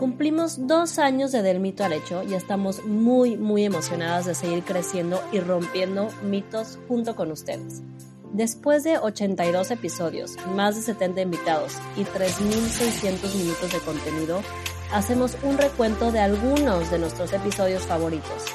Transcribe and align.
Cumplimos 0.00 0.66
dos 0.66 0.98
años 0.98 1.30
de 1.30 1.42
Del 1.42 1.60
Mito 1.60 1.84
al 1.84 1.92
Hecho 1.92 2.22
y 2.22 2.32
estamos 2.32 2.82
muy, 2.86 3.36
muy 3.36 3.66
emocionadas 3.66 4.24
de 4.24 4.34
seguir 4.34 4.64
creciendo 4.64 5.22
y 5.30 5.40
rompiendo 5.40 6.08
mitos 6.22 6.78
junto 6.88 7.14
con 7.14 7.30
ustedes. 7.30 7.82
Después 8.32 8.82
de 8.82 8.96
82 8.96 9.70
episodios, 9.70 10.36
más 10.56 10.76
de 10.76 10.80
70 10.80 11.20
invitados 11.20 11.74
y 11.98 12.04
3.600 12.04 13.34
minutos 13.36 13.72
de 13.74 13.78
contenido, 13.80 14.40
hacemos 14.90 15.36
un 15.42 15.58
recuento 15.58 16.10
de 16.12 16.20
algunos 16.20 16.90
de 16.90 16.98
nuestros 16.98 17.34
episodios 17.34 17.82
favoritos. 17.82 18.46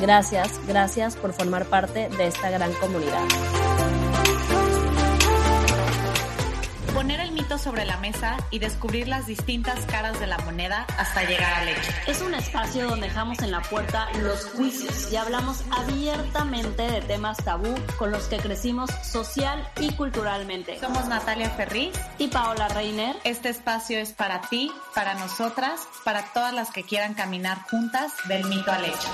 Gracias, 0.00 0.60
gracias 0.68 1.16
por 1.16 1.32
formar 1.32 1.66
parte 1.66 2.10
de 2.10 2.28
esta 2.28 2.48
gran 2.48 2.72
comunidad. 2.74 3.26
Poner 7.02 7.18
el 7.18 7.32
mito 7.32 7.58
sobre 7.58 7.84
la 7.84 7.96
mesa 7.96 8.36
y 8.52 8.60
descubrir 8.60 9.08
las 9.08 9.26
distintas 9.26 9.86
caras 9.86 10.20
de 10.20 10.28
la 10.28 10.38
moneda 10.38 10.86
hasta 10.96 11.24
llegar 11.24 11.52
al 11.54 11.70
hecho. 11.70 11.90
Es 12.06 12.22
un 12.22 12.32
espacio 12.32 12.86
donde 12.86 13.08
dejamos 13.08 13.40
en 13.40 13.50
la 13.50 13.60
puerta 13.60 14.06
los 14.22 14.44
juicios 14.44 15.10
y 15.10 15.16
hablamos 15.16 15.64
abiertamente 15.72 16.82
de 16.82 17.00
temas 17.00 17.38
tabú 17.38 17.74
con 17.98 18.12
los 18.12 18.28
que 18.28 18.36
crecimos 18.36 18.88
social 19.02 19.68
y 19.80 19.90
culturalmente. 19.94 20.78
Somos 20.78 21.08
Natalia 21.08 21.50
Ferriz 21.50 21.90
y 22.18 22.28
Paola 22.28 22.68
Reiner. 22.68 23.16
Este 23.24 23.48
espacio 23.48 23.98
es 23.98 24.12
para 24.12 24.42
ti, 24.42 24.70
para 24.94 25.14
nosotras, 25.14 25.80
para 26.04 26.32
todas 26.32 26.54
las 26.54 26.70
que 26.70 26.84
quieran 26.84 27.14
caminar 27.14 27.62
juntas 27.68 28.12
del 28.28 28.44
mito 28.44 28.70
al 28.70 28.84
hecho. 28.84 29.08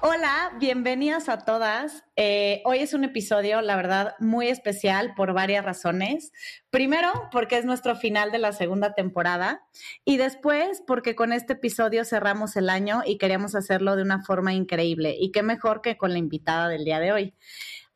Hola, 0.00 0.52
bienvenidas 0.60 1.28
a 1.28 1.38
todas. 1.38 2.04
Eh, 2.14 2.62
hoy 2.64 2.78
es 2.78 2.94
un 2.94 3.02
episodio, 3.02 3.60
la 3.62 3.74
verdad, 3.74 4.14
muy 4.20 4.46
especial 4.46 5.12
por 5.16 5.32
varias 5.32 5.64
razones. 5.64 6.30
Primero, 6.70 7.10
porque 7.32 7.58
es 7.58 7.64
nuestro 7.64 7.96
final 7.96 8.30
de 8.30 8.38
la 8.38 8.52
segunda 8.52 8.94
temporada 8.94 9.66
y 10.04 10.16
después 10.16 10.84
porque 10.86 11.16
con 11.16 11.32
este 11.32 11.54
episodio 11.54 12.04
cerramos 12.04 12.54
el 12.54 12.70
año 12.70 13.02
y 13.04 13.18
queríamos 13.18 13.56
hacerlo 13.56 13.96
de 13.96 14.02
una 14.02 14.22
forma 14.22 14.52
increíble. 14.52 15.16
Y 15.18 15.32
qué 15.32 15.42
mejor 15.42 15.82
que 15.82 15.96
con 15.96 16.12
la 16.12 16.18
invitada 16.18 16.68
del 16.68 16.84
día 16.84 17.00
de 17.00 17.10
hoy. 17.10 17.34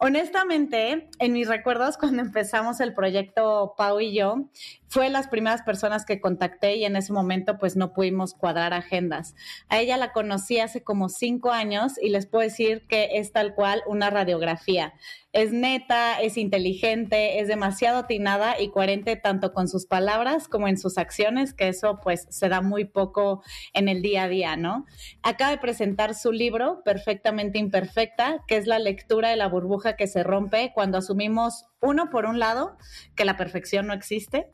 Honestamente, 0.05 1.09
en 1.21 1.33
mis 1.33 1.47
recuerdos, 1.47 1.97
cuando 1.97 2.23
empezamos 2.23 2.81
el 2.81 2.93
proyecto 2.93 3.75
Pau 3.79 4.01
y 4.01 4.13
yo, 4.13 4.49
fue 4.89 5.09
las 5.11 5.29
primeras 5.29 5.63
personas 5.63 6.05
que 6.05 6.21
contacté 6.21 6.75
y 6.75 6.85
en 6.85 6.97
ese 6.97 7.13
momento 7.13 7.57
pues 7.57 7.77
no 7.77 7.93
pudimos 7.93 8.35
cuadrar 8.35 8.75
agendas. 8.75 9.37
A 9.69 9.79
ella 9.79 9.97
la 9.97 10.13
conocí 10.13 10.59
hace 10.59 10.83
como 10.83 11.09
cinco 11.09 11.53
años 11.53 12.03
y 12.03 12.09
les 12.09 12.27
puedo 12.27 12.43
decir 12.43 12.85
que 12.89 13.11
es 13.13 13.31
tal 13.31 13.55
cual 13.55 13.85
una 13.87 14.11
radiografía. 14.11 14.93
Es 15.33 15.53
neta, 15.53 16.21
es 16.21 16.37
inteligente, 16.37 17.41
es 17.41 17.49
demasiado 17.49 18.01
atinada 18.01 18.61
y 18.61 18.71
coherente 18.71 19.17
tanto 19.17 19.55
con 19.55 19.67
sus 19.67 19.87
palabras 19.87 20.47
como 20.47 20.69
en 20.69 20.77
sus 20.77 20.99
acciones, 20.99 21.55
que 21.55 21.69
eso 21.69 22.01
pues 22.03 22.27
se 22.29 22.51
da 22.51 22.61
muy 22.61 22.85
poco 22.85 23.43
en 23.73 23.89
el 23.89 24.03
día 24.03 24.25
a 24.25 24.29
día, 24.29 24.57
¿no? 24.57 24.85
Acaba 25.23 25.51
de 25.51 25.59
presentar 25.59 26.15
su 26.15 26.33
libro, 26.33 26.83
Perfectamente 26.85 27.59
Imperfecta, 27.59 28.45
que 28.47 28.59
es 28.59 28.67
la 28.67 28.79
lectura 28.79 29.31
de 29.31 29.37
la 29.37 29.49
burbuja 29.49 29.97
que 29.97 30.07
se 30.07 30.23
rompe 30.23 30.73
cuando 30.75 30.99
asumimos, 30.99 31.65
uno, 31.81 32.11
por 32.11 32.27
un 32.27 32.39
lado, 32.39 32.77
que 33.17 33.25
la 33.25 33.39
perfección 33.39 33.87
no 33.87 33.95
existe, 33.95 34.51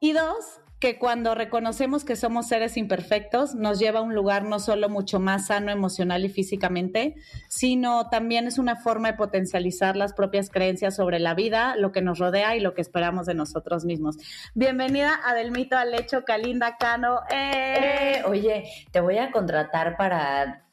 y 0.00 0.12
dos, 0.12 0.60
que 0.84 0.98
cuando 0.98 1.34
reconocemos 1.34 2.04
que 2.04 2.14
somos 2.14 2.48
seres 2.48 2.76
imperfectos, 2.76 3.54
nos 3.54 3.78
lleva 3.78 4.00
a 4.00 4.02
un 4.02 4.14
lugar 4.14 4.44
no 4.44 4.58
solo 4.58 4.90
mucho 4.90 5.18
más 5.18 5.46
sano 5.46 5.72
emocional 5.72 6.26
y 6.26 6.28
físicamente, 6.28 7.14
sino 7.48 8.10
también 8.10 8.46
es 8.46 8.58
una 8.58 8.76
forma 8.76 9.10
de 9.10 9.16
potencializar 9.16 9.96
las 9.96 10.12
propias 10.12 10.50
creencias 10.50 10.94
sobre 10.94 11.20
la 11.20 11.32
vida, 11.32 11.74
lo 11.76 11.90
que 11.90 12.02
nos 12.02 12.18
rodea 12.18 12.54
y 12.54 12.60
lo 12.60 12.74
que 12.74 12.82
esperamos 12.82 13.24
de 13.24 13.32
nosotros 13.32 13.86
mismos. 13.86 14.18
Bienvenida 14.52 15.18
a 15.24 15.32
Del 15.32 15.52
Mito 15.52 15.78
al 15.78 15.94
Hecho, 15.94 16.22
Kalinda 16.26 16.76
Cano. 16.76 17.20
¡Eh! 17.30 18.20
oye, 18.26 18.64
te 18.90 19.00
voy 19.00 19.16
a 19.16 19.30
contratar 19.30 19.96
para 19.96 20.66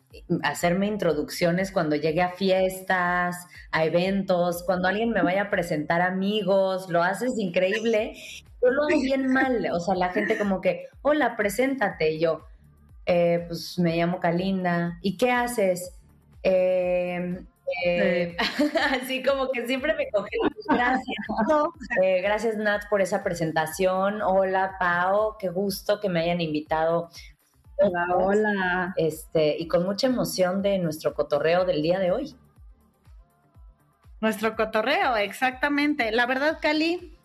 hacerme 0.44 0.88
introducciones 0.88 1.72
cuando 1.72 1.96
llegue 1.96 2.22
a 2.22 2.32
fiestas, 2.32 3.48
a 3.72 3.86
eventos, 3.86 4.64
cuando 4.66 4.90
alguien 4.90 5.12
me 5.12 5.22
vaya 5.22 5.44
a 5.44 5.50
presentar 5.50 6.02
amigos, 6.02 6.90
lo 6.90 7.02
haces 7.02 7.40
increíble 7.40 8.16
yo 8.62 8.70
lo 8.70 8.84
hago 8.84 9.02
bien 9.02 9.28
mal. 9.28 9.68
O 9.74 9.80
sea, 9.80 9.96
la 9.96 10.10
gente 10.10 10.38
como 10.38 10.62
que, 10.62 10.88
hola, 11.02 11.36
preséntate. 11.36 12.12
Y 12.12 12.20
yo, 12.20 12.46
eh, 13.06 13.46
pues 13.48 13.78
me 13.80 13.98
llamo 13.98 14.20
Kalinda. 14.20 15.00
¿Y 15.02 15.18
qué 15.18 15.32
haces? 15.32 15.98
Em, 16.44 17.46
eh, 17.86 18.36
así 19.02 19.24
como 19.24 19.50
que 19.50 19.66
siempre 19.66 19.94
me 19.96 20.10
coge. 20.10 20.30
Gracias. 20.70 21.06
Eh, 22.04 22.22
gracias, 22.22 22.56
Nat, 22.58 22.84
por 22.90 23.02
esa 23.02 23.24
presentación. 23.24 24.22
Hola, 24.22 24.76
Pao. 24.80 25.38
Qué 25.38 25.50
gusto 25.50 26.00
que 26.00 26.10
me 26.10 26.22
hayan 26.22 26.42
invitado. 26.42 27.10
Hola, 27.78 28.08
hola. 28.16 28.94
Este, 28.96 29.58
y 29.58 29.68
con 29.68 29.84
mucha 29.84 30.08
emoción 30.08 30.62
de 30.62 30.78
nuestro 30.78 31.14
cotorreo 31.14 31.66
del 31.66 31.82
día 31.82 32.00
de 32.00 32.12
hoy. 32.12 32.36
Nuestro 34.22 34.56
cotorreo, 34.56 35.18
exactamente. 35.18 36.12
La 36.12 36.28
verdad, 36.28 36.60
Cali, 36.62 37.18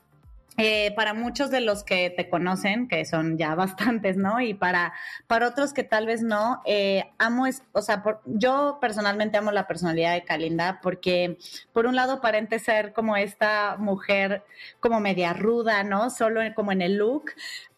eh, 0.58 0.92
para 0.96 1.14
muchos 1.14 1.50
de 1.50 1.60
los 1.60 1.84
que 1.84 2.10
te 2.10 2.28
conocen, 2.28 2.88
que 2.88 3.04
son 3.04 3.38
ya 3.38 3.54
bastantes, 3.56 4.16
¿no? 4.16 4.40
Y 4.40 4.54
para, 4.54 4.92
para 5.26 5.48
otros 5.48 5.72
que 5.72 5.84
tal 5.84 6.06
vez 6.06 6.22
no, 6.22 6.62
eh, 6.64 7.04
amo, 7.18 7.46
es, 7.46 7.62
o 7.72 7.82
sea, 7.82 8.02
yo 8.24 8.78
personalmente 8.80 9.38
amo 9.38 9.52
la 9.52 9.66
personalidad 9.66 10.14
de 10.14 10.24
Kalinda 10.24 10.80
porque, 10.82 11.38
por 11.72 11.86
un 11.86 11.96
lado, 11.96 12.14
aparente 12.14 12.58
ser 12.58 12.92
como 12.92 13.16
esta 13.16 13.76
mujer 13.78 14.44
como 14.80 15.00
media 15.00 15.32
ruda, 15.32 15.82
¿no? 15.84 16.10
Solo 16.10 16.40
como 16.54 16.72
en 16.72 16.82
el 16.82 16.96
look, 16.96 17.32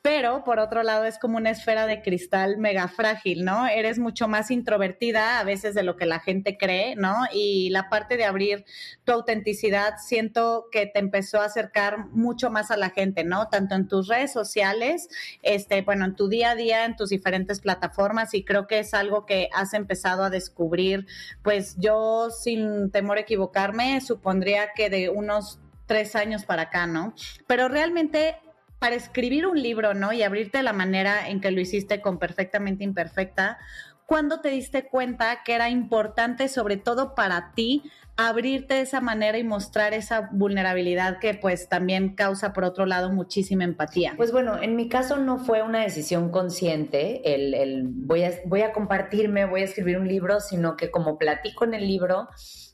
pero 0.09 0.43
por 0.43 0.59
otro 0.59 0.83
lado 0.83 1.05
es 1.05 1.19
como 1.19 1.37
una 1.37 1.51
esfera 1.51 1.87
de 1.87 2.01
cristal 2.01 2.57
mega 2.57 2.89
frágil, 2.89 3.45
¿no? 3.45 3.67
Eres 3.67 3.99
mucho 3.99 4.27
más 4.27 4.51
introvertida 4.51 5.39
a 5.39 5.45
veces 5.45 5.75
de 5.75 5.83
lo 5.83 5.97
que 5.97 6.07
la 6.07 6.19
gente 6.19 6.57
cree, 6.57 6.97
¿no? 6.97 7.15
Y 7.31 7.69
la 7.69 7.91
parte 7.91 8.17
de 8.17 8.25
abrir 8.25 8.65
tu 9.05 9.13
autenticidad 9.13 9.97
siento 9.99 10.69
que 10.73 10.87
te 10.87 10.99
empezó 10.99 11.43
a 11.43 11.45
acercar 11.45 12.07
mucho 12.07 12.49
más 12.49 12.71
a 12.71 12.79
la 12.79 12.89
gente, 12.89 13.23
¿no? 13.23 13.49
Tanto 13.49 13.75
en 13.75 13.87
tus 13.87 14.09
redes 14.09 14.33
sociales, 14.33 15.11
este, 15.43 15.83
bueno, 15.83 16.07
en 16.07 16.17
tu 16.17 16.31
día 16.31 16.53
a 16.53 16.55
día, 16.55 16.87
en 16.87 16.97
tus 16.97 17.11
diferentes 17.11 17.61
plataformas 17.61 18.33
y 18.33 18.47
creo 18.47 18.67
que 18.67 18.79
es 18.79 18.95
algo 18.95 19.27
que 19.27 19.51
has 19.53 19.75
empezado 19.75 20.25
a 20.25 20.31
descubrir, 20.31 21.07
pues 21.43 21.77
yo 21.77 22.31
sin 22.31 22.91
temor 22.91 23.19
a 23.19 23.21
equivocarme, 23.21 24.01
supondría 24.01 24.73
que 24.75 24.89
de 24.89 25.11
unos 25.11 25.61
tres 25.85 26.17
años 26.17 26.47
para 26.47 26.63
acá, 26.63 26.87
¿no? 26.87 27.13
Pero 27.47 27.69
realmente 27.69 28.37
para 28.79 28.97
escribir 28.97 29.47
un 29.47 29.61
libro, 29.61 29.95
¿no? 29.95 30.13
Y 30.13 30.23
abrirte 30.23 30.63
la 30.63 30.73
manera 30.73 31.29
en 31.29 31.41
que 31.41 31.51
lo 31.51 31.61
hiciste 31.61 32.01
con 32.01 32.19
perfectamente 32.19 32.85
imperfecta, 32.85 33.59
¿cuándo 34.07 34.41
te 34.41 34.49
diste 34.49 34.89
cuenta 34.89 35.43
que 35.45 35.55
era 35.55 35.69
importante, 35.69 36.49
sobre 36.49 36.77
todo 36.77 37.15
para 37.15 37.53
ti, 37.55 37.83
abrirte 38.17 38.75
de 38.75 38.81
esa 38.81 39.01
manera 39.01 39.39
y 39.39 39.45
mostrar 39.45 39.95
esa 39.95 40.29
vulnerabilidad 40.33 41.19
que 41.19 41.35
pues 41.35 41.69
también 41.69 42.15
causa, 42.15 42.53
por 42.53 42.65
otro 42.65 42.87
lado, 42.87 43.13
muchísima 43.13 43.65
empatía? 43.65 44.15
Pues 44.17 44.33
bueno, 44.33 44.61
en 44.61 44.77
mi 44.77 44.89
caso 44.89 45.19
no 45.19 45.39
fue 45.39 45.63
una 45.63 45.83
decisión 45.83 46.31
consciente, 46.31 47.35
el, 47.35 47.55
el 47.55 47.83
voy, 47.87 48.25
a, 48.25 48.33
voy 48.47 48.63
a 48.63 48.73
compartirme, 48.73 49.45
voy 49.45 49.61
a 49.61 49.65
escribir 49.65 49.99
un 49.99 50.09
libro, 50.09 50.41
sino 50.41 50.77
que 50.77 50.91
como 50.91 51.19
platico 51.19 51.65
en 51.65 51.75
el 51.75 51.87
libro, 51.87 52.29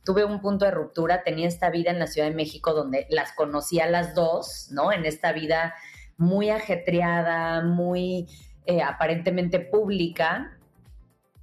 tuve 0.04 0.24
un 0.24 0.40
punto 0.40 0.64
de 0.66 0.70
ruptura, 0.70 1.22
tenía 1.24 1.48
esta 1.48 1.70
vida 1.70 1.90
en 1.90 1.98
la 1.98 2.06
Ciudad 2.06 2.28
de 2.28 2.34
México 2.34 2.72
donde 2.72 3.06
las 3.10 3.32
conocía 3.32 3.86
las 3.86 4.14
dos, 4.14 4.68
¿no? 4.70 4.92
En 4.92 5.04
esta 5.04 5.32
vida 5.32 5.74
muy 6.16 6.50
ajetreada, 6.50 7.62
muy 7.62 8.26
eh, 8.66 8.82
aparentemente 8.82 9.60
pública. 9.60 10.58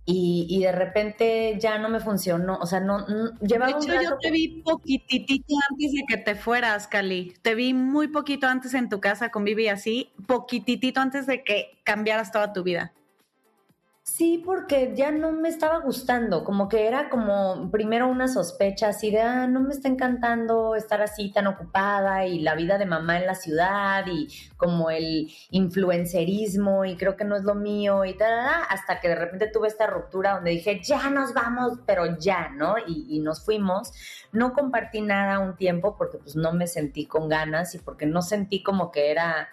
Y, 0.04 0.60
de 0.62 0.72
repente 0.74 1.58
ya 1.60 1.78
no 1.78 1.88
me 1.88 2.02
funcionó, 2.02 2.58
o 2.58 2.66
sea, 2.66 2.82
no, 2.82 3.06
llevaba 3.40 3.72
De 3.72 3.78
hecho, 3.78 4.02
yo 4.02 4.18
te 4.20 4.32
vi 4.32 4.62
poquitito 4.62 5.56
antes 5.70 5.92
de 5.94 6.04
que 6.06 6.18
te 6.18 6.36
fueras, 6.36 6.88
Cali. 6.88 7.34
Te 7.42 7.56
vi 7.56 7.74
muy 7.74 8.10
poquito 8.10 8.48
antes 8.48 8.74
en 8.74 8.90
tu 8.90 9.00
casa 9.00 9.30
con 9.30 9.46
Vivi 9.46 9.70
así, 9.70 10.12
poquitito 10.28 11.00
antes 11.00 11.28
de 11.28 11.44
que 11.44 11.80
cambiaras 11.86 12.32
toda 12.32 12.52
tu 12.52 12.64
vida. 12.64 12.94
Sí, 14.14 14.42
porque 14.46 14.92
ya 14.94 15.10
no 15.10 15.32
me 15.32 15.48
estaba 15.48 15.80
gustando, 15.80 16.44
como 16.44 16.68
que 16.68 16.86
era 16.86 17.10
como 17.10 17.72
primero 17.72 18.10
una 18.10 18.28
sospecha 18.28 18.90
así 18.90 19.10
de, 19.10 19.22
ah, 19.22 19.48
no 19.48 19.62
me 19.62 19.74
está 19.74 19.88
encantando 19.88 20.76
estar 20.76 21.02
así 21.02 21.32
tan 21.32 21.48
ocupada 21.48 22.26
y 22.26 22.40
la 22.40 22.56
vida 22.56 22.78
de 22.78 22.86
mamá 22.86 23.18
en 23.20 23.26
la 23.26 23.36
ciudad 23.36 24.06
y 24.08 24.28
como 24.58 24.92
el 24.92 25.32
influencerismo 25.52 26.84
y 26.84 26.98
creo 26.98 27.16
que 27.16 27.24
no 27.24 27.38
es 27.38 27.44
lo 27.44 27.56
mío 27.56 28.04
y 28.04 28.18
tal, 28.18 28.50
hasta 28.70 29.00
que 29.00 29.08
de 29.08 29.16
repente 29.16 29.48
tuve 29.48 29.70
esta 29.70 29.88
ruptura 29.88 30.34
donde 30.34 30.52
dije, 30.52 30.82
ya 30.84 31.10
nos 31.10 31.34
vamos, 31.34 31.80
pero 31.86 32.18
ya, 32.20 32.50
¿no? 32.50 32.76
Y, 32.86 33.16
y 33.16 33.20
nos 33.22 33.46
fuimos. 33.46 33.94
No 34.34 34.52
compartí 34.52 35.00
nada 35.00 35.40
un 35.40 35.56
tiempo 35.56 35.96
porque 35.98 36.18
pues 36.18 36.36
no 36.36 36.52
me 36.52 36.68
sentí 36.68 37.06
con 37.06 37.30
ganas 37.30 37.76
y 37.76 37.80
porque 37.80 38.08
no 38.08 38.22
sentí 38.22 38.62
como 38.62 38.92
que 38.92 39.10
era 39.10 39.48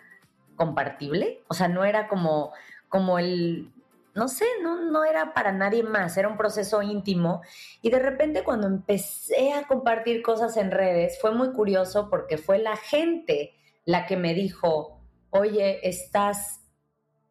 compartible, 0.56 1.44
o 1.46 1.54
sea, 1.54 1.68
no 1.68 1.84
era 1.84 2.08
como 2.08 2.52
como 2.88 3.18
el 3.18 3.70
no 4.18 4.28
sé, 4.28 4.44
no, 4.62 4.84
no 4.90 5.04
era 5.04 5.32
para 5.32 5.52
nadie 5.52 5.84
más, 5.84 6.16
era 6.16 6.28
un 6.28 6.36
proceso 6.36 6.82
íntimo. 6.82 7.40
Y 7.80 7.90
de 7.90 8.00
repente 8.00 8.42
cuando 8.42 8.66
empecé 8.66 9.52
a 9.52 9.66
compartir 9.66 10.22
cosas 10.22 10.56
en 10.56 10.72
redes, 10.72 11.18
fue 11.20 11.30
muy 11.30 11.52
curioso 11.52 12.10
porque 12.10 12.36
fue 12.36 12.58
la 12.58 12.76
gente 12.76 13.54
la 13.84 14.06
que 14.06 14.16
me 14.16 14.34
dijo, 14.34 15.00
oye, 15.30 15.88
estás 15.88 16.60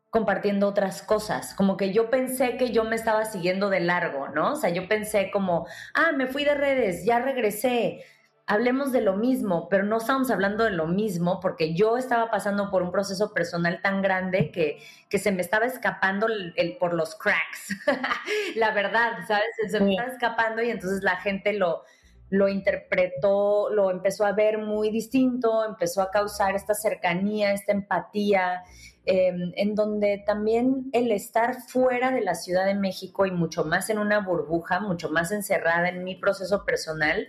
compartiendo 0.10 0.68
otras 0.68 1.04
cosas, 1.04 1.54
como 1.54 1.75
que 1.75 1.92
yo 1.92 2.10
pensé 2.10 2.57
que 2.57 2.72
yo 2.72 2.86
me 2.86 2.95
estaba 2.95 3.25
siguiendo 3.25 3.69
de 3.69 3.81
largo, 3.81 4.30
¿no? 4.30 4.54
O 4.54 4.56
sea, 4.56 4.69
yo 4.69 4.88
pensé 4.88 5.30
como, 5.31 5.68
ah, 5.94 6.13
me 6.13 6.28
fui 6.28 6.45
de 6.45 6.56
redes, 6.56 7.06
ya 7.06 7.19
regresé, 7.19 8.04
hablemos 8.48 8.94
de 8.94 9.02
lo 9.02 9.18
mismo, 9.18 9.68
pero 9.70 9.84
no 9.84 9.98
estamos 9.98 10.32
hablando 10.32 10.64
de 10.64 10.72
lo 10.72 10.88
mismo 10.88 11.42
porque 11.42 11.76
yo 11.76 11.98
estaba 11.98 12.32
pasando 12.32 12.72
por 12.72 12.82
un 12.82 12.92
proceso 12.92 13.34
personal 13.34 13.82
tan 13.82 14.02
grande 14.02 14.52
que, 14.52 14.80
que 15.10 15.20
se 15.20 15.34
me 15.34 15.42
estaba 15.42 15.66
escapando 15.66 16.28
el, 16.56 16.78
por 16.78 16.94
los 16.94 17.16
cracks, 17.16 17.76
la 18.56 18.72
verdad, 18.72 19.20
¿sabes? 19.28 19.46
Se 19.70 19.80
me 19.82 19.92
estaba 19.92 20.10
escapando 20.10 20.62
y 20.64 20.70
entonces 20.70 21.04
la 21.04 21.18
gente 21.18 21.54
lo, 21.54 21.84
lo 22.30 22.48
interpretó, 22.48 23.70
lo 23.70 23.92
empezó 23.92 24.26
a 24.26 24.32
ver 24.32 24.60
muy 24.60 24.92
distinto, 24.92 25.66
empezó 25.66 26.02
a 26.02 26.10
causar 26.10 26.56
esta 26.56 26.74
cercanía, 26.74 27.52
esta 27.52 27.74
empatía, 27.74 28.64
em, 29.06 29.52
en 29.58 29.76
donde 29.76 30.24
también 30.26 30.90
el 30.94 31.12
estar 31.12 31.62
fuera 31.68 32.12
de 32.12 32.22
la 32.22 32.34
Ciudad 32.34 32.66
de 32.66 32.76
México 32.76 33.26
y 33.26 33.32
mucho 33.32 33.66
más 33.66 33.90
en 33.90 34.00
una 34.00 34.22
burbuja, 34.22 34.80
mucho 34.80 35.10
más 35.10 35.34
encerrada 35.34 35.90
en 35.90 36.06
mi 36.06 36.16
proceso 36.16 36.64
personal, 36.64 37.28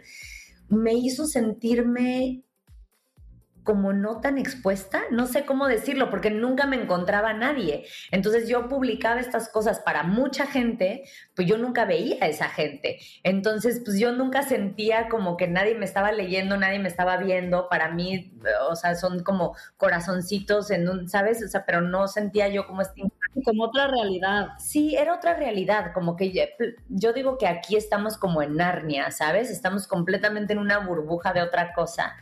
me 0.69 0.94
hizo 0.94 1.26
sentirme 1.26 2.43
como 3.69 3.93
no 3.93 4.23
tan 4.23 4.38
expuesta, 4.38 5.03
no 5.11 5.26
sé 5.26 5.44
cómo 5.44 5.69
decirlo, 5.69 6.09
porque 6.09 6.31
nunca 6.31 6.67
me 6.67 6.76
encontraba 6.76 7.35
nadie. 7.35 7.85
Entonces 8.11 8.49
yo 8.49 8.67
publicaba 8.67 9.20
estas 9.20 9.50
cosas 9.50 9.81
para 9.81 10.05
mucha 10.05 10.47
gente, 10.47 11.05
pues 11.37 11.47
yo 11.47 11.59
nunca 11.59 11.85
veía 11.85 12.17
a 12.23 12.29
esa 12.29 12.49
gente. 12.49 12.99
Entonces, 13.25 13.82
pues 13.85 13.99
yo 13.99 14.11
nunca 14.12 14.43
sentía 14.43 15.11
como 15.11 15.37
que 15.37 15.49
nadie 15.49 15.75
me 15.75 15.85
estaba 15.85 16.12
leyendo, 16.12 16.56
nadie 16.56 16.79
me 16.79 16.88
estaba 16.88 17.19
viendo. 17.19 17.69
Para 17.69 17.91
mí, 17.91 18.32
o 18.70 18.75
sea, 18.75 18.94
son 18.94 19.23
como 19.23 19.55
corazoncitos 19.76 20.70
en 20.70 20.88
un, 20.88 21.06
¿sabes? 21.06 21.44
O 21.44 21.49
sea, 21.49 21.67
pero 21.67 21.82
no 21.82 22.09
sentía 22.09 22.49
yo 22.49 22.67
como 22.67 22.81
este 22.81 23.03
como 23.44 23.65
otra 23.65 23.87
realidad. 23.87 24.49
Sí, 24.59 24.97
era 24.97 25.15
otra 25.15 25.35
realidad, 25.35 25.93
como 25.93 26.17
que 26.17 26.32
yo 26.88 27.12
digo 27.12 27.37
que 27.37 27.47
aquí 27.47 27.76
estamos 27.76 28.17
como 28.17 28.41
en 28.41 28.56
Narnia, 28.56 29.11
¿sabes? 29.11 29.50
Estamos 29.50 29.87
completamente 29.87 30.55
en 30.55 30.59
una 30.59 30.79
burbuja 30.79 31.35
de 31.35 31.43
otra 31.43 31.75
cosa. 31.75 32.17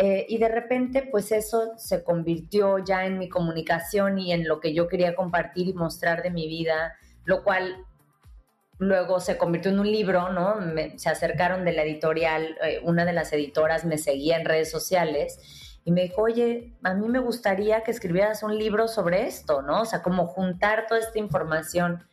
Eh, 0.00 0.26
y 0.28 0.38
de 0.38 0.48
repente, 0.48 1.02
pues 1.10 1.32
eso 1.32 1.72
se 1.76 2.04
convirtió 2.04 2.78
ya 2.78 3.04
en 3.04 3.18
mi 3.18 3.28
comunicación 3.28 4.16
y 4.20 4.32
en 4.32 4.46
lo 4.46 4.60
que 4.60 4.72
yo 4.72 4.86
quería 4.86 5.16
compartir 5.16 5.66
y 5.66 5.72
mostrar 5.72 6.22
de 6.22 6.30
mi 6.30 6.46
vida, 6.46 6.96
lo 7.24 7.42
cual 7.42 7.84
luego 8.78 9.18
se 9.18 9.36
convirtió 9.36 9.72
en 9.72 9.80
un 9.80 9.90
libro, 9.90 10.30
¿no? 10.32 10.54
se 10.94 11.08
acercaron 11.08 11.64
de 11.64 11.72
la 11.72 11.82
editorial, 11.82 12.56
eh, 12.62 12.80
una 12.84 13.04
de 13.04 13.12
las 13.12 13.32
editoras 13.32 13.84
me 13.84 13.98
seguía 13.98 14.36
en 14.36 14.44
redes 14.44 14.70
sociales 14.70 15.80
y 15.84 15.90
me 15.90 16.02
dijo, 16.02 16.22
oye, 16.22 16.76
a 16.84 16.94
mí 16.94 17.08
me 17.08 17.18
gustaría 17.18 17.82
que 17.82 17.90
escribieras 17.90 18.44
un 18.44 18.56
libro 18.56 18.86
sobre 18.86 19.26
esto, 19.26 19.62
¿no? 19.62 19.82
O 19.82 19.84
sea, 19.84 20.00
como 20.04 20.28
juntar 20.28 20.86
toda 20.86 21.00
esta 21.00 21.18
información. 21.18 22.06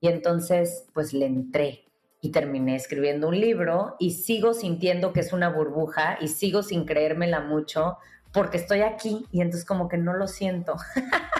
Y 0.00 0.08
entonces, 0.08 0.86
pues 0.92 1.12
le 1.12 1.26
entré 1.26 1.87
y 2.20 2.30
terminé 2.32 2.74
escribiendo 2.74 3.28
un 3.28 3.40
libro 3.40 3.96
y 3.98 4.12
sigo 4.12 4.54
sintiendo 4.54 5.12
que 5.12 5.20
es 5.20 5.32
una 5.32 5.48
burbuja 5.48 6.18
y 6.20 6.28
sigo 6.28 6.62
sin 6.62 6.84
creérmela 6.84 7.40
mucho 7.40 7.98
porque 8.32 8.56
estoy 8.56 8.80
aquí 8.80 9.24
y 9.32 9.40
entonces 9.40 9.64
como 9.64 9.88
que 9.88 9.98
no 9.98 10.12
lo 10.14 10.26
siento. 10.26 10.76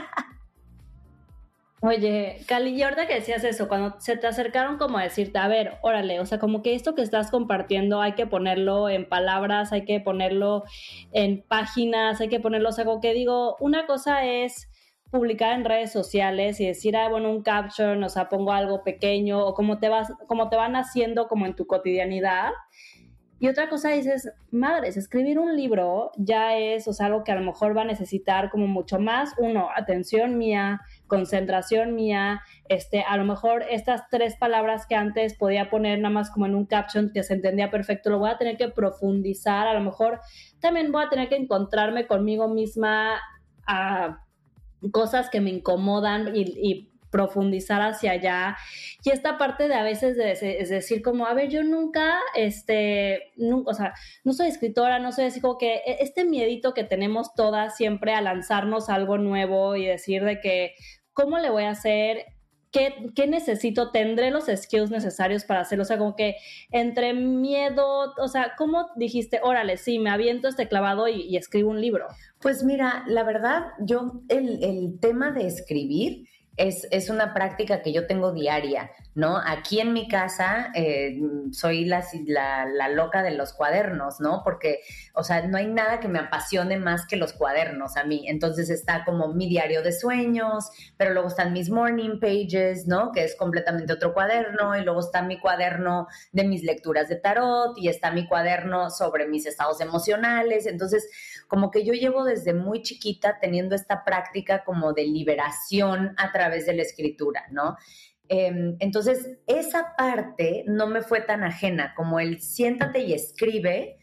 Oye, 1.81 2.41
Cali, 2.49 2.71
y 2.71 2.83
ahorita 2.83 3.07
que 3.07 3.15
decías 3.15 3.45
eso, 3.45 3.69
cuando 3.69 4.01
se 4.01 4.17
te 4.17 4.27
acercaron 4.27 4.79
como 4.79 4.99
a 4.99 5.05
decirte, 5.05 5.39
a 5.39 5.47
ver, 5.47 5.79
órale, 5.83 6.19
o 6.19 6.27
sea, 6.27 6.41
como 6.41 6.61
que 6.61 6.75
esto 6.75 6.97
que 6.97 7.03
estás 7.03 7.31
compartiendo 7.31 8.01
hay 8.01 8.15
que 8.15 8.27
ponerlo 8.27 8.89
en 8.89 9.09
palabras, 9.09 9.73
hay 9.73 9.85
que 9.85 10.01
ponerlo 10.01 10.65
en 11.13 11.45
páginas, 11.47 12.21
hay 12.21 12.29
que 12.29 12.41
ponerlo, 12.41 12.71
o 12.71 12.73
sea, 12.73 12.85
como 12.85 13.01
que 13.01 13.15
digo, 13.15 13.57
una 13.61 13.87
cosa 13.87 14.25
es 14.25 14.69
publicar 15.11 15.55
en 15.59 15.65
redes 15.65 15.93
sociales 15.93 16.61
y 16.61 16.67
decir, 16.67 16.97
ah, 16.97 17.09
bueno, 17.09 17.31
un 17.31 17.43
caption, 17.43 18.03
o 18.03 18.09
sea, 18.09 18.29
pongo 18.29 18.53
algo 18.53 18.83
pequeño, 18.83 19.45
o 19.45 19.55
como 19.55 19.79
te, 19.79 19.89
vas, 19.89 20.13
como 20.27 20.49
te 20.49 20.57
van 20.57 20.77
haciendo 20.77 21.29
como 21.29 21.47
en 21.47 21.55
tu 21.55 21.67
cotidianidad. 21.67 22.51
Y 23.41 23.47
otra 23.47 23.69
cosa 23.69 23.91
dices, 23.91 24.33
madres, 24.51 24.97
escribir 24.97 25.39
un 25.39 25.57
libro 25.57 26.11
ya 26.17 26.57
es, 26.59 26.89
o 26.89 26.93
sea, 26.93 27.07
algo 27.07 27.23
que 27.23 27.31
a 27.31 27.37
lo 27.37 27.43
mejor 27.43 27.77
va 27.77 27.83
a 27.83 27.85
necesitar 27.85 28.51
como 28.51 28.67
mucho 28.67 28.99
más, 28.99 29.33
uno, 29.39 29.69
atención 29.77 30.37
mía, 30.39 30.81
concentración 31.07 31.95
mía, 31.95 32.41
este, 32.69 33.03
a 33.03 33.17
lo 33.17 33.25
mejor 33.25 33.65
estas 33.71 34.09
tres 34.11 34.35
palabras 34.37 34.87
que 34.89 34.97
antes 34.97 35.35
podía 35.35 35.71
poner 35.71 36.01
nada 36.01 36.13
más 36.13 36.31
como 36.31 36.47
en 36.47 36.57
un 36.57 36.67
caption 36.67 37.13
que 37.15 37.23
se 37.23 37.35
entendía 37.35 37.71
perfecto, 37.71 38.11
lo 38.11 38.19
voy 38.19 38.31
a 38.31 38.39
tener 38.39 38.57
que 38.57 38.69
profundizar, 38.69 39.69
a 39.69 39.75
lo 39.75 39.83
mejor 39.83 40.19
también 40.59 40.91
voy 40.91 41.05
a 41.05 41.09
tener 41.09 41.29
que 41.29 41.37
encontrarme 41.37 42.09
conmigo 42.09 42.49
misma 42.49 43.21
a 43.69 44.19
cosas 44.93 45.31
que 45.31 45.41
me 45.41 45.51
incomodan 45.51 46.35
y, 46.35 46.91
profundizar 47.11 47.81
hacia 47.81 48.11
allá. 48.11 48.59
Y 49.03 49.09
esta 49.09 49.39
parte 49.39 49.67
de 49.67 49.75
a 49.75 49.83
veces 49.83 50.19
es 50.19 50.69
decir, 50.69 51.01
como, 51.01 51.25
a 51.25 51.33
ver, 51.33 51.49
yo 51.49 51.63
nunca, 51.63 52.21
este, 52.35 53.33
o 53.65 53.73
sea, 53.73 53.95
no 54.25 54.35
soy 54.35 54.49
escritora, 54.49 54.99
no 54.99 55.11
soy 55.11 55.25
así 55.25 55.41
como 55.41 55.57
que 55.57 55.77
e, 55.77 55.97
este 56.01 56.27
miedito 56.27 56.75
que 56.75 56.85
tenemos 56.85 57.35
todas 57.35 57.77
siempre 57.79 58.13
a 58.13 58.21
lanzarnos 58.21 58.91
algo 58.91 59.17
nuevo 59.17 59.75
y 59.75 59.87
decir 59.87 60.23
de 60.23 60.39
que, 60.41 60.75
¿cómo 61.15 61.39
le 61.39 61.49
voy 61.49 61.65
a 61.65 61.71
hacer? 61.71 62.27
¿Qué, 62.71 63.27
necesito? 63.27 63.91
¿Tendré 63.91 64.31
los 64.31 64.47
skills 64.47 64.91
necesarios 64.91 65.45
para 65.45 65.61
hacerlo? 65.61 65.83
O 65.83 65.87
sea, 65.87 65.99
como 65.99 66.17
que 66.17 66.37
entre 66.71 67.15
miedo, 67.15 68.15
o 68.19 68.29
sea, 68.29 68.53
¿cómo 68.59 68.89
dijiste, 68.97 69.41
órale, 69.43 69.79
sí, 69.79 69.99
me 69.99 70.11
aviento 70.11 70.49
este 70.49 70.69
clavado 70.69 71.09
y, 71.09 71.37
escribo 71.37 71.71
un 71.71 71.81
libro? 71.81 72.07
Pues 72.41 72.63
mira, 72.65 73.05
la 73.07 73.25
verdad, 73.25 73.69
yo 73.81 74.21
el, 74.29 74.63
el 74.63 74.99
tema 75.01 75.31
de 75.33 75.47
escribir 75.47 76.29
es, 76.59 77.09
una 77.09 77.33
práctica 77.33 77.83
que 77.83 77.93
yo 77.93 78.07
tengo 78.07 78.33
diaria, 78.33 78.91
¿no? 79.15 79.39
Aquí 79.39 79.81
en 79.81 79.93
mi 79.93 80.09
casa 80.09 80.71
eh, 80.75 81.19
soy 81.53 81.85
la, 81.85 82.05
la, 82.27 82.89
loca 82.89 83.23
de 83.23 83.31
los 83.31 83.53
cuadernos, 83.53 84.21
¿no? 84.21 84.43
Porque, 84.45 84.81
o 85.15 85.23
sea, 85.23 85.47
no 85.47 85.57
hay 85.57 85.69
nada 85.69 86.01
que 86.01 86.09
me 86.09 86.19
apasione 86.19 86.77
más 86.77 87.07
que 87.07 87.17
los 87.17 87.33
cuadernos 87.33 87.97
a 87.97 88.05
mí. 88.05 88.25
Entonces 88.29 88.71
está 88.71 89.05
como 89.05 89.33
mi 89.33 89.49
diario 89.49 89.83
de 89.83 89.93
sueños, 89.93 90.71
pero 90.97 91.13
luego 91.13 91.29
están 91.29 91.53
mis 91.53 91.71
morning 91.71 92.19
pages, 92.21 92.87
¿no? 92.89 93.13
Que 93.13 93.25
es 93.25 93.37
completamente 93.37 93.93
otro 93.93 94.13
cuaderno, 94.13 94.77
y 94.77 94.83
luego 94.83 95.01
está 95.01 95.23
mi 95.23 95.39
cuaderno 95.39 96.09
de 96.33 96.45
mis 96.45 96.65
lecturas 96.65 97.09
de 97.09 97.17
tarot, 97.17 97.79
y 97.79 97.89
está 97.89 98.11
mi 98.11 98.27
cuaderno 98.27 98.91
sobre 98.91 99.29
mis 99.29 99.47
estados 99.47 99.81
emocionales. 99.81 100.67
Entonces, 100.67 101.09
como 101.49 101.71
que 101.71 101.85
yo 101.85 101.95
llevo 101.95 102.25
desde 102.25 102.55
muy 102.55 102.83
chiquita 102.83 103.39
teniendo 103.41 103.75
esta 103.75 104.05
práctica 104.05 104.63
como 104.65 104.93
de 104.93 105.05
liberación 105.05 106.15
a 106.19 106.31
través 106.31 106.67
de 106.67 106.75
la 106.75 106.83
escritura, 106.83 107.47
¿no? 107.51 107.77
Em, 108.29 108.77
entonces, 108.79 109.39
esa 109.47 109.95
parte 109.97 110.65
no 110.67 110.87
me 110.87 111.01
fue 111.01 111.23
tan 111.23 111.43
ajena 111.43 111.95
como 111.97 112.21
el 112.21 112.41
siéntate 112.41 113.01
y 113.01 113.15
escribe. 113.15 113.97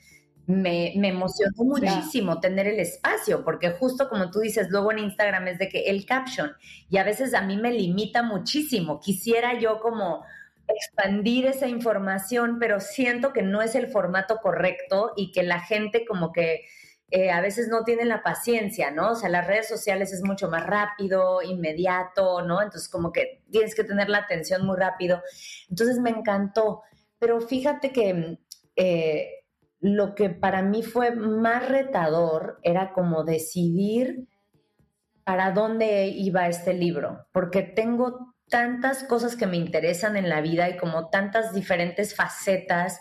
Me, 0.47 0.93
me 0.97 1.07
emocionó 1.07 1.63
muchísimo 1.63 2.39
tener 2.39 2.67
el 2.67 2.79
espacio, 2.79 3.43
porque 3.43 3.71
justo 3.71 4.09
como 4.09 4.29
tú 4.29 4.41
dices, 4.41 4.67
luego 4.69 4.91
en 4.91 4.99
Instagram 4.99 5.47
es 5.47 5.57
de 5.57 5.69
que 5.69 5.85
el 5.85 6.05
caption, 6.05 6.51
y 6.87 6.97
a 6.97 7.03
veces 7.03 7.33
a 7.33 7.41
mí 7.41 7.57
me 7.57 7.71
limita 7.71 8.21
muchísimo. 8.21 8.99
Quisiera 8.99 9.59
yo 9.59 9.79
como 9.79 10.23
expandir 10.67 11.47
esa 11.47 11.67
información, 11.67 12.57
pero 12.59 12.79
siento 12.79 13.33
que 13.33 13.41
no 13.41 13.61
es 13.61 13.73
el 13.73 13.87
formato 13.87 14.37
correcto 14.37 15.13
y 15.15 15.31
que 15.31 15.43
la 15.43 15.59
gente 15.61 16.05
como 16.05 16.31
que 16.31 16.65
eh, 17.11 17.29
a 17.29 17.39
veces 17.39 17.67
no 17.67 17.83
tienen 17.83 18.09
la 18.09 18.23
paciencia, 18.23 18.89
¿no? 18.91 19.11
O 19.11 19.15
sea, 19.15 19.29
las 19.29 19.45
redes 19.45 19.67
sociales 19.67 20.11
es 20.11 20.23
mucho 20.23 20.49
más 20.49 20.65
rápido, 20.65 21.41
inmediato, 21.43 22.41
¿no? 22.41 22.61
Entonces 22.61 22.89
como 22.89 23.11
que 23.11 23.43
tienes 23.51 23.75
que 23.75 23.83
tener 23.83 24.09
la 24.09 24.19
atención 24.19 24.65
muy 24.65 24.77
rápido. 24.77 25.21
Entonces 25.69 25.99
me 25.99 26.09
encantó, 26.09 26.81
pero 27.19 27.39
fíjate 27.41 27.91
que 27.91 28.39
eh, 28.75 29.29
lo 29.79 30.15
que 30.15 30.29
para 30.29 30.63
mí 30.63 30.81
fue 30.81 31.11
más 31.11 31.69
retador 31.69 32.59
era 32.63 32.91
como 32.91 33.23
decidir 33.23 34.27
para 35.23 35.51
dónde 35.51 36.07
iba 36.07 36.47
este 36.47 36.73
libro, 36.73 37.27
porque 37.31 37.61
tengo 37.61 38.35
tantas 38.49 39.03
cosas 39.03 39.35
que 39.35 39.47
me 39.47 39.57
interesan 39.57 40.17
en 40.17 40.29
la 40.29 40.41
vida 40.41 40.69
y 40.69 40.77
como 40.77 41.09
tantas 41.09 41.53
diferentes 41.53 42.15
facetas 42.15 42.99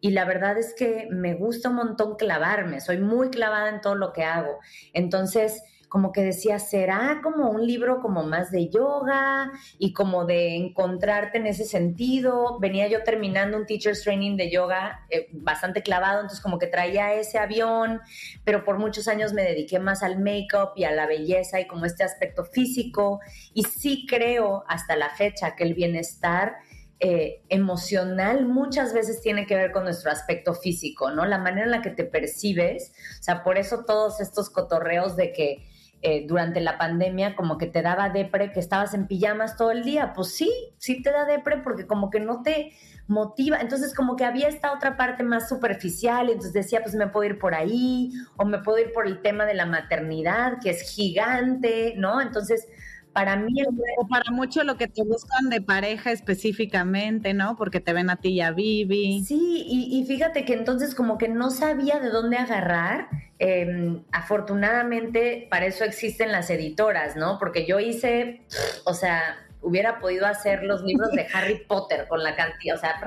y 0.00 0.10
la 0.10 0.24
verdad 0.24 0.58
es 0.58 0.74
que 0.74 1.08
me 1.10 1.34
gusta 1.34 1.70
un 1.70 1.76
montón 1.76 2.16
clavarme, 2.16 2.80
soy 2.80 2.98
muy 2.98 3.30
clavada 3.30 3.68
en 3.68 3.80
todo 3.80 3.94
lo 3.94 4.12
que 4.12 4.24
hago. 4.24 4.58
Entonces, 4.92 5.62
como 5.88 6.12
que 6.12 6.22
decía, 6.22 6.58
será 6.58 7.20
como 7.22 7.50
un 7.50 7.66
libro 7.66 8.00
como 8.00 8.24
más 8.24 8.50
de 8.50 8.68
yoga 8.68 9.52
y 9.78 9.92
como 9.92 10.24
de 10.24 10.56
encontrarte 10.56 11.38
en 11.38 11.46
ese 11.46 11.64
sentido. 11.64 12.58
Venía 12.58 12.88
yo 12.88 13.02
terminando 13.02 13.56
un 13.56 13.66
teacher's 13.66 14.02
training 14.02 14.36
de 14.36 14.50
yoga 14.50 15.06
eh, 15.10 15.28
bastante 15.32 15.82
clavado, 15.82 16.20
entonces 16.20 16.42
como 16.42 16.58
que 16.58 16.66
traía 16.66 17.14
ese 17.14 17.38
avión, 17.38 18.00
pero 18.44 18.64
por 18.64 18.78
muchos 18.78 19.06
años 19.08 19.32
me 19.32 19.42
dediqué 19.42 19.78
más 19.78 20.02
al 20.02 20.18
make-up 20.18 20.72
y 20.76 20.84
a 20.84 20.90
la 20.90 21.06
belleza 21.06 21.60
y 21.60 21.66
como 21.66 21.86
este 21.86 22.04
aspecto 22.04 22.44
físico. 22.44 23.20
Y 23.54 23.62
sí 23.62 24.06
creo 24.08 24.64
hasta 24.68 24.96
la 24.96 25.10
fecha 25.10 25.54
que 25.54 25.64
el 25.64 25.74
bienestar 25.74 26.56
eh, 26.98 27.42
emocional 27.50 28.46
muchas 28.46 28.94
veces 28.94 29.20
tiene 29.20 29.46
que 29.46 29.54
ver 29.54 29.72
con 29.72 29.84
nuestro 29.84 30.10
aspecto 30.10 30.54
físico, 30.54 31.10
¿no? 31.10 31.26
La 31.26 31.38
manera 31.38 31.64
en 31.64 31.70
la 31.70 31.82
que 31.82 31.90
te 31.90 32.04
percibes, 32.04 32.92
o 33.20 33.22
sea, 33.22 33.42
por 33.42 33.58
eso 33.58 33.84
todos 33.84 34.20
estos 34.20 34.48
cotorreos 34.48 35.14
de 35.16 35.32
que 35.32 35.66
eh, 36.02 36.26
durante 36.28 36.60
la 36.60 36.78
pandemia 36.78 37.34
como 37.34 37.58
que 37.58 37.66
te 37.66 37.82
daba 37.82 38.10
depre, 38.10 38.52
que 38.52 38.60
estabas 38.60 38.94
en 38.94 39.06
pijamas 39.06 39.56
todo 39.56 39.72
el 39.72 39.82
día. 39.82 40.12
Pues 40.14 40.34
sí, 40.34 40.52
sí 40.78 41.02
te 41.02 41.10
da 41.10 41.24
depre 41.24 41.58
porque 41.64 41.86
como 41.86 42.10
que 42.10 42.20
no 42.20 42.42
te 42.42 42.72
motiva. 43.08 43.58
Entonces 43.60 43.94
como 43.94 44.14
que 44.14 44.24
había 44.24 44.48
esta 44.48 44.72
otra 44.72 44.96
parte 44.96 45.22
más 45.22 45.48
superficial, 45.48 46.28
entonces 46.28 46.52
decía, 46.52 46.82
pues 46.82 46.94
me 46.94 47.08
puedo 47.08 47.28
ir 47.28 47.38
por 47.38 47.54
ahí, 47.54 48.12
o 48.36 48.44
me 48.44 48.58
puedo 48.58 48.78
ir 48.78 48.92
por 48.92 49.06
el 49.06 49.22
tema 49.22 49.46
de 49.46 49.54
la 49.54 49.66
maternidad, 49.66 50.58
que 50.62 50.70
es 50.70 50.82
gigante, 50.82 51.94
¿no? 51.96 52.20
Entonces 52.20 52.68
para 53.16 53.34
mí 53.36 53.54
o 53.96 54.06
para 54.08 54.30
mucho 54.30 54.62
lo 54.62 54.76
que 54.76 54.88
te 54.88 55.02
buscan 55.02 55.48
de 55.48 55.62
pareja 55.62 56.12
específicamente, 56.12 57.32
¿no? 57.32 57.56
Porque 57.56 57.80
te 57.80 57.94
ven 57.94 58.10
a 58.10 58.16
ti 58.16 58.28
y 58.28 58.40
a 58.42 58.50
Vivi. 58.50 59.24
Sí, 59.24 59.64
y, 59.66 60.04
fíjate 60.04 60.44
que 60.44 60.52
entonces 60.52 60.94
como 60.94 61.16
que 61.16 61.26
no 61.26 61.48
sabía 61.50 61.98
de 61.98 62.10
dónde 62.10 62.36
agarrar. 62.36 63.08
Em, 63.38 64.02
afortunadamente 64.12 65.48
para 65.50 65.64
eso 65.64 65.84
existen 65.84 66.30
las 66.30 66.50
editoras, 66.50 67.16
¿no? 67.16 67.38
Porque 67.38 67.64
yo 67.66 67.80
hice, 67.80 68.42
o 68.84 68.92
sea, 68.92 69.22
hubiera 69.62 69.98
podido 69.98 70.26
hacer 70.26 70.62
los 70.62 70.82
libros 70.82 71.10
de 71.12 71.26
Harry 71.32 71.64
Potter 71.66 72.08
con 72.08 72.22
la 72.22 72.36
cantidad, 72.36 72.76
o 72.76 72.78
sea, 72.78 73.00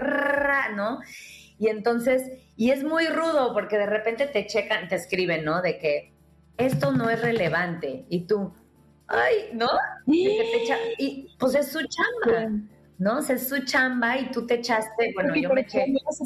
¿no? 0.75 1.01
Y 1.59 1.67
entonces, 1.67 2.31
y 2.55 2.71
es 2.71 2.83
muy 2.83 3.05
rudo 3.09 3.53
porque 3.53 3.77
de 3.77 3.85
repente 3.85 4.25
te 4.25 4.47
checan, 4.47 4.87
te 4.87 4.95
escriben, 4.95 5.45
¿no? 5.45 5.61
De 5.61 5.77
que 5.77 6.13
esto 6.57 6.93
no 6.93 7.11
es 7.11 7.21
relevante 7.21 8.05
y 8.09 8.25
tú, 8.25 8.53
ay, 9.09 9.49
¿no? 9.53 9.67
Y, 10.05 11.35
pues 11.37 11.55
es 11.55 11.71
su 11.71 11.79
chamba, 11.79 12.51
¿no? 12.97 13.17
O 13.17 13.21
sea, 13.21 13.35
es 13.35 13.49
su 13.49 13.63
chamba 13.65 14.17
y 14.17 14.31
tú 14.31 14.45
te 14.45 14.55
echaste, 14.55 15.11
bueno, 15.15 15.35
yo 15.35 15.49
me 15.49 15.61
eché 15.61 15.85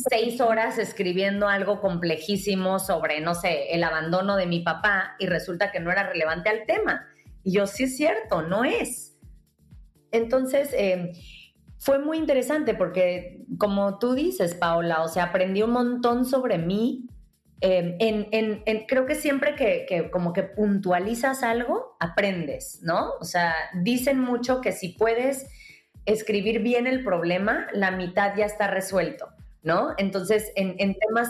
seis 0.09 0.39
horas 0.41 0.77
escribiendo 0.77 1.47
algo 1.47 1.81
complejísimo 1.81 2.79
sobre, 2.79 3.21
no 3.21 3.35
sé, 3.35 3.73
el 3.73 3.83
abandono 3.83 4.35
de 4.35 4.45
mi 4.45 4.59
papá 4.59 5.15
y 5.19 5.27
resulta 5.27 5.71
que 5.71 5.79
no 5.79 5.91
era 5.91 6.03
relevante 6.09 6.49
al 6.49 6.65
tema. 6.65 7.07
Y 7.43 7.53
yo, 7.53 7.67
sí 7.67 7.83
es 7.83 7.97
cierto, 7.97 8.41
no 8.41 8.65
es. 8.65 9.17
Entonces, 10.11 10.73
eh, 10.73 11.13
fue 11.79 11.99
muy 11.99 12.17
interesante 12.17 12.75
porque, 12.75 13.43
como 13.57 13.97
tú 13.99 14.13
dices, 14.13 14.55
Paola, 14.55 15.03
o 15.03 15.07
sea, 15.07 15.25
aprendí 15.25 15.63
un 15.63 15.71
montón 15.71 16.25
sobre 16.25 16.57
mí, 16.57 17.07
Em, 17.65 17.95
en, 17.99 18.85
creo 18.87 19.05
que 19.05 19.15
siempre 19.15 19.55
que, 19.55 20.09
como 20.11 20.33
que 20.33 20.43
puntualizas 20.43 21.43
algo, 21.43 21.95
aprendes, 21.97 22.81
¿no? 22.83 23.13
O 23.21 23.23
sea, 23.23 23.55
dicen 23.73 24.19
mucho 24.19 24.59
que 24.59 24.73
si 24.73 24.89
puedes 24.89 25.47
escribir 26.05 26.61
bien 26.61 26.87
el 26.87 27.05
problema, 27.05 27.67
la 27.71 27.91
mitad 27.91 28.35
ya 28.35 28.45
está 28.45 28.67
resuelto, 28.67 29.29
¿no? 29.61 29.93
Entonces, 29.97 30.51
en, 30.57 30.75
temas 30.75 31.29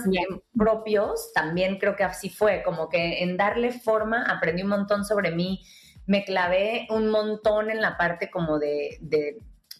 propios, 0.58 1.32
también 1.36 1.78
creo 1.78 1.96
que 1.96 2.04
así 2.04 2.32
fue, 2.32 2.64
como 2.64 2.90
que 2.90 3.22
en 3.22 3.38
darle 3.38 3.72
forma, 3.72 4.24
aprendí 4.24 4.64
un 4.64 4.70
montón 4.70 5.06
sobre 5.06 5.30
mí, 5.30 5.62
me 6.08 6.26
clavé 6.26 6.88
un 6.90 7.12
montón 7.12 7.70
en 7.70 7.80
la 7.80 7.96
parte 7.96 8.32
como 8.32 8.58
de 8.58 8.98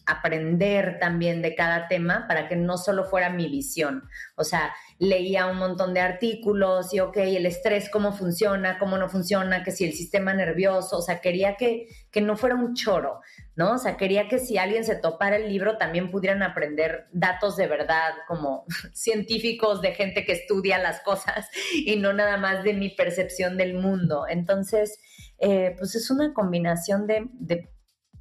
aprender 0.06 0.98
también 1.00 1.42
de 1.42 1.54
cada 1.54 1.88
tema 1.88 2.26
para 2.28 2.48
que 2.48 2.56
no 2.56 2.78
solo 2.78 3.04
fuera 3.04 3.30
mi 3.30 3.48
visión. 3.48 4.08
O 4.36 4.44
sea, 4.44 4.74
leía 4.98 5.46
un 5.46 5.58
montón 5.58 5.94
de 5.94 6.00
artículos 6.00 6.92
y, 6.92 7.00
ok, 7.00 7.16
el 7.16 7.46
estrés, 7.46 7.90
cómo 7.90 8.12
funciona, 8.12 8.78
cómo 8.78 8.96
no 8.98 9.08
funciona, 9.08 9.62
que 9.62 9.70
si 9.70 9.84
el 9.84 9.92
sistema 9.92 10.34
nervioso, 10.34 10.98
o 10.98 11.02
sea, 11.02 11.20
quería 11.20 11.56
que, 11.56 11.88
que 12.10 12.20
no 12.20 12.36
fuera 12.36 12.54
un 12.54 12.74
choro, 12.74 13.20
¿no? 13.56 13.72
O 13.72 13.78
sea, 13.78 13.96
quería 13.96 14.28
que 14.28 14.38
si 14.38 14.58
alguien 14.58 14.84
se 14.84 14.96
topara 14.96 15.36
el 15.36 15.48
libro 15.48 15.78
también 15.78 16.10
pudieran 16.10 16.42
aprender 16.42 17.06
datos 17.12 17.56
de 17.56 17.66
verdad, 17.66 18.12
como 18.28 18.64
científicos, 18.92 19.80
de 19.80 19.92
gente 19.92 20.24
que 20.24 20.32
estudia 20.32 20.78
las 20.78 21.00
cosas 21.00 21.48
y 21.74 21.96
no 21.96 22.12
nada 22.12 22.36
más 22.36 22.64
de 22.64 22.74
mi 22.74 22.90
percepción 22.90 23.56
del 23.56 23.74
mundo. 23.74 24.26
Entonces, 24.28 24.98
eh, 25.38 25.74
pues 25.78 25.94
es 25.94 26.10
una 26.10 26.32
combinación 26.32 27.06
de, 27.06 27.26
de 27.32 27.73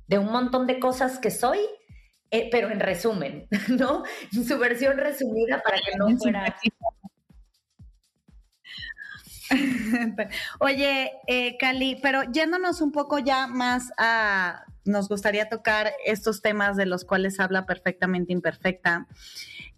de 0.08 0.18
un 0.20 0.32
montón 0.32 0.68
de 0.68 0.80
cosas 0.80 1.20
que 1.20 1.32
soy, 1.32 1.60
eh, 2.32 2.50
pero 2.52 2.70
en 2.72 2.80
resumen, 2.80 3.48
¿no? 3.68 4.04
Su 4.32 4.58
versión 4.58 4.98
resumida 4.98 5.62
para 5.64 5.78
que 5.78 5.98
no 5.98 6.18
fuera... 6.18 6.56
Oye, 10.60 11.12
eh, 11.28 11.58
Cali, 11.58 12.00
pero 12.02 12.24
yéndonos 12.32 12.82
un 12.82 12.92
poco 12.92 13.20
ya 13.20 13.48
más 13.48 13.92
a, 13.98 14.66
nos 14.86 15.10
gustaría 15.10 15.50
tocar 15.50 15.94
estos 16.06 16.42
temas 16.42 16.76
de 16.76 16.86
los 16.86 17.06
cuales 17.06 17.40
habla 17.40 17.66
perfectamente 17.66 18.34
imperfecta. 18.34 19.08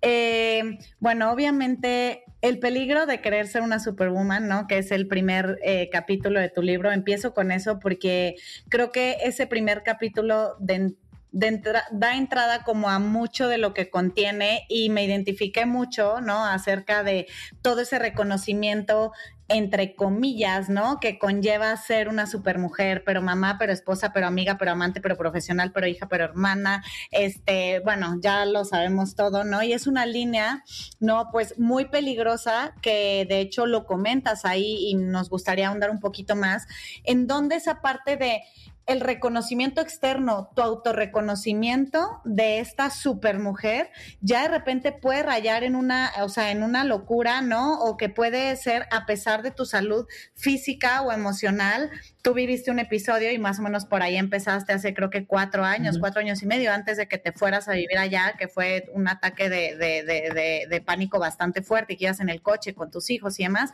Eh, 0.01 0.77
bueno, 0.99 1.31
obviamente 1.31 2.24
el 2.47 2.59
peligro 2.59 3.07
de 3.07 3.21
querer 3.21 3.47
ser 3.47 3.63
una 3.63 3.79
superwoman, 3.79 4.47
¿no? 4.47 4.67
Que 4.67 4.77
es 4.77 4.91
el 4.91 5.07
primer 5.07 5.57
eh, 5.63 5.89
capítulo 5.91 6.39
de 6.39 6.49
tu 6.49 6.61
libro. 6.61 6.91
Empiezo 6.91 7.33
con 7.33 7.51
eso 7.51 7.79
porque 7.79 8.35
creo 8.69 8.91
que 8.91 9.17
ese 9.23 9.47
primer 9.47 9.81
capítulo 9.81 10.55
da 10.59 12.15
entrada 12.15 12.63
como 12.63 12.89
a 12.89 12.99
mucho 12.99 13.47
de 13.47 13.57
lo 13.57 13.73
que 13.73 13.89
contiene 13.89 14.67
y 14.69 14.91
me 14.91 15.03
identifiqué 15.03 15.65
mucho, 15.65 16.21
¿no? 16.21 16.45
Acerca 16.45 17.03
de 17.03 17.25
todo 17.63 17.81
ese 17.81 17.97
reconocimiento 17.97 19.11
entre 19.47 19.95
comillas, 19.95 20.69
¿no? 20.69 20.99
Que 20.99 21.19
conlleva 21.19 21.75
ser 21.77 22.07
una 22.07 22.25
supermujer, 22.25 23.03
pero 23.05 23.21
mamá, 23.21 23.57
pero 23.59 23.71
esposa, 23.71 24.11
pero 24.11 24.27
amiga, 24.27 24.57
pero 24.57 24.71
amante, 24.71 25.01
pero 25.01 25.17
profesional, 25.17 25.71
pero 25.71 25.87
hija, 25.87 26.07
pero 26.07 26.23
hermana, 26.23 26.83
este, 27.11 27.79
bueno, 27.81 28.17
ya 28.21 28.45
lo 28.45 28.65
sabemos 28.65 29.15
todo, 29.15 29.43
¿no? 29.43 29.61
Y 29.61 29.73
es 29.73 29.85
una 29.87 30.05
línea, 30.05 30.63
¿no? 30.99 31.29
Pues 31.31 31.59
muy 31.59 31.85
peligrosa 31.85 32.73
que 32.81 33.25
de 33.29 33.39
hecho 33.39 33.65
lo 33.67 33.85
comentas 33.85 34.45
ahí 34.45 34.89
y 34.89 34.95
nos 34.95 35.29
gustaría 35.29 35.67
ahondar 35.67 35.91
un 35.91 35.99
poquito 35.99 36.35
más, 36.35 36.67
en 37.03 37.27
donde 37.27 37.55
esa 37.55 37.81
parte 37.81 38.17
de 38.17 38.41
el 38.87 39.01
reconocimiento 39.01 39.81
externo, 39.81 40.51
tu 40.55 40.61
autorreconocimiento 40.61 42.21
de 42.23 42.59
esta 42.59 42.91
supermujer, 42.91 43.89
ya 44.21 44.43
de 44.43 44.49
repente 44.49 44.91
puede 44.91 45.23
rayar 45.23 45.63
en 45.63 45.75
una, 45.75 46.11
o 46.21 46.29
sea, 46.29 46.51
en 46.51 46.61
una 46.61 46.83
locura, 46.83 47.41
¿no? 47.41 47.79
O 47.79 47.97
que 47.97 48.09
puede 48.09 48.55
ser 48.57 48.85
a 48.91 49.07
pesar 49.07 49.41
de 49.41 49.49
tu 49.49 49.65
salud 49.65 50.05
física 50.35 51.01
o 51.01 51.11
emocional. 51.11 51.89
Tú 52.21 52.33
viviste 52.33 52.69
un 52.69 52.77
episodio 52.77 53.31
y 53.31 53.39
más 53.39 53.57
o 53.57 53.63
menos 53.63 53.85
por 53.85 54.03
ahí 54.03 54.17
empezaste 54.17 54.73
hace 54.73 54.93
creo 54.93 55.09
que 55.09 55.25
cuatro 55.25 55.63
años, 55.63 55.97
cuatro 55.99 56.21
años 56.21 56.43
y 56.43 56.45
medio 56.45 56.71
antes 56.71 56.97
de 56.97 57.07
que 57.07 57.17
te 57.17 57.31
fueras 57.31 57.67
a 57.67 57.73
vivir 57.73 57.97
allá, 57.97 58.35
que 58.37 58.47
fue 58.47 58.85
un 58.93 59.07
ataque 59.07 59.49
de, 59.49 59.75
de, 59.77 60.03
de, 60.03 60.67
de 60.69 60.81
pánico 60.81 61.17
bastante 61.17 61.63
fuerte 61.63 61.93
y 61.93 61.97
que 61.97 62.05
ibas 62.05 62.19
en 62.19 62.29
el 62.29 62.43
coche 62.43 62.75
con 62.75 62.91
tus 62.91 63.09
hijos 63.09 63.39
y 63.39 63.43
demás. 63.43 63.71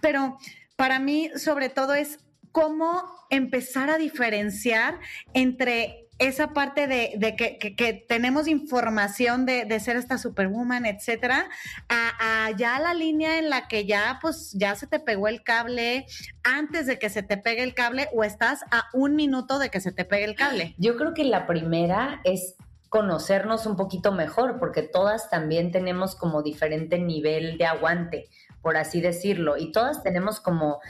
Pero 0.00 0.36
para 0.74 0.98
mí, 0.98 1.30
sobre 1.36 1.68
todo, 1.68 1.94
es 1.94 2.18
cómo 2.58 3.04
empezar 3.30 3.88
a 3.88 3.98
diferenciar 3.98 4.98
entre 5.32 6.08
esa 6.18 6.52
parte 6.52 6.88
de, 6.88 7.36
que, 7.36 8.04
tenemos 8.08 8.48
información 8.48 9.46
de, 9.46 9.78
ser 9.78 9.96
esta 9.96 10.18
superwoman, 10.18 10.84
etcétera, 10.84 11.48
a, 11.88 12.50
ya 12.56 12.80
la 12.80 12.94
línea 12.94 13.38
en 13.38 13.48
la 13.48 13.68
que 13.68 13.86
ya, 13.86 14.18
pues, 14.20 14.52
ya 14.54 14.74
se 14.74 14.88
te 14.88 14.98
pegó 14.98 15.28
el 15.28 15.44
cable 15.44 16.06
antes 16.42 16.86
de 16.86 16.98
que 16.98 17.10
se 17.10 17.22
te 17.22 17.36
pegue 17.36 17.62
el 17.62 17.74
cable 17.74 18.08
o 18.12 18.24
estás 18.24 18.62
a 18.72 18.86
un 18.92 19.14
minuto 19.14 19.60
de 19.60 19.70
que 19.70 19.80
se 19.80 19.92
te 19.92 20.04
pegue 20.04 20.24
el 20.24 20.34
cable. 20.34 20.74
Yo 20.78 20.96
creo 20.96 21.14
que 21.14 21.22
la 21.22 21.46
primera 21.46 22.20
es 22.24 22.56
conocernos 22.88 23.66
un 23.66 23.76
poquito 23.76 24.10
mejor, 24.10 24.58
porque 24.58 24.82
todas 24.82 25.30
también 25.30 25.70
tenemos 25.70 26.16
como 26.16 26.42
diferente 26.42 26.98
nivel 26.98 27.56
de 27.56 27.66
aguante, 27.66 28.28
por 28.62 28.76
así 28.76 29.00
decirlo, 29.00 29.56
y 29.56 29.70
todas 29.70 30.02
tenemos 30.02 30.40
como 30.40 30.80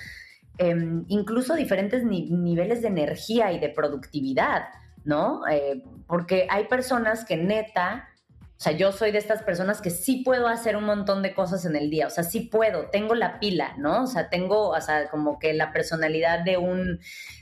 Em, 0.58 1.04
incluso 1.06 1.54
diferentes 1.54 2.04
niveles 2.04 2.82
de 2.82 2.88
energía 2.88 3.52
y 3.52 3.60
de 3.60 3.68
productividad, 3.68 4.64
¿no? 5.04 5.46
Eh, 5.46 5.84
porque 6.08 6.48
hay 6.50 6.64
personas 6.64 7.24
que 7.24 7.36
neta, 7.36 8.08
o 8.32 8.60
sea, 8.60 8.72
yo 8.72 8.90
soy 8.90 9.12
de 9.12 9.18
estas 9.18 9.44
personas 9.44 9.80
que 9.80 9.90
sí 9.90 10.22
puedo 10.24 10.48
hacer 10.48 10.76
un 10.76 10.82
montón 10.82 11.22
de 11.22 11.32
cosas 11.32 11.64
en 11.64 11.76
el 11.76 11.90
día, 11.90 12.08
o 12.08 12.10
sea, 12.10 12.24
sí 12.24 12.40
puedo, 12.40 12.90
tengo 12.90 13.14
la 13.14 13.38
pila, 13.38 13.74
¿no? 13.78 14.02
O 14.02 14.06
sea, 14.08 14.30
tengo, 14.30 14.70
o 14.70 14.80
sea, 14.80 15.08
como 15.10 15.38
que 15.38 15.54
la 15.54 15.72
personalidad 15.72 16.42
de 16.42 16.56
un, 16.56 16.98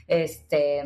este, 0.07 0.83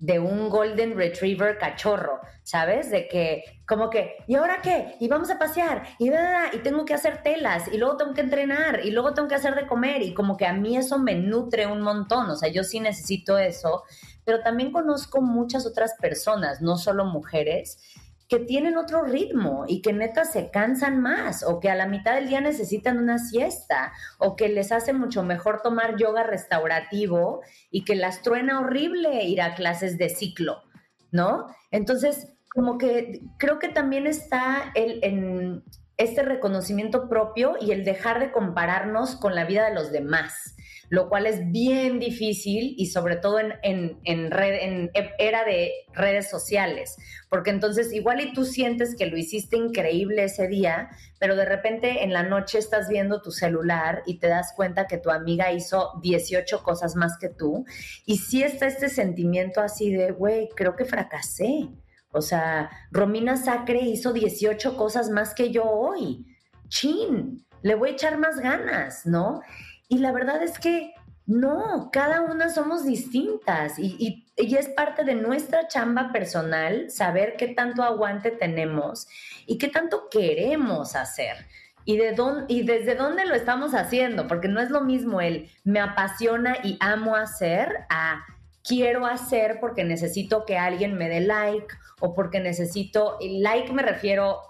de 0.00 0.18
un 0.18 0.48
golden 0.48 0.96
retriever 0.96 1.58
cachorro, 1.58 2.20
¿sabes? 2.42 2.90
De 2.90 3.06
que, 3.06 3.44
como 3.68 3.90
que, 3.90 4.16
¿y 4.26 4.34
ahora 4.34 4.60
qué? 4.62 4.96
Y 4.98 5.08
vamos 5.08 5.30
a 5.30 5.38
pasear, 5.38 5.84
y, 5.98 6.10
y 6.10 6.58
tengo 6.62 6.84
que 6.86 6.94
hacer 6.94 7.22
telas, 7.22 7.68
y 7.72 7.76
luego 7.76 7.96
tengo 7.98 8.14
que 8.14 8.22
entrenar, 8.22 8.80
y 8.84 8.90
luego 8.90 9.12
tengo 9.12 9.28
que 9.28 9.34
hacer 9.34 9.54
de 9.54 9.66
comer, 9.66 10.02
y 10.02 10.14
como 10.14 10.36
que 10.36 10.46
a 10.46 10.54
mí 10.54 10.76
eso 10.76 10.98
me 10.98 11.14
nutre 11.14 11.66
un 11.66 11.82
montón, 11.82 12.30
o 12.30 12.36
sea, 12.36 12.48
yo 12.48 12.64
sí 12.64 12.80
necesito 12.80 13.38
eso, 13.38 13.84
pero 14.24 14.40
también 14.40 14.72
conozco 14.72 15.20
muchas 15.20 15.66
otras 15.66 15.94
personas, 16.00 16.62
no 16.62 16.78
solo 16.78 17.04
mujeres, 17.04 17.78
que 18.30 18.38
tienen 18.38 18.76
otro 18.76 19.02
ritmo 19.02 19.64
y 19.66 19.82
que 19.82 19.92
neta 19.92 20.24
se 20.24 20.52
cansan 20.52 21.00
más 21.00 21.42
o 21.42 21.58
que 21.58 21.68
a 21.68 21.74
la 21.74 21.88
mitad 21.88 22.14
del 22.14 22.28
día 22.28 22.40
necesitan 22.40 22.96
una 22.98 23.18
siesta 23.18 23.92
o 24.18 24.36
que 24.36 24.48
les 24.48 24.70
hace 24.70 24.92
mucho 24.92 25.24
mejor 25.24 25.62
tomar 25.62 25.96
yoga 25.96 26.22
restaurativo 26.22 27.42
y 27.72 27.84
que 27.84 27.96
las 27.96 28.22
truena 28.22 28.60
horrible 28.60 29.24
ir 29.24 29.42
a 29.42 29.56
clases 29.56 29.98
de 29.98 30.08
ciclo, 30.08 30.62
¿no? 31.10 31.48
Entonces, 31.72 32.32
como 32.54 32.78
que 32.78 33.20
creo 33.36 33.58
que 33.58 33.68
también 33.68 34.06
está 34.06 34.70
el, 34.76 35.00
en 35.02 35.64
este 35.96 36.22
reconocimiento 36.22 37.08
propio 37.08 37.56
y 37.60 37.72
el 37.72 37.84
dejar 37.84 38.20
de 38.20 38.30
compararnos 38.30 39.16
con 39.16 39.34
la 39.34 39.44
vida 39.44 39.68
de 39.68 39.74
los 39.74 39.90
demás 39.90 40.54
lo 40.90 41.08
cual 41.08 41.26
es 41.26 41.50
bien 41.52 42.00
difícil 42.00 42.74
y 42.76 42.86
sobre 42.86 43.16
todo 43.16 43.38
en, 43.38 43.54
en, 43.62 43.98
en 44.04 44.90
era 45.18 45.44
de 45.44 45.70
redes 45.94 46.28
sociales, 46.28 46.96
porque 47.28 47.50
entonces 47.50 47.92
igual 47.92 48.20
y 48.20 48.32
tú 48.32 48.44
sientes 48.44 48.96
que 48.96 49.06
lo 49.06 49.16
hiciste 49.16 49.56
increíble 49.56 50.24
ese 50.24 50.48
día, 50.48 50.90
pero 51.20 51.36
de 51.36 51.44
repente 51.44 52.02
en 52.02 52.12
la 52.12 52.24
noche 52.24 52.58
estás 52.58 52.88
viendo 52.88 53.22
tu 53.22 53.30
celular 53.30 54.02
y 54.04 54.18
te 54.18 54.26
das 54.26 54.52
cuenta 54.56 54.88
que 54.88 54.98
tu 54.98 55.10
amiga 55.10 55.52
hizo 55.52 55.92
18 56.02 56.62
cosas 56.64 56.96
más 56.96 57.16
que 57.18 57.28
tú 57.28 57.64
y 58.04 58.18
sí 58.18 58.42
está 58.42 58.66
este 58.66 58.88
sentimiento 58.88 59.60
así 59.60 59.92
de, 59.92 60.10
güey, 60.10 60.48
creo 60.56 60.74
que 60.74 60.84
fracasé. 60.84 61.68
O 62.12 62.20
sea, 62.20 62.68
Romina 62.90 63.36
Sacre 63.36 63.80
hizo 63.82 64.12
18 64.12 64.76
cosas 64.76 65.08
más 65.10 65.34
que 65.34 65.52
yo 65.52 65.62
hoy. 65.62 66.26
Chin, 66.68 67.46
le 67.62 67.74
voy 67.76 67.90
a 67.90 67.92
echar 67.92 68.18
más 68.18 68.40
ganas, 68.40 69.06
¿no? 69.06 69.40
Y 69.90 69.98
la 69.98 70.12
verdad 70.12 70.40
es 70.40 70.60
que 70.60 70.94
no, 71.26 71.90
cada 71.92 72.20
una 72.22 72.48
somos 72.48 72.84
distintas 72.84 73.76
y, 73.76 74.24
es 74.36 74.68
parte 74.68 75.04
de 75.04 75.16
nuestra 75.16 75.66
chamba 75.66 76.12
personal 76.12 76.90
saber 76.90 77.34
qué 77.36 77.48
tanto 77.48 77.82
aguante 77.82 78.30
tenemos 78.30 79.08
y 79.46 79.58
qué 79.58 79.66
tanto 79.66 80.08
queremos 80.08 80.94
hacer. 80.94 81.36
Y, 81.84 81.96
de 81.96 82.12
dónde, 82.12 82.44
y 82.48 82.62
desde 82.62 82.94
dónde 82.94 83.26
lo 83.26 83.34
estamos 83.34 83.74
haciendo, 83.74 84.28
porque 84.28 84.46
no 84.46 84.60
es 84.60 84.70
lo 84.70 84.80
mismo 84.80 85.20
el 85.20 85.50
me 85.64 85.80
apasiona 85.80 86.56
y 86.62 86.78
amo 86.80 87.16
hacer 87.16 87.84
a 87.88 88.22
quiero 88.62 89.06
hacer 89.06 89.58
porque 89.60 89.82
necesito 89.82 90.44
que 90.44 90.56
alguien 90.56 90.94
me 90.94 91.08
dé 91.08 91.20
like 91.20 91.66
o 91.98 92.14
porque 92.14 92.38
necesito, 92.38 93.18
like 93.20 93.72
me 93.72 93.82
refiero 93.82 94.40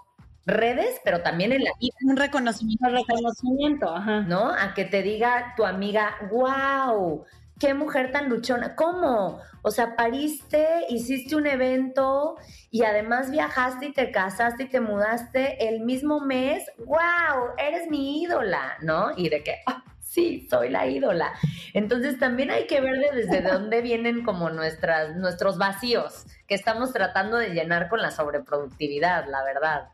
redes, 0.45 0.99
pero 1.03 1.21
también 1.21 1.51
en 1.51 1.63
la 1.63 1.71
vida. 1.79 1.95
Un 2.03 2.17
reconocimiento. 2.17 2.87
Un 2.87 2.95
reconocimiento, 2.95 3.95
ajá. 3.95 4.21
¿No? 4.21 4.51
A 4.51 4.73
que 4.73 4.85
te 4.85 5.01
diga 5.01 5.53
tu 5.55 5.65
amiga, 5.65 6.15
wow, 6.31 7.25
qué 7.59 7.73
mujer 7.73 8.11
tan 8.11 8.27
luchona. 8.29 8.75
¿Cómo? 8.75 9.39
O 9.61 9.69
sea, 9.69 9.95
pariste, 9.95 10.67
hiciste 10.89 11.35
un 11.35 11.45
evento 11.45 12.35
y 12.71 12.83
además 12.83 13.29
viajaste 13.29 13.87
y 13.87 13.93
te 13.93 14.11
casaste 14.11 14.63
y 14.63 14.69
te 14.69 14.81
mudaste 14.81 15.67
el 15.69 15.81
mismo 15.81 16.19
mes. 16.19 16.63
¡Wow! 16.79 17.53
Eres 17.57 17.89
mi 17.89 18.23
ídola, 18.23 18.77
¿no? 18.81 19.11
Y 19.15 19.29
de 19.29 19.43
que, 19.43 19.57
ah, 19.67 19.83
sí, 19.99 20.47
soy 20.49 20.69
la 20.69 20.87
ídola. 20.87 21.33
Entonces 21.73 22.17
también 22.17 22.49
hay 22.49 22.65
que 22.65 22.81
ver 22.81 22.95
desde 23.13 23.41
dónde 23.49 23.81
vienen 23.81 24.23
como 24.23 24.49
nuestras, 24.49 25.15
nuestros 25.15 25.59
vacíos 25.59 26.25
que 26.47 26.55
estamos 26.55 26.91
tratando 26.91 27.37
de 27.37 27.49
llenar 27.49 27.87
con 27.89 28.01
la 28.01 28.09
sobreproductividad, 28.09 29.27
la 29.29 29.43
verdad. 29.43 29.89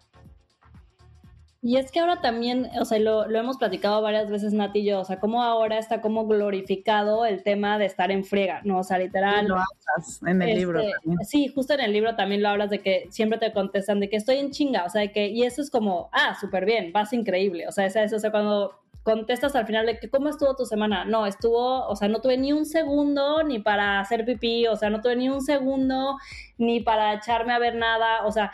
Y 1.61 1.77
es 1.77 1.91
que 1.91 1.99
ahora 1.99 2.21
también, 2.21 2.69
o 2.79 2.85
sea, 2.85 2.99
lo, 2.99 3.25
hemos 3.25 3.57
platicado 3.57 4.01
varias 4.01 4.29
veces 4.29 4.53
Nati 4.53 4.79
y 4.79 4.85
yo, 4.85 4.99
o 4.99 5.05
sea, 5.05 5.19
cómo 5.19 5.41
ahora 5.41 5.79
está 5.79 6.01
como 6.01 6.27
glorificado 6.27 7.25
el 7.25 7.43
tema 7.43 7.79
de 7.79 7.85
estar 7.85 8.11
en 8.11 8.23
friega, 8.23 8.61
¿no? 8.63 8.79
O 8.79 8.83
sea, 8.83 8.99
literal. 8.99 9.47
lo 9.47 9.55
hablas 9.55 10.21
en 10.25 10.41
el 10.41 10.55
libro 10.55 10.79
este, 10.79 10.91
también. 11.03 11.25
Sí, 11.25 11.47
justo 11.47 11.73
en 11.73 11.79
el 11.79 11.93
libro 11.93 12.15
también 12.15 12.43
lo 12.43 12.49
hablas 12.49 12.69
de 12.69 12.79
que 12.79 13.07
siempre 13.09 13.39
te 13.39 13.51
contestan 13.51 13.99
de 13.99 14.09
que 14.09 14.17
estoy 14.17 14.37
en 14.37 14.51
chinga, 14.51 14.85
o 14.85 14.89
sea, 14.89 15.01
de 15.01 15.11
que, 15.11 15.27
y 15.27 15.43
eso 15.43 15.61
es 15.61 15.71
como, 15.71 16.09
ah, 16.13 16.37
súper 16.39 16.65
bien, 16.65 16.91
vas 16.93 17.11
increíble, 17.13 17.67
o 17.67 17.71
sea, 17.71 17.87
es 17.87 17.95
eso, 17.95 18.17
o 18.17 18.19
sea, 18.19 18.31
cuando 18.31 18.79
contestas 19.07 19.55
al 19.55 19.65
final 19.65 19.85
de 19.85 19.99
que 19.99 20.09
cómo 20.09 20.27
estuvo 20.27 20.53
tu 20.57 20.65
semana. 20.65 21.05
No, 21.05 21.25
estuvo, 21.25 21.87
o 21.87 21.95
sea, 21.95 22.09
no 22.09 22.19
tuve 22.19 22.37
ni 22.37 22.51
un 22.51 22.65
segundo 22.65 23.41
ni 23.41 23.57
para 23.57 24.01
hacer 24.01 24.25
pipí, 24.25 24.67
o 24.67 24.75
sea, 24.75 24.89
no 24.89 24.99
tuve 24.99 25.15
ni 25.15 25.29
un 25.29 25.41
segundo 25.41 26.17
ni 26.57 26.81
para 26.81 27.13
echarme 27.13 27.53
a 27.53 27.59
ver 27.59 27.75
nada, 27.75 28.25
o 28.25 28.33
sea, 28.33 28.51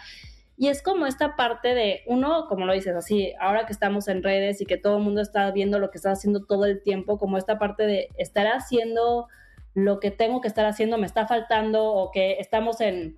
y 0.64 0.70
es 0.70 0.82
como 0.82 1.08
esta 1.08 1.36
parte 1.36 1.76
de, 1.76 2.04
uno, 2.06 2.48
como 2.48 2.66
lo 2.66 2.72
dices, 2.72 2.96
así, 2.96 3.34
ahora 3.38 3.66
que 3.66 3.74
estamos 3.74 4.08
en 4.08 4.24
redes 4.24 4.62
y 4.62 4.66
que 4.66 4.78
todo 4.78 4.96
el 4.96 5.04
mundo 5.04 5.20
está 5.20 5.52
viendo 5.52 5.78
lo 5.78 5.92
que 5.92 5.98
estás 5.98 6.20
haciendo 6.20 6.46
todo 6.46 6.64
el 6.64 6.82
tiempo, 6.82 7.18
como 7.20 7.38
esta 7.38 7.60
parte 7.60 7.86
de 7.86 8.08
estar 8.16 8.48
haciendo 8.48 9.28
lo 9.74 10.00
que 10.00 10.10
tengo 10.10 10.40
que 10.40 10.48
estar 10.48 10.66
haciendo, 10.66 10.98
me 10.98 11.06
está 11.06 11.28
faltando 11.28 11.84
o 11.84 12.12
que 12.12 12.38
estamos 12.40 12.80
en 12.80 13.18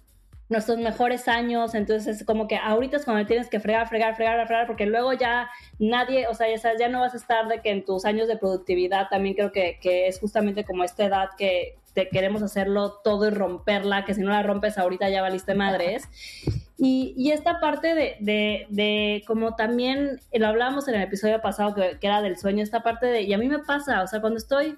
nuestros 0.49 0.79
mejores 0.79 1.27
años, 1.27 1.75
entonces 1.75 2.19
es 2.19 2.25
como 2.25 2.47
que 2.47 2.57
ahorita 2.57 2.97
es 2.97 3.05
cuando 3.05 3.27
tienes 3.27 3.47
que 3.47 3.59
fregar, 3.59 3.87
fregar, 3.87 4.15
fregar, 4.15 4.43
fregar, 4.47 4.65
porque 4.65 4.87
luego 4.87 5.13
ya 5.13 5.47
nadie, 5.77 6.25
o 6.27 6.33
sea, 6.33 6.49
ya, 6.49 6.57
sabes, 6.57 6.79
ya 6.79 6.89
no 6.89 7.01
vas 7.01 7.13
a 7.13 7.17
estar 7.17 7.47
de 7.47 7.61
que 7.61 7.69
en 7.69 7.85
tus 7.85 8.05
años 8.05 8.27
de 8.27 8.37
productividad 8.37 9.07
también 9.09 9.35
creo 9.35 9.51
que, 9.51 9.77
que 9.79 10.07
es 10.07 10.19
justamente 10.19 10.65
como 10.65 10.83
esta 10.83 11.05
edad 11.05 11.29
que 11.37 11.77
te 11.93 12.09
queremos 12.09 12.41
hacerlo 12.41 13.01
todo 13.03 13.27
y 13.27 13.29
romperla, 13.29 14.03
que 14.03 14.15
si 14.15 14.21
no 14.21 14.31
la 14.31 14.41
rompes 14.41 14.79
ahorita 14.79 15.09
ya 15.09 15.21
valiste 15.21 15.53
madres. 15.53 16.09
Y, 16.77 17.31
esta 17.31 17.59
parte 17.61 17.95
de, 17.95 18.67
de, 18.69 19.23
como 19.25 19.55
también, 19.55 20.19
lo 20.33 20.47
hablábamos 20.47 20.87
en 20.87 20.95
el 20.95 21.03
episodio 21.03 21.41
pasado 21.41 21.73
que, 21.73 21.97
era 22.01 22.21
del 22.21 22.37
sueño, 22.37 22.63
esta 22.63 22.83
parte 22.83 23.05
de, 23.07 23.21
y 23.21 23.33
a 23.33 23.37
mí 23.37 23.47
me 23.47 23.59
pasa, 23.59 24.03
o 24.03 24.07
sea, 24.07 24.19
cuando 24.19 24.37
estoy 24.37 24.77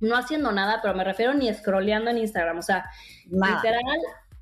no 0.00 0.16
haciendo 0.16 0.50
nada, 0.50 0.80
pero 0.82 0.94
me 0.94 1.04
refiero 1.04 1.32
ni 1.34 1.52
scrolleando 1.52 2.10
en 2.10 2.18
Instagram, 2.18 2.58
o 2.58 2.62
sea, 2.62 2.90
literal, 3.30 3.82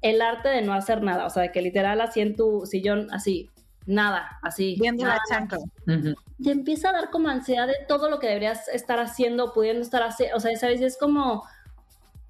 el 0.00 0.22
arte 0.22 0.48
de 0.48 0.62
no 0.62 0.72
hacer 0.72 1.02
nada, 1.02 1.26
o 1.26 1.30
sea, 1.30 1.42
de 1.42 1.52
que 1.52 1.60
literal 1.60 2.00
así 2.00 2.20
en 2.20 2.36
tu 2.36 2.64
sillón, 2.64 3.08
así, 3.12 3.50
nada, 3.84 4.38
así. 4.42 4.76
Viendo 4.80 5.04
la 5.04 5.20
chancla. 5.28 5.58
Te 5.84 6.50
empieza 6.52 6.90
a 6.90 6.92
dar 6.92 7.10
como 7.10 7.28
ansiedad 7.28 7.66
de 7.66 7.76
todo 7.86 8.08
lo 8.08 8.18
que 8.18 8.28
deberías 8.28 8.68
estar 8.68 9.00
haciendo, 9.00 9.52
pudiendo 9.52 9.82
estar 9.82 10.02
haciendo, 10.02 10.36
o 10.36 10.40
sea, 10.40 10.56
¿sabes? 10.56 10.80
Es 10.80 10.96
como 10.96 11.44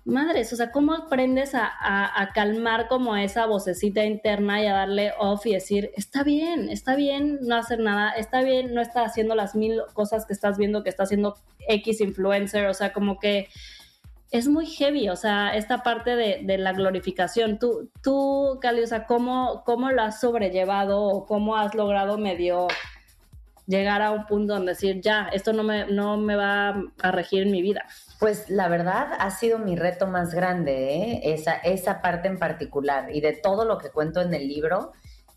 madres, 0.09 0.53
o 0.53 0.57
sea, 0.57 0.73
¿cómo 0.73 0.95
aprendes 0.95 1.53
a, 1.55 2.31
calmar 2.35 2.89
como 2.89 3.17
esa 3.17 3.47
vocecita 3.47 4.05
interna 4.05 4.63
y 4.63 4.67
a 4.67 4.73
darle 4.73 5.13
off 5.19 5.47
y 5.47 5.53
decir, 5.53 5.91
está 5.97 6.25
bien, 6.25 6.69
está 6.71 6.97
bien 6.97 7.39
no 7.43 7.57
hacer 7.57 7.81
nada, 7.81 8.11
está 8.13 8.43
bien 8.43 8.75
no 8.75 8.81
estar 8.81 9.05
haciendo 9.05 9.35
las 9.35 9.55
mil 9.55 9.81
cosas 9.93 10.27
que 10.27 10.33
estás 10.33 10.59
viendo 10.59 10.83
que 10.83 10.91
está 10.91 11.05
haciendo 11.05 11.37
X 11.69 12.01
influencer, 12.01 12.67
o 12.67 12.75
sea, 12.75 12.93
como 12.93 13.19
que 13.19 13.49
es 14.31 14.49
muy 14.49 14.67
heavy, 14.67 15.09
o 15.09 15.17
sea, 15.17 15.55
esta 15.57 15.83
parte 15.83 16.17
de, 16.17 16.59
la 16.59 16.73
glorificación. 16.73 17.59
Tú, 17.59 17.91
tú, 18.03 18.59
Cali, 18.61 18.83
o 18.83 18.87
sea, 18.87 19.07
¿cómo, 19.07 19.63
¿cómo 19.65 19.91
lo 19.91 20.03
has 20.03 20.21
sobrellevado 20.21 21.03
o 21.03 21.27
cómo 21.27 21.57
has 21.57 21.75
logrado 21.75 22.19
medio 22.19 22.69
llegar 23.69 24.03
a 24.03 24.11
un 24.11 24.27
punto 24.27 24.55
donde 24.55 24.73
decir, 24.73 25.01
ya, 25.01 25.29
esto 25.33 25.53
no 25.53 25.63
me, 25.63 25.87
no 25.87 26.17
me 26.17 26.35
va 26.35 26.83
a 27.01 27.11
regir 27.13 27.43
en 27.43 27.53
mi 27.53 27.63
vida? 27.63 27.85
Pues 28.19 28.51
la 28.51 28.69
verdad 28.69 29.11
ha 29.19 29.31
sido 29.31 29.59
mi 29.59 29.77
reto 29.77 30.09
más 30.09 30.35
grande, 30.35 30.95
¿eh? 30.95 31.21
esa, 31.35 31.55
esa 31.55 32.01
parte 32.01 32.27
en 32.27 32.39
particular. 32.39 33.15
Y 33.15 33.21
de 33.21 33.35
todo 33.35 33.65
lo 33.65 33.79
que 33.79 33.91
cuento 33.91 34.21
en 34.23 34.35
el 34.35 34.49
libro, 34.49 34.93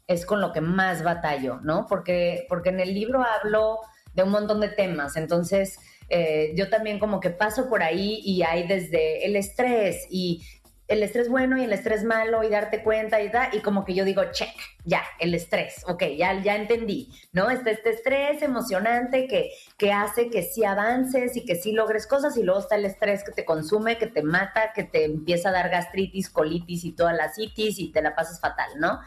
es 0.07 0.25
con 0.25 0.41
lo 0.41 0.51
que 0.51 0.61
más 0.61 1.03
batallo, 1.03 1.59
¿no? 1.61 1.85
Porque, 1.87 2.45
porque 2.49 2.69
en 2.69 2.79
el 2.79 2.93
libro 2.93 3.23
hablo 3.23 3.79
de 4.13 4.23
un 4.23 4.29
montón 4.29 4.59
de 4.59 4.69
temas. 4.69 5.15
Entonces, 5.15 5.79
eh, 6.09 6.53
yo 6.55 6.69
también 6.69 6.99
como 6.99 7.19
que 7.19 7.29
paso 7.29 7.69
por 7.69 7.83
ahí 7.83 8.21
y 8.23 8.43
hay 8.43 8.67
desde 8.67 9.25
el 9.25 9.35
estrés 9.35 10.07
y 10.09 10.43
el 10.91 11.03
estrés 11.03 11.29
bueno 11.29 11.57
y 11.57 11.63
el 11.63 11.71
estrés 11.71 12.03
malo 12.03 12.43
y 12.43 12.49
darte 12.49 12.83
cuenta 12.83 13.21
y 13.21 13.29
da, 13.29 13.49
y 13.53 13.61
como 13.61 13.85
que 13.85 13.93
yo 13.93 14.03
digo, 14.03 14.23
check, 14.31 14.53
ya, 14.83 15.01
el 15.19 15.33
estrés, 15.33 15.85
ok, 15.87 16.03
ya, 16.17 16.41
ya 16.41 16.57
entendí, 16.57 17.09
¿no? 17.31 17.49
Este, 17.49 17.71
este 17.71 17.91
estrés 17.91 18.41
emocionante 18.41 19.25
que, 19.25 19.51
que 19.77 19.93
hace 19.93 20.29
que 20.29 20.43
sí 20.43 20.65
avances 20.65 21.37
y 21.37 21.45
que 21.45 21.55
sí 21.55 21.71
logres 21.71 22.07
cosas 22.07 22.35
y 22.35 22.43
luego 22.43 22.59
está 22.59 22.75
el 22.75 22.83
estrés 22.83 23.23
que 23.23 23.31
te 23.31 23.45
consume, 23.45 23.97
que 23.97 24.07
te 24.07 24.21
mata, 24.21 24.73
que 24.73 24.83
te 24.83 25.05
empieza 25.05 25.47
a 25.47 25.53
dar 25.53 25.69
gastritis, 25.69 26.29
colitis 26.29 26.83
y 26.83 26.91
toda 26.91 27.13
la 27.13 27.33
citis 27.33 27.79
y 27.79 27.91
te 27.93 28.01
la 28.01 28.13
pasas 28.13 28.41
fatal, 28.41 28.71
¿no? 28.77 28.99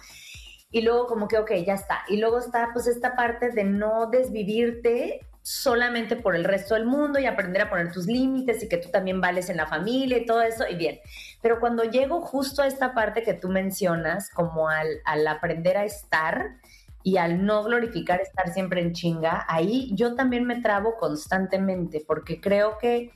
Y 0.71 0.81
luego 0.81 1.07
como 1.07 1.29
que, 1.29 1.37
ok, 1.37 1.53
ya 1.67 1.75
está. 1.75 2.03
Y 2.09 2.17
luego 2.17 2.39
está 2.39 2.71
pues 2.73 2.87
esta 2.87 3.15
parte 3.15 3.51
de 3.51 3.63
no 3.63 4.07
desvivirte 4.07 5.21
solamente 5.45 6.17
por 6.17 6.35
el 6.35 6.43
resto 6.43 6.73
del 6.73 6.87
mundo 6.87 7.19
y 7.19 7.27
aprender 7.27 7.61
a 7.61 7.69
poner 7.69 7.93
tus 7.93 8.07
límites 8.07 8.63
y 8.63 8.69
que 8.69 8.79
tú 8.79 8.89
también 8.89 9.21
vales 9.21 9.51
en 9.51 9.59
la 9.59 9.67
familia 9.67 10.17
y 10.17 10.25
todo 10.25 10.41
eso, 10.41 10.65
y 10.67 10.75
bien. 10.75 11.01
Pero 11.43 11.61
cuando 11.61 11.85
llego 11.85 12.23
justo 12.23 12.63
a 12.63 12.67
esta 12.67 12.95
parte 12.95 13.23
que 13.23 13.35
tú 13.35 13.51
mencionas, 13.51 14.31
como 14.31 14.71
al, 14.71 14.89
al 15.05 15.27
aprender 15.27 15.77
a 15.77 15.85
estar 15.85 16.57
y 17.03 17.19
al 17.19 17.45
no 17.45 17.63
glorificar 17.63 18.23
estar 18.23 18.55
siempre 18.55 18.81
en 18.81 18.95
chinga, 18.95 19.45
ahí 19.47 19.91
yo 19.93 20.15
también 20.15 20.47
me 20.47 20.63
trabo 20.63 20.97
constantemente 20.97 22.03
porque 22.07 22.41
creo 22.41 22.79
que 22.79 23.13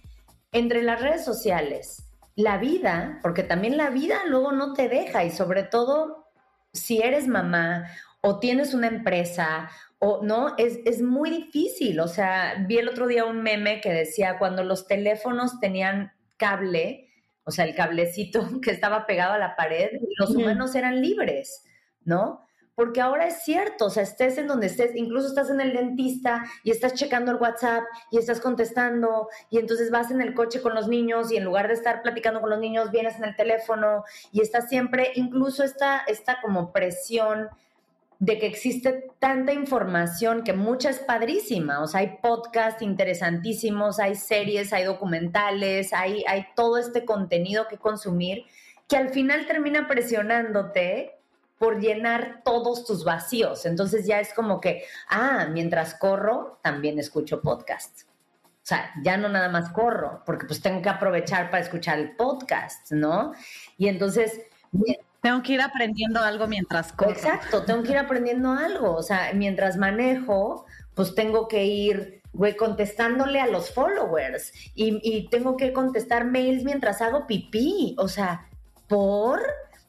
entre 0.52 0.82
las 0.82 1.00
redes 1.00 1.24
sociales, 1.24 2.10
la 2.36 2.58
vida, 2.58 3.20
porque 3.22 3.42
también 3.42 3.78
la 3.78 3.88
vida 3.88 4.18
luego 4.26 4.52
no 4.52 4.74
te 4.74 4.90
deja 4.90 5.24
y 5.24 5.30
sobre 5.30 5.62
todo 5.62 6.26
si 6.74 7.00
eres 7.00 7.26
mamá 7.26 7.86
o 8.20 8.38
tienes 8.38 8.74
una 8.74 8.88
empresa 8.88 9.70
o 9.98 10.22
no, 10.22 10.54
es, 10.58 10.78
es, 10.84 11.02
muy 11.02 11.30
difícil. 11.30 11.98
O 12.00 12.08
sea, 12.08 12.64
vi 12.66 12.78
el 12.78 12.88
otro 12.88 13.06
día 13.06 13.24
un 13.24 13.42
meme 13.42 13.80
que 13.80 13.92
decía 13.92 14.38
cuando 14.38 14.62
los 14.62 14.86
teléfonos 14.86 15.58
tenían 15.60 16.12
cable, 16.36 17.08
o 17.44 17.50
sea, 17.50 17.64
el 17.64 17.74
cablecito 17.74 18.46
que 18.62 18.70
estaba 18.70 19.06
pegado 19.06 19.34
a 19.34 19.38
la 19.38 19.56
pared, 19.56 19.90
los 20.18 20.30
humanos 20.30 20.74
eran 20.74 21.00
libres, 21.00 21.64
¿no? 22.04 22.44
Porque 22.76 23.00
ahora 23.00 23.26
es 23.26 23.42
cierto, 23.42 23.86
o 23.86 23.90
sea, 23.90 24.04
estés 24.04 24.38
en 24.38 24.46
donde 24.46 24.68
estés, 24.68 24.94
incluso 24.94 25.26
estás 25.26 25.50
en 25.50 25.60
el 25.60 25.72
dentista 25.72 26.44
y 26.62 26.70
estás 26.70 26.94
checando 26.94 27.32
el 27.32 27.38
WhatsApp 27.38 27.82
y 28.12 28.18
estás 28.18 28.40
contestando 28.40 29.28
y 29.50 29.58
entonces 29.58 29.90
vas 29.90 30.12
en 30.12 30.20
el 30.20 30.32
coche 30.32 30.62
con 30.62 30.76
los 30.76 30.86
niños 30.86 31.32
y 31.32 31.36
en 31.36 31.44
lugar 31.44 31.66
de 31.66 31.74
estar 31.74 32.02
platicando 32.02 32.40
con 32.40 32.50
los 32.50 32.60
niños, 32.60 32.92
vienes 32.92 33.16
en 33.16 33.24
el 33.24 33.34
teléfono 33.34 34.04
y 34.30 34.42
estás 34.42 34.68
siempre, 34.68 35.10
incluso 35.16 35.64
esta, 35.64 36.02
esta 36.06 36.40
como 36.40 36.72
presión 36.72 37.48
de 38.18 38.38
que 38.38 38.46
existe 38.46 39.06
tanta 39.20 39.52
información 39.52 40.42
que 40.42 40.52
mucha 40.52 40.90
es 40.90 40.98
padrísima. 40.98 41.80
O 41.82 41.86
sea, 41.86 42.00
hay 42.00 42.18
podcasts 42.20 42.82
interesantísimos, 42.82 44.00
hay 44.00 44.16
series, 44.16 44.72
hay 44.72 44.84
documentales, 44.84 45.92
hay, 45.92 46.24
hay 46.26 46.46
todo 46.56 46.78
este 46.78 47.04
contenido 47.04 47.68
que 47.68 47.78
consumir 47.78 48.44
que 48.88 48.96
al 48.96 49.10
final 49.10 49.46
termina 49.46 49.86
presionándote 49.86 51.18
por 51.58 51.80
llenar 51.80 52.42
todos 52.44 52.84
tus 52.84 53.04
vacíos. 53.04 53.66
Entonces 53.66 54.06
ya 54.06 54.20
es 54.20 54.32
como 54.32 54.60
que, 54.60 54.84
ah, 55.08 55.46
mientras 55.50 55.94
corro, 55.94 56.58
también 56.62 56.98
escucho 56.98 57.40
podcasts. 57.40 58.06
O 58.44 58.68
sea, 58.68 58.92
ya 59.02 59.16
no 59.16 59.28
nada 59.28 59.48
más 59.48 59.70
corro, 59.70 60.22
porque 60.26 60.46
pues 60.46 60.60
tengo 60.60 60.82
que 60.82 60.88
aprovechar 60.88 61.50
para 61.50 61.62
escuchar 61.62 61.98
el 61.98 62.16
podcast, 62.16 62.92
¿no? 62.92 63.32
Y 63.76 63.88
entonces... 63.88 64.40
Tengo 65.20 65.42
que 65.42 65.54
ir 65.54 65.60
aprendiendo 65.60 66.20
algo 66.20 66.46
mientras 66.46 66.92
corro. 66.92 67.10
Exacto, 67.10 67.64
tengo 67.64 67.82
que 67.82 67.90
ir 67.90 67.98
aprendiendo 67.98 68.52
algo. 68.52 68.94
O 68.94 69.02
sea, 69.02 69.32
mientras 69.34 69.76
manejo, 69.76 70.64
pues 70.94 71.14
tengo 71.14 71.48
que 71.48 71.64
ir, 71.64 72.22
güey, 72.32 72.56
contestándole 72.56 73.40
a 73.40 73.46
los 73.46 73.70
followers 73.72 74.52
y, 74.74 75.00
y 75.02 75.28
tengo 75.28 75.56
que 75.56 75.72
contestar 75.72 76.24
mails 76.24 76.64
mientras 76.64 77.02
hago 77.02 77.26
pipí. 77.26 77.96
O 77.98 78.08
sea, 78.08 78.46
por 78.86 79.40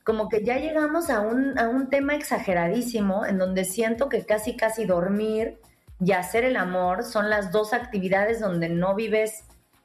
como 0.03 0.27
que 0.27 0.43
ya 0.43 0.57
llegamos 0.57 1.11
a 1.11 1.21
un, 1.21 1.59
a 1.59 1.69
un 1.69 1.89
tema 1.89 2.15
exageradísimo 2.15 3.27
en 3.27 3.37
donde 3.37 3.63
siento 3.63 4.09
que 4.09 4.25
casi, 4.25 4.57
casi 4.57 4.85
dormir 4.85 5.59
y 6.03 6.13
hacer 6.13 6.45
el 6.45 6.57
amor 6.57 7.03
son 7.03 7.29
las 7.29 7.51
dos 7.51 7.73
actividades 7.73 8.39
donde 8.39 8.69
no 8.69 8.95
vives 8.95 9.43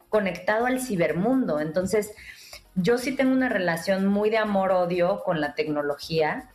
conectado 0.08 0.64
al 0.64 0.80
cibermundo. 0.80 1.60
Entonces, 1.60 2.12
yo 2.74 2.98
sí 2.98 3.14
tengo 3.14 3.32
una 3.32 3.48
relación 3.48 4.06
muy 4.06 4.30
de 4.30 4.38
amor-odio 4.38 5.22
con 5.24 5.40
la 5.40 5.54
tecnología 5.54 6.50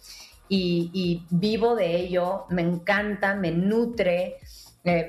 y, 0.51 1.25
vivo 1.29 1.75
de 1.75 1.95
ello, 1.95 2.45
me 2.49 2.63
encanta, 2.63 3.35
me 3.35 3.51
nutre, 3.51 4.37
eh, 4.83 5.07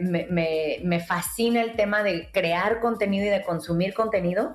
me, 0.83 1.01
fascina 1.01 1.63
el 1.63 1.77
tema 1.77 2.03
de 2.03 2.31
crear 2.31 2.81
contenido 2.81 3.27
y 3.27 3.31
de 3.31 3.43
consumir 3.43 3.95
contenido. 3.95 4.55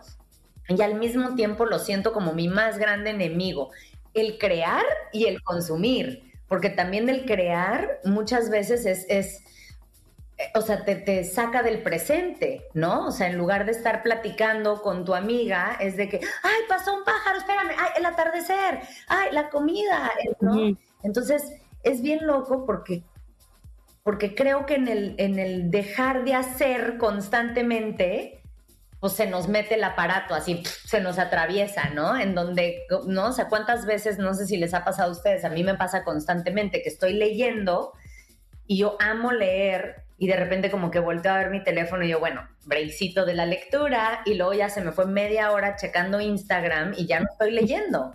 Y 0.68 0.80
al 0.82 0.96
mismo 0.96 1.36
tiempo 1.36 1.66
lo 1.66 1.80
siento 1.80 2.14
como 2.14 2.34
mi 2.34 2.48
más 2.48 2.78
grande 2.78 3.12
enemigo 3.12 3.72
el 4.14 4.38
crear 4.38 4.84
y 5.12 5.26
el 5.26 5.44
consumir, 5.44 6.32
porque 6.48 6.70
también 6.70 7.10
el 7.10 7.26
crear 7.26 8.00
muchas 8.06 8.50
veces 8.50 8.86
es, 8.86 9.06
es 9.10 9.44
o 10.54 10.62
sea, 10.62 10.84
te, 10.84 11.24
saca 11.24 11.64
del 11.64 11.82
presente, 11.82 12.68
¿no? 12.74 13.08
O 13.08 13.12
sea, 13.12 13.28
en 13.28 13.38
lugar 13.38 13.66
de 13.66 13.72
estar 13.72 14.04
platicando 14.04 14.82
con 14.82 15.06
tu 15.06 15.16
amiga, 15.16 15.78
es 15.80 15.96
de 15.96 16.10
que, 16.10 16.20
ay, 16.44 16.62
pasó 16.68 16.94
un 16.94 17.04
pájaro, 17.06 17.38
espérame, 17.38 17.72
ay, 17.78 17.90
el 17.98 18.06
atardecer, 18.06 18.80
ay, 19.08 19.32
la 19.32 19.50
comida, 19.50 20.12
¿no? 20.42 20.78
Entonces, 21.04 21.44
es 21.84 22.02
bien 22.02 22.28
loco 22.28 22.66
porque, 22.66 23.04
porque 24.04 24.36
creo 24.36 24.66
que 24.66 24.76
en 24.76 24.88
el, 24.90 25.16
en 25.20 25.40
el 25.40 25.72
dejar 25.72 26.26
de 26.26 26.34
hacer 26.34 26.98
constantemente, 26.98 28.42
pues 29.00 29.14
se 29.14 29.28
nos 29.28 29.48
mete 29.48 29.76
el 29.76 29.84
aparato, 29.86 30.36
así 30.36 30.64
se 30.86 31.00
nos 31.00 31.18
atraviesa, 31.18 31.92
¿no? 31.92 32.18
En 32.18 32.36
donde, 32.36 32.84
¿no? 33.08 33.28
O 33.28 33.32
sea, 33.32 33.48
¿cuántas 33.48 33.86
veces, 33.86 34.18
no 34.18 34.34
sé 34.34 34.48
si 34.48 34.58
les 34.58 34.74
ha 34.74 34.84
pasado 34.84 35.10
a 35.10 35.14
ustedes, 35.14 35.46
a 35.46 35.50
mí 35.50 35.64
me 35.64 35.76
pasa 35.76 36.04
constantemente 36.04 36.82
que 36.82 36.90
estoy 36.90 37.14
leyendo 37.14 37.94
y 38.68 38.80
yo 38.80 38.98
amo 39.00 39.32
leer 39.32 40.05
y 40.18 40.28
de 40.28 40.36
repente 40.38 40.72
como 40.72 40.92
que 40.92 41.00
volteo 41.00 41.34
a 41.34 41.38
ver 41.38 41.50
mi 41.50 41.64
teléfono 41.64 42.04
y 42.04 42.10
yo, 42.10 42.20
bueno, 42.20 42.48
breakcito 42.66 43.26
de 43.26 43.34
la 43.34 43.46
lectura 43.46 44.22
y 44.26 44.36
luego 44.36 44.54
ya 44.54 44.70
se 44.70 44.82
me 44.82 44.92
fue 44.92 45.06
media 45.06 45.52
hora 45.52 45.76
checando 45.76 46.22
Instagram 46.22 46.94
y 46.98 47.06
ya 47.06 47.20
no 47.20 47.28
estoy 47.32 47.52
leyendo, 47.52 48.14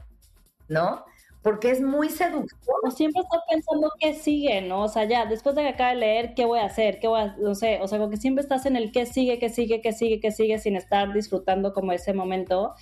¿no? 0.68 1.04
porque 1.42 1.70
es 1.70 1.80
muy 1.80 2.10
seductor. 2.10 2.92
siempre 2.94 3.22
estás 3.22 3.40
pensando 3.48 3.90
qué 3.98 4.14
sigue, 4.14 4.60
¿no? 4.60 4.82
O 4.84 4.88
sea, 4.88 5.04
ya, 5.04 5.24
después 5.26 5.54
de 5.54 5.62
que 5.62 5.68
acabe 5.68 5.94
de 5.94 6.00
leer, 6.00 6.34
¿qué 6.34 6.44
voy 6.44 6.58
a 6.58 6.66
hacer? 6.66 6.98
¿Qué 7.00 7.08
voy 7.08 7.20
a, 7.20 7.36
no 7.38 7.54
sé, 7.54 7.80
o 7.80 7.88
sea, 7.88 7.98
como 7.98 8.10
que 8.10 8.18
siempre 8.18 8.42
estás 8.42 8.66
en 8.66 8.76
el 8.76 8.92
qué 8.92 9.06
sigue, 9.06 9.38
qué 9.38 9.48
sigue, 9.48 9.80
qué 9.80 9.92
sigue, 9.92 10.20
qué 10.20 10.32
sigue, 10.32 10.58
sin 10.58 10.76
estar 10.76 11.12
disfrutando 11.12 11.72
como 11.72 11.92
ese 11.92 12.12
momento. 12.12 12.74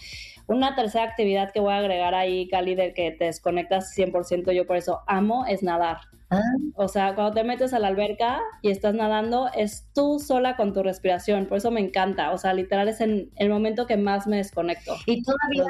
Una 0.46 0.74
tercera 0.74 1.04
actividad 1.04 1.52
que 1.52 1.60
voy 1.60 1.72
a 1.72 1.78
agregar 1.78 2.14
ahí, 2.14 2.48
Cali, 2.48 2.74
de 2.74 2.94
que 2.94 3.12
te 3.12 3.26
desconectas 3.26 3.94
100%, 3.96 4.52
yo 4.52 4.66
por 4.66 4.76
eso 4.76 5.02
amo, 5.06 5.46
es 5.46 5.62
nadar. 5.62 5.98
Ah. 6.30 6.42
O 6.74 6.88
sea, 6.88 7.14
cuando 7.14 7.32
te 7.32 7.44
metes 7.44 7.72
a 7.72 7.78
la 7.78 7.88
alberca 7.88 8.40
y 8.60 8.70
estás 8.70 8.94
nadando, 8.94 9.48
es 9.54 9.88
tú 9.94 10.18
sola 10.18 10.56
con 10.56 10.74
tu 10.74 10.82
respiración. 10.82 11.46
Por 11.46 11.58
eso 11.58 11.70
me 11.70 11.80
encanta. 11.80 12.32
O 12.32 12.38
sea, 12.38 12.52
literal 12.52 12.88
es 12.88 13.00
en 13.00 13.30
el 13.36 13.48
momento 13.48 13.86
que 13.86 13.96
más 13.96 14.26
me 14.26 14.36
desconecto. 14.36 14.94
Y 15.06 15.22
todavía 15.22 15.64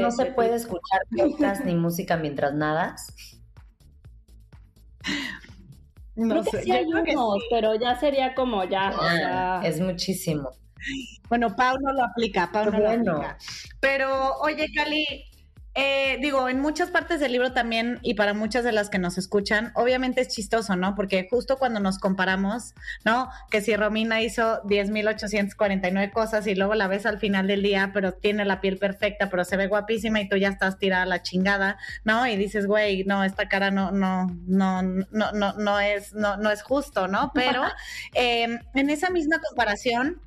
no 0.00 0.10
se 0.10 0.26
puede 0.26 0.56
escuchar 0.56 1.00
podcast 1.16 1.64
ni 1.64 1.74
música 1.74 2.16
mientras 2.16 2.54
nadas. 2.54 3.14
No 6.16 6.28
creo 6.28 6.44
que 6.44 6.62
sí 6.62 6.70
hay 6.70 6.84
unos, 6.84 7.42
pero 7.50 7.74
ya 7.74 7.98
sería 7.98 8.34
como 8.34 8.64
ya. 8.64 8.92
Ah, 9.00 9.62
es 9.64 9.80
muchísimo. 9.80 10.50
Bueno, 11.28 11.56
Pau 11.56 11.78
no 11.80 11.92
lo 11.92 12.04
aplica, 12.04 12.50
Pau 12.52 12.70
no 12.70 12.78
lo 12.78 12.90
aplica. 12.90 13.38
Pero, 13.80 14.36
oye, 14.40 14.70
Cali, 14.74 15.06
eh, 15.74 16.18
digo, 16.20 16.48
en 16.48 16.60
muchas 16.60 16.90
partes 16.90 17.18
del 17.18 17.32
libro 17.32 17.52
también, 17.52 17.98
y 18.02 18.14
para 18.14 18.32
muchas 18.32 18.62
de 18.62 18.70
las 18.70 18.90
que 18.90 18.98
nos 18.98 19.18
escuchan, 19.18 19.72
obviamente 19.74 20.20
es 20.20 20.28
chistoso, 20.28 20.76
¿no? 20.76 20.94
Porque 20.94 21.26
justo 21.28 21.56
cuando 21.56 21.80
nos 21.80 21.98
comparamos, 21.98 22.74
¿no? 23.04 23.28
Que 23.50 23.60
si 23.60 23.74
Romina 23.74 24.22
hizo 24.22 24.62
10.849 24.62 26.12
cosas 26.12 26.46
y 26.46 26.54
luego 26.54 26.74
la 26.74 26.86
ves 26.86 27.06
al 27.06 27.18
final 27.18 27.48
del 27.48 27.62
día, 27.62 27.90
pero 27.92 28.12
tiene 28.12 28.44
la 28.44 28.60
piel 28.60 28.78
perfecta, 28.78 29.28
pero 29.30 29.44
se 29.44 29.56
ve 29.56 29.66
guapísima 29.66 30.20
y 30.20 30.28
tú 30.28 30.36
ya 30.36 30.48
estás 30.48 30.78
tirada 30.78 31.02
a 31.02 31.06
la 31.06 31.22
chingada, 31.22 31.76
¿no? 32.04 32.26
Y 32.26 32.36
dices, 32.36 32.66
güey, 32.66 33.04
no, 33.04 33.24
esta 33.24 33.48
cara 33.48 33.72
no, 33.72 33.90
no, 33.90 34.28
no, 34.46 34.82
no, 34.82 35.32
no, 35.32 35.52
no 35.54 35.80
es, 35.80 36.14
no, 36.14 36.36
no 36.36 36.50
es 36.50 36.62
justo, 36.62 37.08
¿no? 37.08 37.32
Pero 37.34 37.62
eh, 38.14 38.60
en 38.74 38.90
esa 38.90 39.10
misma 39.10 39.40
comparación, 39.40 40.20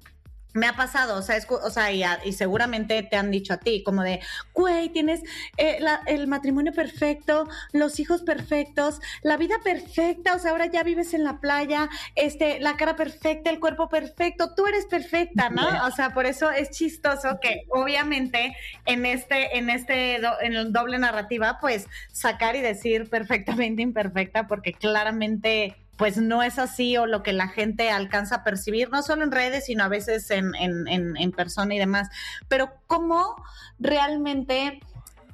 me 0.58 0.67
ha 0.67 0.74
pasado, 0.74 1.17
o 1.17 1.22
sea, 1.22 1.38
o 1.50 1.70
sea 1.70 1.91
y, 1.91 2.34
seguramente 2.34 3.04
te 3.04 3.15
han 3.15 3.32
dicho 3.32 3.54
a 3.54 3.58
ti, 3.58 3.84
como 3.84 4.04
de, 4.04 4.20
güey, 4.54 4.89
tienes 4.89 5.22
eh, 5.58 5.80
el 6.08 6.28
matrimonio 6.28 6.74
perfecto, 6.74 7.48
los 7.72 8.00
hijos 8.00 8.24
perfectos, 8.24 9.00
la 9.22 9.38
vida 9.38 9.56
perfecta, 9.63 10.36
o 10.36 10.39
sea, 10.39 10.52
ahora 10.52 10.65
ya 10.65 10.84
vives 10.84 11.13
en 11.13 11.24
la 11.24 11.39
playa, 11.39 11.89
este, 12.15 12.60
la 12.60 12.76
cara 12.76 12.96
perfecta, 12.96 13.50
el 13.50 13.60
cuerpo 13.60 13.88
perfecto, 13.88 14.54
tú 14.56 14.65
eres 14.65 14.86
perfecta, 14.86 15.50
¿no? 15.50 15.67
O 15.86 15.91
sea, 15.91 16.13
por 16.13 16.26
eso 16.26 16.52
es 16.52 16.72
chistoso 16.72 17.39
que 17.39 17.65
obviamente 17.70 18.56
en 18.86 19.06
este, 19.06 19.58
en 19.58 19.70
este, 19.70 20.15
en 20.15 20.54
el 20.56 20.74
doble 20.74 20.98
narrativa, 20.98 21.60
pues 21.62 21.88
sacar 22.12 22.56
y 22.56 22.62
decir 22.62 23.10
perfectamente 23.10 23.82
imperfecta, 23.82 24.48
porque 24.48 24.74
claramente 24.74 25.76
pues 25.97 26.17
no 26.17 26.43
es 26.43 26.60
así 26.60 26.95
o 26.97 27.05
lo 27.05 27.23
que 27.23 27.33
la 27.33 27.47
gente 27.47 27.89
alcanza 27.89 28.36
a 28.36 28.43
percibir, 28.43 28.89
no 28.91 29.01
solo 29.01 29.23
en 29.23 29.31
redes, 29.31 29.65
sino 29.65 29.83
a 29.83 29.88
veces 29.88 30.29
en, 30.31 30.53
en, 30.55 30.88
en, 30.88 31.31
persona 31.31 31.73
y 31.73 31.79
demás. 31.79 32.10
Pero 32.47 32.71
cómo 32.86 33.36
realmente 33.79 34.79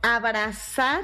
abrazar 0.01 1.01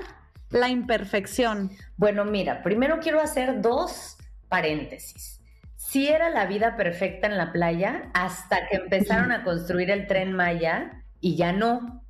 la 0.49 0.69
imperfección. 0.69 1.71
Bueno, 1.97 2.25
mira, 2.25 2.63
primero 2.63 2.99
quiero 2.99 3.21
hacer 3.21 3.61
dos 3.61 4.17
paréntesis. 4.47 5.41
Si 5.75 6.07
era 6.07 6.29
la 6.29 6.45
vida 6.45 6.75
perfecta 6.75 7.27
en 7.27 7.37
la 7.37 7.51
playa 7.51 8.09
hasta 8.13 8.67
que 8.67 8.77
empezaron 8.77 9.31
a 9.31 9.43
construir 9.43 9.91
el 9.91 10.07
tren 10.07 10.33
Maya 10.33 11.03
y 11.19 11.35
ya 11.35 11.51
no. 11.51 12.03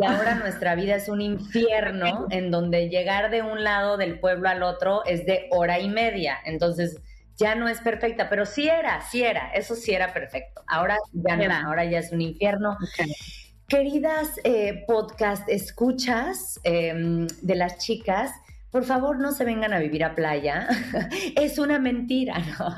Y 0.00 0.04
ahora 0.04 0.34
nuestra 0.36 0.74
vida 0.74 0.94
es 0.96 1.08
un 1.08 1.20
infierno 1.20 2.26
en 2.30 2.50
donde 2.50 2.88
llegar 2.88 3.30
de 3.30 3.42
un 3.42 3.62
lado 3.64 3.96
del 3.96 4.18
pueblo 4.18 4.48
al 4.48 4.62
otro 4.62 5.04
es 5.04 5.26
de 5.26 5.48
hora 5.50 5.78
y 5.78 5.88
media. 5.88 6.38
Entonces 6.44 6.98
ya 7.36 7.54
no 7.54 7.68
es 7.68 7.80
perfecta, 7.80 8.28
pero 8.28 8.46
sí 8.46 8.68
era, 8.68 9.00
sí 9.02 9.22
era, 9.22 9.52
eso 9.52 9.74
sí 9.74 9.92
era 9.92 10.12
perfecto. 10.12 10.62
Ahora 10.66 10.96
ya 11.12 11.36
no, 11.36 11.68
ahora 11.68 11.84
ya 11.84 11.98
es 11.98 12.12
un 12.12 12.20
infierno. 12.20 12.76
Queridas 13.66 14.40
eh, 14.44 14.84
podcast 14.86 15.48
escuchas 15.48 16.60
em, 16.64 17.26
de 17.42 17.54
las 17.54 17.78
chicas, 17.78 18.30
por 18.70 18.84
favor 18.84 19.18
no 19.18 19.32
se 19.32 19.44
vengan 19.44 19.72
a 19.72 19.78
vivir 19.78 20.04
a 20.04 20.14
playa. 20.14 20.68
es 21.36 21.58
una 21.58 21.78
mentira, 21.78 22.38
¿no? 22.38 22.74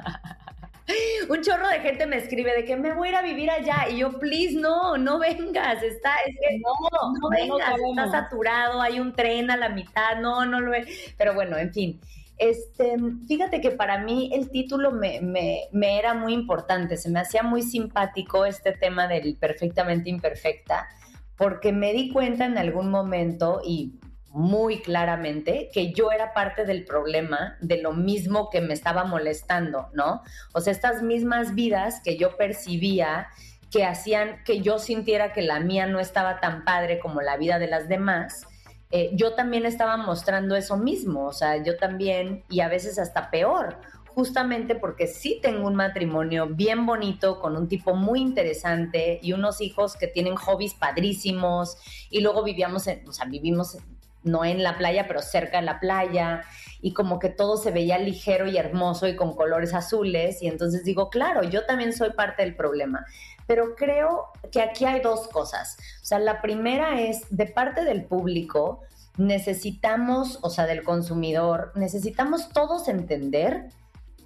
un 1.29 1.43
chorro 1.43 1.69
de 1.69 1.81
gente 1.81 2.07
me 2.07 2.17
escribe 2.17 2.55
de 2.55 2.65
que 2.65 2.77
me 2.77 2.93
voy 2.93 3.09
a 3.09 3.11
ir 3.11 3.17
a 3.17 3.23
vivir 3.23 3.51
allá 3.51 3.89
y 3.91 3.99
yo, 3.99 4.19
please, 4.19 4.55
no, 4.55 4.97
no 4.97 5.19
vengas, 5.19 5.83
está, 5.83 6.15
es 6.27 6.37
que 6.41 6.59
no, 6.59 7.13
no 7.21 7.29
vengas, 7.31 7.75
está 7.91 8.23
saturado, 8.23 8.81
hay 8.81 9.01
un 9.01 9.13
tren 9.13 9.51
a 9.51 9.57
la 9.57 9.69
mitad, 9.69 10.21
no, 10.21 10.45
no 10.45 10.61
lo 10.61 10.75
es. 10.75 11.15
Pero 11.17 11.35
bueno, 11.35 11.57
en 11.57 11.73
fin. 11.73 12.01
Este, 12.39 12.97
fíjate 13.29 13.61
que 13.61 13.71
para 13.71 13.99
mí 13.99 14.31
el 14.33 14.51
título 14.51 14.91
me, 14.91 15.21
me, 15.21 15.69
me 15.71 15.99
era 15.99 16.15
muy 16.15 16.33
importante, 16.33 16.97
se 16.97 17.09
me 17.09 17.21
hacía 17.21 17.43
muy 17.43 17.63
simpático 17.63 18.45
este 18.47 18.73
tema 18.73 19.07
del 19.07 19.37
perfectamente 19.37 20.11
imperfecta, 20.11 20.89
porque 21.37 21.73
me 21.73 21.93
di 21.93 22.11
cuenta 22.11 22.47
en 22.47 22.59
algún 22.59 22.91
momento, 22.91 23.61
y 23.65 23.93
muy 24.33 24.81
claramente 24.81 25.69
que 25.73 25.93
yo 25.93 26.11
era 26.11 26.33
parte 26.33 26.65
del 26.65 26.85
problema 26.85 27.57
de 27.61 27.81
lo 27.81 27.93
mismo 27.93 28.49
que 28.51 28.61
me 28.61 28.73
estaba 28.73 29.05
molestando, 29.05 29.89
¿no? 29.93 30.23
O 30.55 30.61
sea, 30.61 30.73
estas 30.73 31.03
mismas 31.03 31.55
vidas 31.55 32.01
que 32.03 32.17
yo 32.17 32.37
percibía 32.37 33.29
que 33.71 33.85
hacían 33.85 34.43
que 34.45 34.61
yo 34.61 34.79
sintiera 34.79 35.33
que 35.33 35.43
la 35.43 35.61
mía 35.61 35.87
no 35.87 36.01
estaba 36.01 36.41
tan 36.41 36.65
padre 36.65 36.99
como 36.99 37.23
la 37.23 37.37
vida 37.37 37.59
de 37.59 37.69
las 37.69 37.89
demás, 37.89 38.47
eh, 38.91 39.11
yo 39.15 39.35
también 39.35 39.65
estaba 39.65 39.97
mostrando 39.97 40.55
eso 40.55 40.77
mismo, 40.77 41.27
o 41.27 41.33
sea, 41.33 41.63
yo 41.63 41.79
también, 41.79 42.45
y 42.51 42.61
a 42.61 42.69
veces 42.69 42.99
hasta 42.99 43.31
peor, 43.31 43.79
justamente 44.15 44.75
porque 44.75 45.07
sí 45.07 45.39
tengo 45.43 45.67
un 45.67 45.75
matrimonio 45.75 46.47
bien 46.47 46.85
bonito 46.85 47.41
con 47.41 47.57
un 47.57 47.69
tipo 47.69 47.95
muy 47.95 48.21
interesante 48.21 49.19
y 49.23 49.33
unos 49.33 49.63
hijos 49.63 49.97
que 49.97 50.07
tienen 50.07 50.37
hobbies 50.37 50.75
padrísimos 50.75 51.79
y 52.11 52.21
luego 52.21 52.45
vivíamos 52.45 52.87
en, 52.87 53.09
o 53.09 53.13
sea, 53.13 53.25
vivimos 53.25 53.79
no 54.25 54.45
en 54.45 54.63
la 54.63 54.79
playa, 54.79 55.07
pero 55.07 55.23
cerca 55.23 55.59
de 55.59 55.67
la 55.67 55.81
playa 55.81 56.43
y 56.81 56.93
como 56.93 57.19
que 57.19 57.29
todo 57.29 57.57
se 57.57 57.71
veía 57.71 57.99
ligero 57.99 58.47
y 58.47 58.57
hermoso 58.57 59.07
y 59.07 59.17
con 59.17 59.35
colores 59.35 59.75
azules 59.75 60.43
y 60.43 60.49
entonces 60.49 60.85
digo, 60.85 61.11
claro, 61.11 61.43
yo 61.43 61.65
también 61.65 61.93
soy 61.93 62.11
parte 62.11 62.43
del 62.43 62.57
problema. 62.57 63.07
Pero 63.47 63.75
creo 63.75 64.29
que 64.51 64.63
aquí 64.63 64.85
hay 64.85 65.01
dos 65.01 65.29
cosas. 65.29 65.77
O 66.03 66.05
sea, 66.05 66.19
la 66.19 66.41
primera 66.41 67.01
es 67.01 67.27
de 67.31 67.47
parte 67.47 67.85
del 67.85 68.05
público, 68.05 68.83
necesitamos, 69.17 70.39
o 70.43 70.51
sea, 70.51 70.67
del 70.67 70.83
consumidor, 70.85 71.73
necesitamos 71.75 72.49
todos 72.51 72.89
entender 72.89 73.69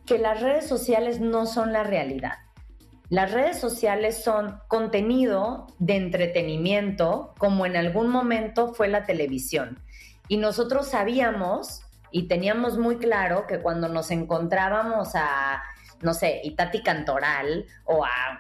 que 0.04 0.18
las 0.18 0.40
redes 0.40 0.66
sociales 0.66 1.20
no 1.20 1.46
son 1.46 1.72
la 1.72 1.82
realidad. 1.82 2.38
Las 3.09 3.32
redes 3.32 3.59
sociales 3.59 4.22
son 4.22 4.59
contenido 4.66 5.68
de 5.78 5.96
entretenimiento, 5.96 7.35
como 7.38 7.64
en 7.64 7.76
algún 7.76 8.09
momento 8.09 8.74
fue 8.74 8.88
la 8.88 9.04
televisión. 9.04 9.80
Y 10.29 10.37
nosotros 10.37 10.89
sabíamos 10.89 11.83
y 12.11 12.29
teníamos 12.29 12.79
muy 12.79 12.99
claro 12.99 13.47
que 13.47 13.61
cuando 13.61 13.89
nos 13.89 14.11
encontrábamos 14.11 15.15
a, 15.15 15.62
no 16.01 16.15
sé, 16.15 16.41
Itati 16.45 16.83
Cantoral 16.83 17.67
o 17.85 18.05
a 18.05 18.39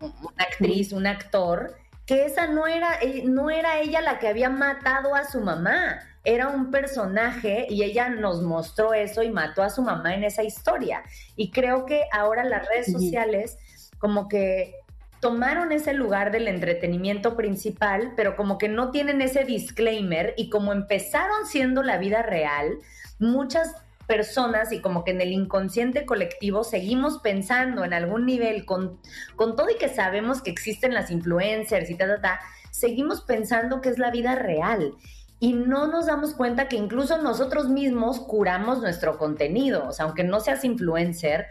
una 0.00 0.44
actriz, 0.44 0.92
un 0.92 1.06
actor, 1.06 1.76
que 2.06 2.24
esa 2.24 2.46
no 2.46 2.66
era, 2.66 2.98
eh, 3.02 3.24
no 3.26 3.50
era 3.50 3.80
ella 3.80 4.00
la 4.00 4.18
que 4.18 4.28
había 4.28 4.48
matado 4.48 5.14
a 5.14 5.24
su 5.24 5.40
mamá 5.40 6.00
era 6.24 6.48
un 6.48 6.70
personaje 6.70 7.66
y 7.70 7.82
ella 7.82 8.08
nos 8.08 8.42
mostró 8.42 8.92
eso 8.92 9.22
y 9.22 9.30
mató 9.30 9.62
a 9.62 9.70
su 9.70 9.82
mamá 9.82 10.14
en 10.14 10.24
esa 10.24 10.42
historia. 10.42 11.02
Y 11.36 11.50
creo 11.50 11.86
que 11.86 12.04
ahora 12.12 12.44
las 12.44 12.68
redes 12.68 12.92
sociales 12.92 13.56
como 13.98 14.28
que 14.28 14.74
tomaron 15.20 15.72
ese 15.72 15.94
lugar 15.94 16.30
del 16.30 16.48
entretenimiento 16.48 17.36
principal, 17.36 18.12
pero 18.16 18.36
como 18.36 18.58
que 18.58 18.68
no 18.68 18.90
tienen 18.90 19.20
ese 19.22 19.44
disclaimer 19.44 20.34
y 20.36 20.50
como 20.50 20.72
empezaron 20.72 21.46
siendo 21.46 21.82
la 21.82 21.98
vida 21.98 22.22
real, 22.22 22.78
muchas 23.18 23.74
personas 24.06 24.72
y 24.72 24.80
como 24.80 25.04
que 25.04 25.10
en 25.10 25.20
el 25.20 25.32
inconsciente 25.32 26.06
colectivo 26.06 26.64
seguimos 26.64 27.18
pensando 27.18 27.84
en 27.84 27.92
algún 27.92 28.24
nivel 28.24 28.64
con, 28.64 28.98
con 29.36 29.54
todo 29.54 29.68
y 29.70 29.76
que 29.76 29.88
sabemos 29.88 30.40
que 30.40 30.50
existen 30.50 30.94
las 30.94 31.10
influencers 31.10 31.90
y 31.90 31.94
ta, 31.94 32.06
ta, 32.06 32.20
ta, 32.20 32.40
seguimos 32.70 33.20
pensando 33.20 33.80
que 33.80 33.90
es 33.90 33.98
la 33.98 34.10
vida 34.10 34.34
real 34.34 34.94
y 35.40 35.52
no 35.52 35.86
nos 35.86 36.06
damos 36.06 36.34
cuenta 36.34 36.68
que 36.68 36.76
incluso 36.76 37.20
nosotros 37.22 37.68
mismos 37.68 38.18
curamos 38.18 38.80
nuestro 38.80 39.18
contenido. 39.18 39.86
O 39.86 39.92
sea, 39.92 40.06
aunque 40.06 40.24
no 40.24 40.40
seas 40.40 40.64
influencer, 40.64 41.46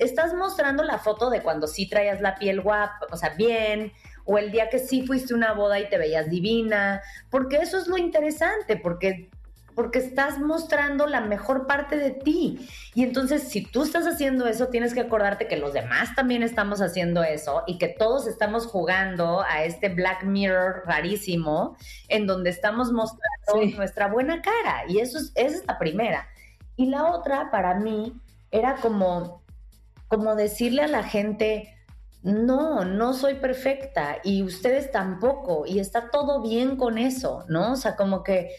estás 0.00 0.34
mostrando 0.34 0.82
la 0.82 0.98
foto 0.98 1.30
de 1.30 1.42
cuando 1.42 1.66
sí 1.66 1.88
traías 1.88 2.20
la 2.20 2.36
piel 2.36 2.60
guapa, 2.60 3.06
o 3.10 3.16
sea, 3.16 3.30
bien, 3.30 3.92
o 4.24 4.38
el 4.38 4.50
día 4.50 4.70
que 4.70 4.78
sí 4.78 5.06
fuiste 5.06 5.34
a 5.34 5.36
una 5.36 5.52
boda 5.52 5.78
y 5.80 5.88
te 5.88 5.98
veías 5.98 6.30
divina, 6.30 7.02
porque 7.30 7.56
eso 7.56 7.78
es 7.78 7.86
lo 7.86 7.98
interesante, 7.98 8.76
porque 8.76 9.30
porque 9.74 9.98
estás 9.98 10.38
mostrando 10.38 11.06
la 11.06 11.20
mejor 11.20 11.66
parte 11.66 11.96
de 11.96 12.10
ti. 12.12 12.68
Y 12.94 13.02
entonces, 13.02 13.48
si 13.48 13.64
tú 13.64 13.82
estás 13.82 14.06
haciendo 14.06 14.46
eso, 14.46 14.68
tienes 14.68 14.94
que 14.94 15.00
acordarte 15.00 15.48
que 15.48 15.56
los 15.56 15.72
demás 15.72 16.14
también 16.14 16.42
estamos 16.42 16.80
haciendo 16.80 17.22
eso 17.22 17.64
y 17.66 17.78
que 17.78 17.88
todos 17.88 18.26
estamos 18.26 18.66
jugando 18.66 19.42
a 19.42 19.64
este 19.64 19.88
Black 19.88 20.24
Mirror 20.24 20.82
rarísimo 20.86 21.76
en 22.08 22.26
donde 22.26 22.50
estamos 22.50 22.92
mostrando 22.92 23.76
nuestra 23.76 24.06
buena 24.06 24.42
cara. 24.42 24.84
Y 24.88 24.98
eso 24.98 25.18
es, 25.18 25.32
esa 25.34 25.56
es 25.56 25.66
la 25.66 25.78
primera. 25.78 26.28
Y 26.76 26.86
la 26.86 27.10
otra, 27.10 27.50
para 27.50 27.74
mí, 27.74 28.14
era 28.50 28.76
como, 28.76 29.42
como 30.14 30.36
decirle 30.36 30.82
a 30.82 30.88
la 30.88 31.02
gente, 31.02 31.74
no, 32.22 32.84
no 32.84 33.14
soy 33.14 33.34
perfecta 33.34 34.18
y 34.22 34.44
ustedes 34.44 34.92
tampoco, 34.92 35.64
y 35.66 35.80
está 35.80 36.10
todo 36.10 36.40
bien 36.40 36.76
con 36.76 36.98
eso, 36.98 37.44
¿no? 37.48 37.72
O 37.72 37.76
sea, 37.76 37.96
como 37.96 38.22
que 38.22 38.50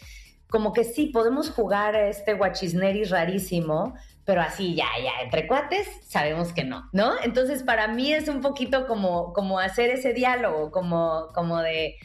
como 0.50 0.74
que 0.74 0.84
sí, 0.84 1.08
podemos 1.08 1.50
jugar 1.50 1.96
a 1.96 2.08
este 2.08 2.34
guachisneri 2.34 3.06
rarísimo, 3.06 3.96
pero 4.26 4.42
así 4.42 4.76
ya, 4.76 4.88
ya, 5.04 5.24
entre 5.24 5.48
cuates, 5.48 5.88
sabemos 6.08 6.54
que 6.54 6.64
no, 6.64 6.90
¿no? 6.94 7.14
Entonces, 7.24 7.64
para 7.64 7.88
mí 7.88 8.14
es 8.14 8.28
un 8.28 8.42
poquito 8.42 8.86
como, 8.88 9.34
como 9.34 9.60
hacer 9.60 9.90
ese 9.90 10.14
diálogo, 10.14 10.72
como, 10.72 11.30
como 11.34 11.60
de, 11.62 11.96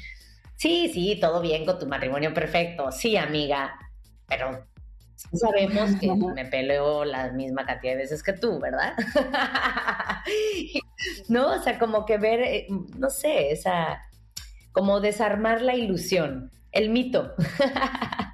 sí, 0.56 0.90
sí, 0.92 1.18
todo 1.20 1.40
bien 1.40 1.66
con 1.66 1.78
tu 1.78 1.86
matrimonio 1.86 2.32
perfecto, 2.32 2.90
sí, 2.92 3.16
amiga, 3.16 3.74
pero 4.26 4.66
sabemos 5.32 5.90
que 6.00 6.12
me 6.14 6.44
peleo 6.46 7.04
la 7.04 7.30
misma 7.32 7.64
cantidad 7.64 7.92
de 7.92 7.98
veces 7.98 8.22
que 8.22 8.32
tú, 8.32 8.58
¿verdad? 8.58 8.94
no, 11.28 11.54
o 11.54 11.62
sea, 11.62 11.78
como 11.78 12.06
que 12.06 12.18
ver, 12.18 12.40
eh, 12.40 12.66
no 12.96 13.10
sé, 13.10 13.52
esa, 13.52 14.00
como 14.72 15.00
desarmar 15.00 15.62
la 15.62 15.74
ilusión, 15.74 16.50
el 16.72 16.90
mito. 16.90 17.34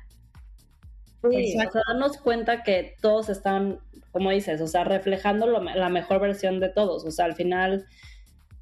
Sí, 1.29 1.57
o 1.57 1.61
sea, 1.61 1.83
darnos 1.89 2.19
cuenta 2.19 2.63
que 2.63 2.95
todos 3.01 3.29
están, 3.31 3.81
como 4.13 4.31
dices, 4.31 4.61
o 4.61 4.69
sea, 4.69 4.85
reflejando 4.85 5.47
la 5.49 5.89
mejor 5.89 6.21
versión 6.21 6.61
de 6.61 6.69
todos. 6.69 7.05
O 7.05 7.11
sea, 7.11 7.25
al 7.25 7.35
final 7.35 7.85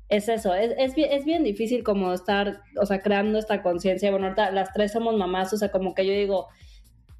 es 0.08 0.28
eso, 0.28 0.54
es, 0.54 0.72
es, 0.78 0.94
es 0.96 1.24
bien 1.24 1.44
difícil 1.44 1.82
como 1.82 2.12
estar, 2.12 2.62
o 2.80 2.86
sea, 2.86 3.02
creando 3.02 3.38
esta 3.38 3.62
conciencia. 3.62 4.10
Bueno, 4.10 4.26
ahorita 4.26 4.50
las 4.50 4.72
tres 4.72 4.92
somos 4.92 5.14
mamás, 5.16 5.52
o 5.52 5.56
sea, 5.56 5.70
como 5.70 5.94
que 5.94 6.06
yo 6.06 6.12
digo, 6.12 6.48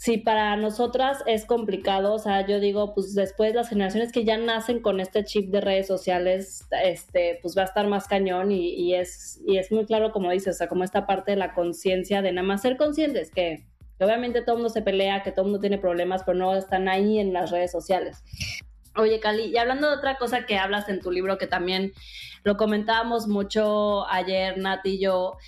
si 0.05 0.19
para 0.19 0.55
nosotras 0.57 1.23
es 1.25 1.47
complicado, 1.47 2.13
o 2.13 2.19
sea, 2.19 2.47
yo 2.47 2.61
digo, 2.61 2.93
pues 2.93 3.15
después 3.15 3.55
las 3.55 3.71
generaciones 3.71 4.13
que 4.13 4.23
ya 4.23 4.37
nacen 4.37 4.81
con 4.83 5.01
este 5.01 5.25
chip 5.25 5.51
de 5.51 5.63
redes 5.63 5.87
sociales, 5.87 6.67
este, 6.83 7.39
pues 7.41 7.57
va 7.57 7.63
a 7.63 7.65
estar 7.65 7.87
más 7.87 8.07
cañón 8.07 8.53
y, 8.53 8.95
es, 8.95 9.41
y 9.47 9.57
es 9.57 9.73
muy 9.73 9.87
claro, 9.87 10.13
como 10.13 10.31
dices, 10.31 10.57
o 10.57 10.59
sea, 10.59 10.69
como 10.69 10.85
esta 10.85 11.07
parte 11.07 11.31
de 11.31 11.39
la 11.39 11.55
conciencia, 11.55 12.21
de 12.21 12.33
nada 12.33 12.47
más 12.47 12.61
ser 12.61 12.77
conscientes 12.77 13.31
que 13.31 13.65
obviamente 13.99 14.43
todo 14.43 14.57
el 14.57 14.59
mundo 14.59 14.75
se 14.75 14.83
pelea, 14.83 15.23
que 15.23 15.31
todo 15.31 15.47
el 15.47 15.53
mundo 15.53 15.61
tiene 15.61 15.79
problemas, 15.79 16.23
pero 16.23 16.37
no 16.37 16.55
están 16.55 16.87
ahí 16.91 17.19
en 17.19 17.33
las 17.33 17.51
redes 17.51 17.73
sociales. 17.73 18.23
Oye, 18.97 19.21
Cali, 19.21 19.45
y 19.45 19.57
hablando 19.57 19.89
de 19.89 19.97
otra 19.97 20.19
cosa 20.19 20.45
que 20.45 20.59
hablas 20.59 20.91
en 20.91 21.01
tu 21.01 21.13
libro, 21.13 21.39
que 21.39 21.47
también 21.47 21.95
lo 22.43 22.59
comentábamos 22.59 23.27
mucho 23.27 24.07
ayer, 24.11 24.59
Nati 24.59 24.97
y 24.97 25.01
yo, 25.01 25.39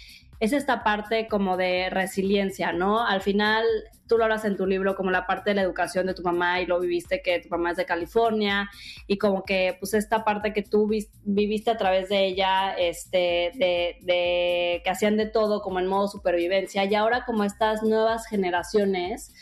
es 0.41 0.55
esta 0.55 0.83
parte 0.83 1.29
como 1.29 1.59
de 1.59 1.91
resiliencia, 1.91 2.73
¿no? 2.73 3.07
Al 3.07 3.21
final, 3.21 3.67
tú 4.07 4.19
lo 4.19 4.25
hablas 4.25 4.45
en 4.45 4.57
tu 4.57 4.67
libro 4.67 4.95
como 4.95 5.11
la 5.11 5.27
parte 5.27 5.51
de 5.51 5.57
la 5.57 5.63
educación 5.63 6.07
de 6.07 6.15
tu 6.15 6.23
mamá 6.23 6.61
y 6.61 6.67
lo 6.67 6.81
viviste 6.81 7.23
que 7.23 7.41
tu 7.41 7.49
mamá 7.49 7.73
es 7.73 7.77
de 7.77 7.85
California 7.85 8.69
y 9.07 9.19
como 9.19 9.45
que 9.45 9.77
pues 9.81 9.95
esta 9.95 10.25
parte 10.25 10.53
que 10.53 10.63
tú 10.63 10.89
viviste 11.25 11.71
a 11.71 11.77
través 11.77 12.09
de 12.09 12.27
ella, 12.27 12.73
este, 12.73 13.53
de, 13.55 13.99
de 14.03 14.81
que 14.85 14.91
hacían 14.91 15.17
de 15.17 15.27
todo 15.27 15.61
como 15.61 15.79
en 15.79 15.87
modo 15.87 16.09
supervivencia 16.09 16.85
y 16.85 16.95
ahora 16.95 17.25
como 17.25 17.45
estas 17.45 17.83
nuevas 17.83 18.27
generaciones, 18.27 19.33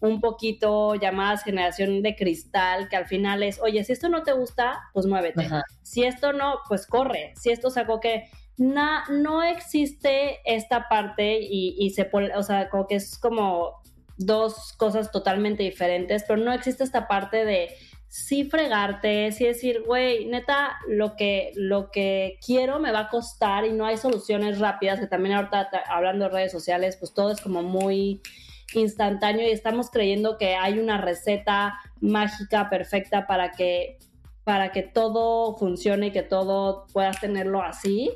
un 0.00 0.20
poquito 0.20 0.96
llamadas 0.96 1.44
generación 1.44 2.02
de 2.02 2.16
cristal, 2.16 2.88
que 2.88 2.96
al 2.96 3.06
final 3.06 3.42
es, 3.44 3.60
oye, 3.60 3.84
si 3.84 3.92
esto 3.92 4.08
no 4.08 4.24
te 4.24 4.32
gusta, 4.32 4.80
pues 4.92 5.06
muévete. 5.06 5.48
Si 5.82 6.02
esto 6.02 6.32
no, 6.32 6.56
pues 6.68 6.88
corre. 6.88 7.32
Si 7.40 7.50
esto 7.50 7.70
sacó 7.70 8.00
que 8.00 8.28
no 8.56 9.42
existe 9.42 10.40
esta 10.44 10.88
parte 10.88 11.38
y, 11.40 11.76
y 11.78 11.90
se 11.90 12.04
pone, 12.04 12.34
o 12.36 12.42
sea, 12.42 12.68
como 12.68 12.88
que 12.88 12.96
es 12.96 13.16
como 13.16 13.81
dos 14.16 14.72
cosas 14.76 15.10
totalmente 15.10 15.62
diferentes, 15.62 16.24
pero 16.26 16.42
no 16.42 16.52
existe 16.52 16.84
esta 16.84 17.08
parte 17.08 17.44
de 17.44 17.74
sí 18.08 18.44
fregarte, 18.44 19.32
sí 19.32 19.46
decir, 19.46 19.82
güey, 19.86 20.26
neta, 20.26 20.76
lo 20.86 21.16
que, 21.16 21.52
lo 21.54 21.90
que 21.90 22.38
quiero 22.44 22.78
me 22.78 22.92
va 22.92 23.00
a 23.00 23.08
costar 23.08 23.64
y 23.64 23.72
no 23.72 23.86
hay 23.86 23.96
soluciones 23.96 24.58
rápidas, 24.58 25.00
que 25.00 25.06
también 25.06 25.34
ahorita 25.34 25.70
hablando 25.88 26.26
de 26.26 26.30
redes 26.30 26.52
sociales, 26.52 26.96
pues 26.98 27.14
todo 27.14 27.32
es 27.32 27.40
como 27.40 27.62
muy 27.62 28.20
instantáneo 28.74 29.46
y 29.46 29.50
estamos 29.50 29.90
creyendo 29.90 30.36
que 30.36 30.56
hay 30.56 30.78
una 30.78 30.98
receta 30.98 31.80
mágica 32.00 32.68
perfecta 32.68 33.26
para 33.26 33.52
que 33.52 33.98
para 34.44 34.72
que 34.72 34.82
todo 34.82 35.56
funcione 35.56 36.08
y 36.08 36.10
que 36.10 36.22
todo 36.22 36.86
puedas 36.92 37.20
tenerlo 37.20 37.62
así 37.62 38.10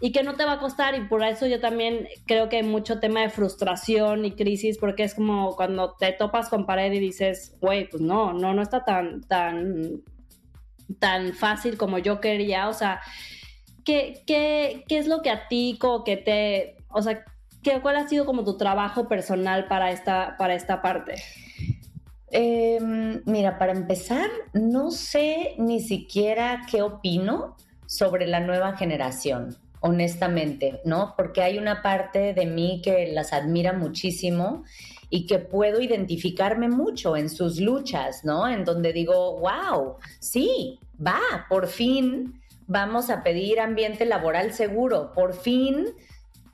y 0.00 0.12
que 0.12 0.22
no 0.22 0.34
te 0.34 0.44
va 0.44 0.52
a 0.52 0.58
costar 0.58 0.94
y 0.94 1.06
por 1.06 1.24
eso 1.24 1.46
yo 1.46 1.58
también 1.60 2.06
creo 2.26 2.48
que 2.48 2.56
hay 2.56 2.62
mucho 2.62 3.00
tema 3.00 3.22
de 3.22 3.30
frustración 3.30 4.24
y 4.24 4.32
crisis 4.32 4.76
porque 4.78 5.04
es 5.04 5.14
como 5.14 5.56
cuando 5.56 5.94
te 5.94 6.12
topas 6.12 6.48
con 6.48 6.66
pared 6.66 6.92
y 6.92 6.98
dices, 6.98 7.56
güey, 7.60 7.88
pues 7.88 8.02
no, 8.02 8.32
no, 8.34 8.52
no 8.52 8.62
está 8.62 8.84
tan, 8.84 9.22
tan, 9.22 10.02
tan 10.98 11.32
fácil 11.32 11.78
como 11.78 11.98
yo 11.98 12.20
quería, 12.20 12.68
o 12.68 12.74
sea, 12.74 13.00
¿qué, 13.84 14.22
qué, 14.26 14.84
qué 14.86 14.98
es 14.98 15.06
lo 15.06 15.22
que 15.22 15.30
a 15.30 15.48
ti 15.48 15.78
como 15.80 16.04
que 16.04 16.18
te, 16.18 16.76
o 16.90 17.00
sea, 17.00 17.24
¿qué, 17.62 17.80
cuál 17.80 17.96
ha 17.96 18.08
sido 18.08 18.26
como 18.26 18.44
tu 18.44 18.58
trabajo 18.58 19.08
personal 19.08 19.66
para 19.66 19.90
esta, 19.90 20.36
para 20.36 20.54
esta 20.54 20.82
parte? 20.82 21.14
Em, 22.28 23.22
mira, 23.24 23.58
para 23.58 23.72
empezar, 23.72 24.28
no 24.52 24.90
sé 24.90 25.54
ni 25.58 25.80
siquiera 25.80 26.66
qué 26.70 26.82
opino 26.82 27.56
sobre 27.86 28.26
la 28.26 28.40
nueva 28.40 28.76
generación. 28.76 29.56
Honestamente, 29.86 30.80
¿no? 30.84 31.14
Porque 31.16 31.42
hay 31.42 31.58
una 31.58 31.80
parte 31.82 32.34
de 32.34 32.46
mí 32.46 32.80
que 32.82 33.12
las 33.12 33.32
admira 33.32 33.72
muchísimo 33.72 34.64
y 35.08 35.26
que 35.26 35.38
puedo 35.38 35.80
identificarme 35.80 36.68
mucho 36.68 37.16
en 37.16 37.30
sus 37.30 37.60
luchas, 37.60 38.24
¿no? 38.24 38.48
En 38.48 38.64
donde 38.64 38.92
digo, 38.92 39.38
wow, 39.38 39.96
sí, 40.18 40.80
va, 41.04 41.20
por 41.48 41.68
fin 41.68 42.40
vamos 42.66 43.10
a 43.10 43.22
pedir 43.22 43.60
ambiente 43.60 44.04
laboral 44.04 44.52
seguro, 44.52 45.12
por 45.14 45.34
fin 45.34 45.86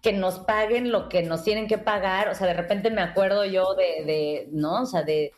que 0.02 0.12
nos 0.12 0.40
paguen 0.40 0.92
lo 0.92 1.08
que 1.08 1.22
nos 1.22 1.42
tienen 1.42 1.66
que 1.66 1.78
pagar, 1.78 2.28
o 2.28 2.34
sea, 2.34 2.48
de 2.48 2.54
repente 2.54 2.90
me 2.90 3.00
acuerdo 3.00 3.46
yo 3.46 3.74
de, 3.74 4.04
de 4.04 4.48
¿no? 4.52 4.82
O 4.82 4.86
sea, 4.86 5.04
de 5.04 5.32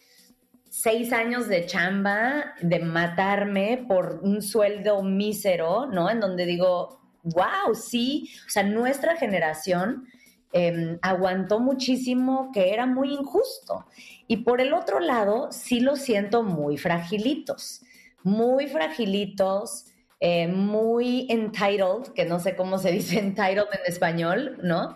seis 0.68 1.12
años 1.12 1.46
de 1.46 1.66
chamba, 1.66 2.54
de 2.60 2.80
matarme 2.80 3.84
por 3.86 4.18
un 4.22 4.42
sueldo 4.42 5.02
mísero, 5.04 5.86
¿no? 5.86 6.10
En 6.10 6.18
donde 6.18 6.46
digo, 6.46 7.03
wow, 7.24 7.74
sí, 7.74 8.30
o 8.46 8.50
sea, 8.50 8.62
nuestra 8.62 9.16
generación 9.16 10.06
Em, 10.56 11.00
aguantó 11.02 11.58
muchísimo 11.58 12.52
que 12.54 12.72
era 12.72 12.86
muy 12.86 13.12
injusto. 13.12 13.86
Y 14.28 14.44
por 14.44 14.60
el 14.60 14.72
otro 14.72 15.00
lado, 15.00 15.50
sí 15.50 15.80
lo 15.80 15.96
siento 15.96 16.44
muy 16.44 16.78
fragilitos, 16.78 17.82
muy 18.22 18.68
fragilitos, 18.68 19.86
eh, 20.20 20.46
muy 20.46 21.26
entitled, 21.28 22.12
que 22.14 22.24
no 22.24 22.38
sé 22.38 22.54
cómo 22.54 22.78
se 22.78 22.92
dice 22.92 23.18
entitled 23.18 23.66
en 23.72 23.80
español, 23.84 24.60
¿no? 24.62 24.94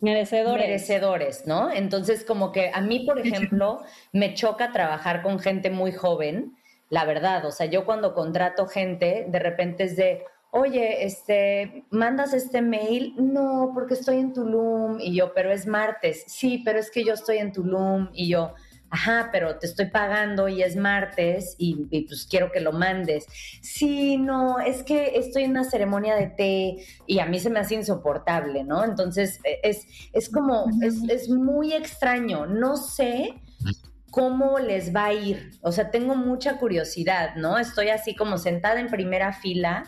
Merecedores. 0.00 0.66
Merecedores, 0.66 1.46
¿no? 1.46 1.72
Entonces, 1.72 2.22
como 2.22 2.52
que 2.52 2.70
a 2.74 2.82
mí, 2.82 3.00
por 3.06 3.18
ejemplo, 3.18 3.80
me 4.12 4.34
choca 4.34 4.72
trabajar 4.72 5.22
con 5.22 5.38
gente 5.38 5.70
muy 5.70 5.92
joven, 5.92 6.54
la 6.90 7.06
verdad. 7.06 7.46
O 7.46 7.50
sea, 7.50 7.64
yo 7.64 7.86
cuando 7.86 8.12
contrato 8.12 8.66
gente, 8.66 9.24
de 9.26 9.38
repente 9.38 9.84
es 9.84 9.96
de, 9.96 10.22
oye, 10.56 11.04
este, 11.04 11.84
mandas 11.90 12.32
este 12.32 12.62
mail, 12.62 13.14
no, 13.18 13.72
porque 13.74 13.94
estoy 13.94 14.16
en 14.16 14.32
Tulum, 14.32 14.98
y 15.00 15.14
yo, 15.14 15.32
pero 15.34 15.52
es 15.52 15.66
martes, 15.66 16.24
sí, 16.26 16.62
pero 16.64 16.78
es 16.78 16.90
que 16.90 17.04
yo 17.04 17.12
estoy 17.12 17.38
en 17.38 17.52
Tulum, 17.52 18.08
y 18.12 18.28
yo, 18.28 18.54
ajá, 18.88 19.28
pero 19.30 19.58
te 19.58 19.66
estoy 19.66 19.86
pagando 19.86 20.48
y 20.48 20.62
es 20.62 20.76
martes 20.76 21.56
y, 21.58 21.74
pues 22.06 22.26
quiero 22.26 22.50
que 22.52 22.60
lo 22.60 22.72
mandes. 22.72 23.26
Sí, 23.60 24.16
no, 24.16 24.60
es 24.60 24.82
que 24.82 25.16
estoy 25.16 25.44
en 25.44 25.50
una 25.50 25.64
ceremonia 25.64 26.14
de 26.14 26.28
té 26.28 26.76
y 27.06 27.18
a 27.18 27.26
mí 27.26 27.38
se 27.38 27.50
me 27.50 27.58
hace 27.58 27.74
insoportable, 27.74 28.64
¿no? 28.64 28.84
Entonces 28.84 29.40
e, 29.44 29.58
es, 29.62 29.86
es 30.12 30.28
como, 30.28 30.66
es, 30.82 31.02
es 31.08 31.28
muy 31.28 31.72
extraño, 31.72 32.46
no 32.46 32.76
sé 32.76 33.34
cómo 34.10 34.58
les 34.58 34.94
va 34.94 35.06
a 35.06 35.12
ir. 35.12 35.50
O 35.60 35.72
sea, 35.72 35.90
tengo 35.90 36.14
mucha 36.14 36.56
curiosidad, 36.58 37.34
¿no? 37.36 37.58
Estoy 37.58 37.88
así 37.88 38.14
como 38.14 38.38
sentada 38.38 38.80
en 38.80 38.88
primera 38.88 39.32
fila 39.32 39.84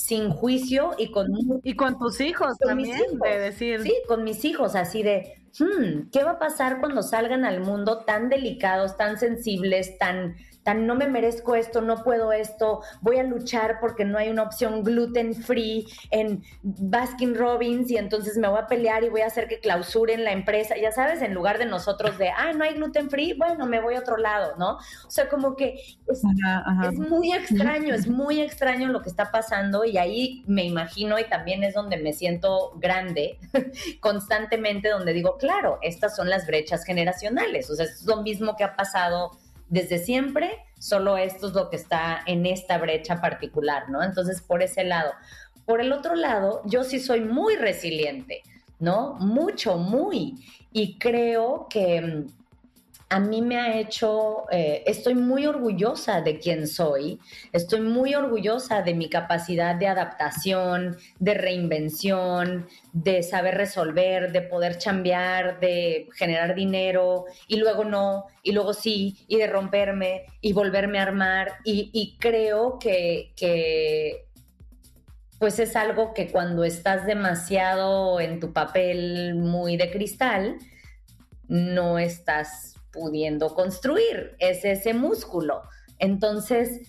sin 0.00 0.30
juicio 0.30 0.92
y 0.98 1.10
con... 1.10 1.28
Y 1.62 1.74
con 1.74 1.98
tus 1.98 2.20
hijos 2.20 2.56
también, 2.58 3.18
de 3.22 3.38
decir. 3.38 3.82
Sí, 3.82 3.94
con 4.08 4.24
mis 4.24 4.44
hijos, 4.44 4.74
así 4.74 5.02
de, 5.02 5.42
hmm, 5.58 6.10
¿qué 6.10 6.24
va 6.24 6.32
a 6.32 6.38
pasar 6.38 6.80
cuando 6.80 7.02
salgan 7.02 7.44
al 7.44 7.60
mundo 7.60 8.04
tan 8.04 8.28
delicados, 8.28 8.96
tan 8.96 9.18
sensibles, 9.18 9.98
tan 9.98 10.36
tan 10.62 10.86
no 10.86 10.94
me 10.94 11.06
merezco 11.08 11.54
esto, 11.54 11.80
no 11.80 12.02
puedo 12.02 12.32
esto, 12.32 12.82
voy 13.00 13.18
a 13.18 13.22
luchar 13.22 13.78
porque 13.80 14.04
no 14.04 14.18
hay 14.18 14.28
una 14.28 14.42
opción 14.42 14.82
gluten 14.82 15.34
free 15.34 15.86
en 16.10 16.42
Baskin 16.62 17.34
Robbins 17.34 17.90
y 17.90 17.96
entonces 17.96 18.36
me 18.36 18.48
voy 18.48 18.58
a 18.58 18.66
pelear 18.66 19.02
y 19.04 19.08
voy 19.08 19.22
a 19.22 19.26
hacer 19.26 19.48
que 19.48 19.60
clausuren 19.60 20.24
la 20.24 20.32
empresa, 20.32 20.74
ya 20.76 20.92
sabes, 20.92 21.22
en 21.22 21.34
lugar 21.34 21.58
de 21.58 21.66
nosotros 21.66 22.18
de, 22.18 22.30
ay, 22.30 22.54
no 22.54 22.64
hay 22.64 22.74
gluten 22.74 23.10
free, 23.10 23.34
bueno, 23.34 23.66
me 23.66 23.80
voy 23.80 23.94
a 23.94 24.00
otro 24.00 24.16
lado, 24.16 24.54
¿no? 24.58 24.76
O 25.06 25.10
sea, 25.10 25.28
como 25.28 25.56
que 25.56 25.74
es, 26.06 26.22
es 26.88 26.98
muy 26.98 27.32
extraño, 27.32 27.94
es 27.94 28.06
muy 28.06 28.40
extraño 28.40 28.88
lo 28.88 29.02
que 29.02 29.08
está 29.08 29.30
pasando 29.30 29.84
y 29.84 29.98
ahí 29.98 30.44
me 30.46 30.64
imagino 30.64 31.18
y 31.18 31.24
también 31.24 31.64
es 31.64 31.74
donde 31.74 31.96
me 31.96 32.12
siento 32.12 32.72
grande 32.76 33.38
constantemente, 34.00 34.88
donde 34.88 35.12
digo, 35.12 35.36
claro, 35.38 35.78
estas 35.82 36.16
son 36.16 36.28
las 36.28 36.46
brechas 36.46 36.84
generacionales, 36.84 37.70
o 37.70 37.74
sea, 37.74 37.86
es 37.86 38.04
lo 38.04 38.22
mismo 38.22 38.56
que 38.56 38.64
ha 38.64 38.76
pasado 38.76 39.30
desde 39.70 39.98
siempre, 39.98 40.50
solo 40.78 41.16
esto 41.16 41.46
es 41.46 41.54
lo 41.54 41.70
que 41.70 41.76
está 41.76 42.20
en 42.26 42.44
esta 42.44 42.76
brecha 42.76 43.20
particular, 43.20 43.88
¿no? 43.88 44.02
Entonces, 44.02 44.42
por 44.42 44.62
ese 44.62 44.84
lado. 44.84 45.12
Por 45.64 45.80
el 45.80 45.92
otro 45.92 46.16
lado, 46.16 46.62
yo 46.66 46.82
sí 46.84 46.98
soy 46.98 47.20
muy 47.20 47.54
resiliente, 47.54 48.42
¿no? 48.80 49.14
Mucho, 49.14 49.78
muy. 49.78 50.44
Y 50.72 50.98
creo 50.98 51.68
que 51.70 52.00
mm, 52.00 52.26
a 53.10 53.18
mí 53.18 53.42
me 53.42 53.58
ha 53.58 53.76
hecho, 53.76 54.44
eh, 54.52 54.84
estoy 54.86 55.16
muy 55.16 55.44
orgullosa 55.44 56.20
de 56.20 56.38
quién 56.38 56.68
soy, 56.68 57.18
estoy 57.52 57.80
muy 57.80 58.14
orgullosa 58.14 58.82
de 58.82 58.94
mi 58.94 59.10
capacidad 59.10 59.74
de 59.74 59.88
adaptación, 59.88 60.96
de 61.18 61.34
reinvención, 61.34 62.68
de 62.92 63.24
saber 63.24 63.56
resolver, 63.56 64.30
de 64.30 64.42
poder 64.42 64.78
chambear, 64.78 65.58
de 65.58 66.08
generar 66.14 66.54
dinero 66.54 67.24
y 67.48 67.56
luego 67.56 67.84
no, 67.84 68.26
y 68.44 68.52
luego 68.52 68.72
sí, 68.72 69.18
y 69.26 69.38
de 69.38 69.48
romperme 69.48 70.26
y 70.40 70.52
volverme 70.52 71.00
a 71.00 71.02
armar. 71.02 71.54
Y, 71.64 72.16
creo 72.20 72.78
que, 72.78 73.32
que 73.34 74.26
pues 75.40 75.58
es 75.58 75.74
algo 75.74 76.14
que 76.14 76.28
cuando 76.28 76.62
estás 76.62 77.06
demasiado 77.06 78.20
en 78.20 78.38
tu 78.38 78.52
papel 78.52 79.34
muy 79.34 79.76
de 79.76 79.90
cristal, 79.90 80.58
no 81.48 81.98
estás 81.98 82.79
pudiendo 82.92 83.54
construir, 83.54 84.36
es 84.38 84.64
ese 84.64 84.94
músculo. 84.94 85.62
Entonces... 85.98 86.80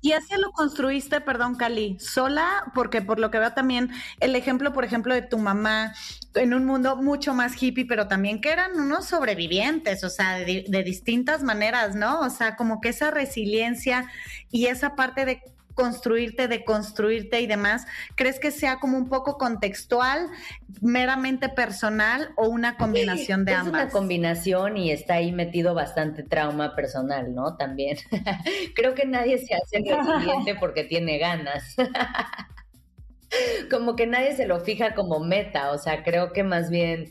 Y 0.00 0.12
así 0.12 0.34
lo 0.36 0.50
construiste, 0.50 1.20
perdón, 1.20 1.54
Cali, 1.54 1.96
sola, 2.00 2.64
porque 2.74 3.02
por 3.02 3.20
lo 3.20 3.30
que 3.30 3.38
veo 3.38 3.52
también 3.52 3.90
el 4.18 4.34
ejemplo, 4.34 4.72
por 4.72 4.84
ejemplo, 4.84 5.14
de 5.14 5.22
tu 5.22 5.38
mamá 5.38 5.94
en 6.34 6.54
un 6.54 6.66
mundo 6.66 6.96
mucho 6.96 7.34
más 7.34 7.60
hippie, 7.62 7.86
pero 7.86 8.08
también 8.08 8.40
que 8.40 8.50
eran 8.50 8.78
unos 8.80 9.06
sobrevivientes, 9.06 10.02
o 10.02 10.10
sea, 10.10 10.38
de, 10.38 10.64
de 10.66 10.82
distintas 10.82 11.44
maneras, 11.44 11.94
¿no? 11.94 12.20
O 12.20 12.30
sea, 12.30 12.56
como 12.56 12.80
que 12.80 12.88
esa 12.88 13.12
resiliencia 13.12 14.10
y 14.50 14.66
esa 14.66 14.96
parte 14.96 15.24
de 15.24 15.40
construirte, 15.74 16.48
deconstruirte 16.48 17.40
y 17.40 17.46
demás, 17.46 17.86
¿crees 18.14 18.38
que 18.38 18.50
sea 18.50 18.78
como 18.78 18.98
un 18.98 19.08
poco 19.08 19.38
contextual, 19.38 20.28
meramente 20.80 21.48
personal 21.48 22.30
o 22.36 22.48
una 22.48 22.76
combinación 22.76 23.44
de 23.44 23.54
ambas? 23.54 23.66
Es 23.66 23.84
una 23.84 23.92
combinación 23.92 24.76
y 24.76 24.90
está 24.90 25.14
ahí 25.14 25.32
metido 25.32 25.74
bastante 25.74 26.22
trauma 26.22 26.74
personal, 26.74 27.34
¿no? 27.34 27.56
También. 27.56 27.96
Creo 28.74 28.94
que 28.94 29.06
nadie 29.06 29.38
se 29.38 29.54
hace 29.54 29.78
resiliente 29.86 30.54
porque 30.56 30.84
tiene 30.84 31.18
ganas. 31.18 31.76
como 33.70 33.96
que 33.96 34.06
nadie 34.06 34.34
se 34.34 34.46
lo 34.46 34.60
fija 34.60 34.94
como 34.94 35.20
meta, 35.20 35.70
o 35.70 35.78
sea, 35.78 36.02
creo 36.02 36.32
que 36.32 36.42
más 36.42 36.70
bien 36.70 37.10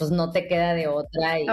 pues 0.00 0.10
no 0.12 0.32
te 0.32 0.48
queda 0.48 0.72
de 0.72 0.88
otra 0.88 1.38
y 1.38 1.46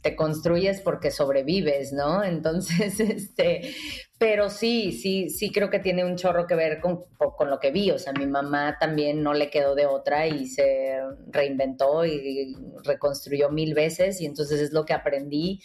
te 0.00 0.14
construyes 0.14 0.80
porque 0.80 1.10
sobrevives, 1.10 1.92
¿no? 1.92 2.22
Entonces, 2.24 3.00
este, 3.00 3.74
pero 4.16 4.48
sí, 4.48 4.92
sí, 4.92 5.28
sí 5.28 5.50
creo 5.50 5.68
que 5.68 5.80
tiene 5.80 6.04
un 6.04 6.14
chorro 6.14 6.46
que 6.46 6.54
ver 6.54 6.80
con, 6.80 7.00
con, 7.16 7.50
lo 7.50 7.58
que 7.58 7.72
vi, 7.72 7.90
o 7.90 7.98
sea, 7.98 8.12
mi 8.12 8.26
mamá 8.26 8.76
también 8.78 9.24
no 9.24 9.34
le 9.34 9.50
quedó 9.50 9.74
de 9.74 9.86
otra 9.86 10.28
y 10.28 10.46
se 10.46 11.00
reinventó 11.32 12.06
y 12.06 12.54
reconstruyó 12.84 13.50
mil 13.50 13.74
veces 13.74 14.20
y 14.20 14.26
entonces 14.26 14.60
es 14.60 14.72
lo 14.72 14.84
que 14.84 14.92
aprendí. 14.92 15.60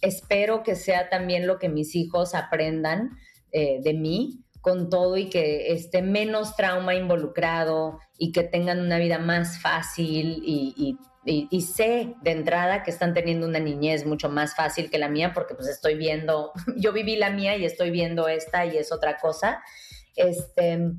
Espero 0.00 0.62
que 0.62 0.76
sea 0.76 1.08
también 1.08 1.48
lo 1.48 1.58
que 1.58 1.68
mis 1.68 1.96
hijos 1.96 2.36
aprendan 2.36 3.10
eh, 3.50 3.80
de 3.82 3.94
mí, 3.94 4.44
con 4.60 4.90
todo 4.90 5.16
y 5.16 5.28
que 5.28 5.72
esté 5.72 6.02
menos 6.02 6.54
trauma 6.54 6.94
involucrado 6.94 7.98
y 8.16 8.30
que 8.30 8.44
tengan 8.44 8.78
una 8.78 8.98
vida 8.98 9.18
más 9.18 9.60
fácil 9.60 10.40
y, 10.44 10.72
y 10.76 10.96
y, 11.24 11.60
sé 11.60 12.14
de 12.22 12.32
entrada 12.32 12.82
que 12.82 12.90
están 12.90 13.14
teniendo 13.14 13.46
una 13.46 13.60
niñez 13.60 14.04
mucho 14.04 14.28
más 14.28 14.56
fácil 14.56 14.90
que 14.90 14.98
la 14.98 15.08
mía 15.08 15.32
porque 15.32 15.54
pues 15.54 15.68
estoy 15.68 15.94
viendo, 15.94 16.52
yo 16.76 16.92
viví 16.92 17.16
la 17.16 17.30
mía 17.30 17.56
y 17.56 17.64
estoy 17.64 17.90
viendo 17.90 18.28
esta 18.28 18.66
y 18.66 18.76
es 18.76 18.90
otra 18.90 19.18
cosa. 19.18 19.62
Este, 20.16 20.90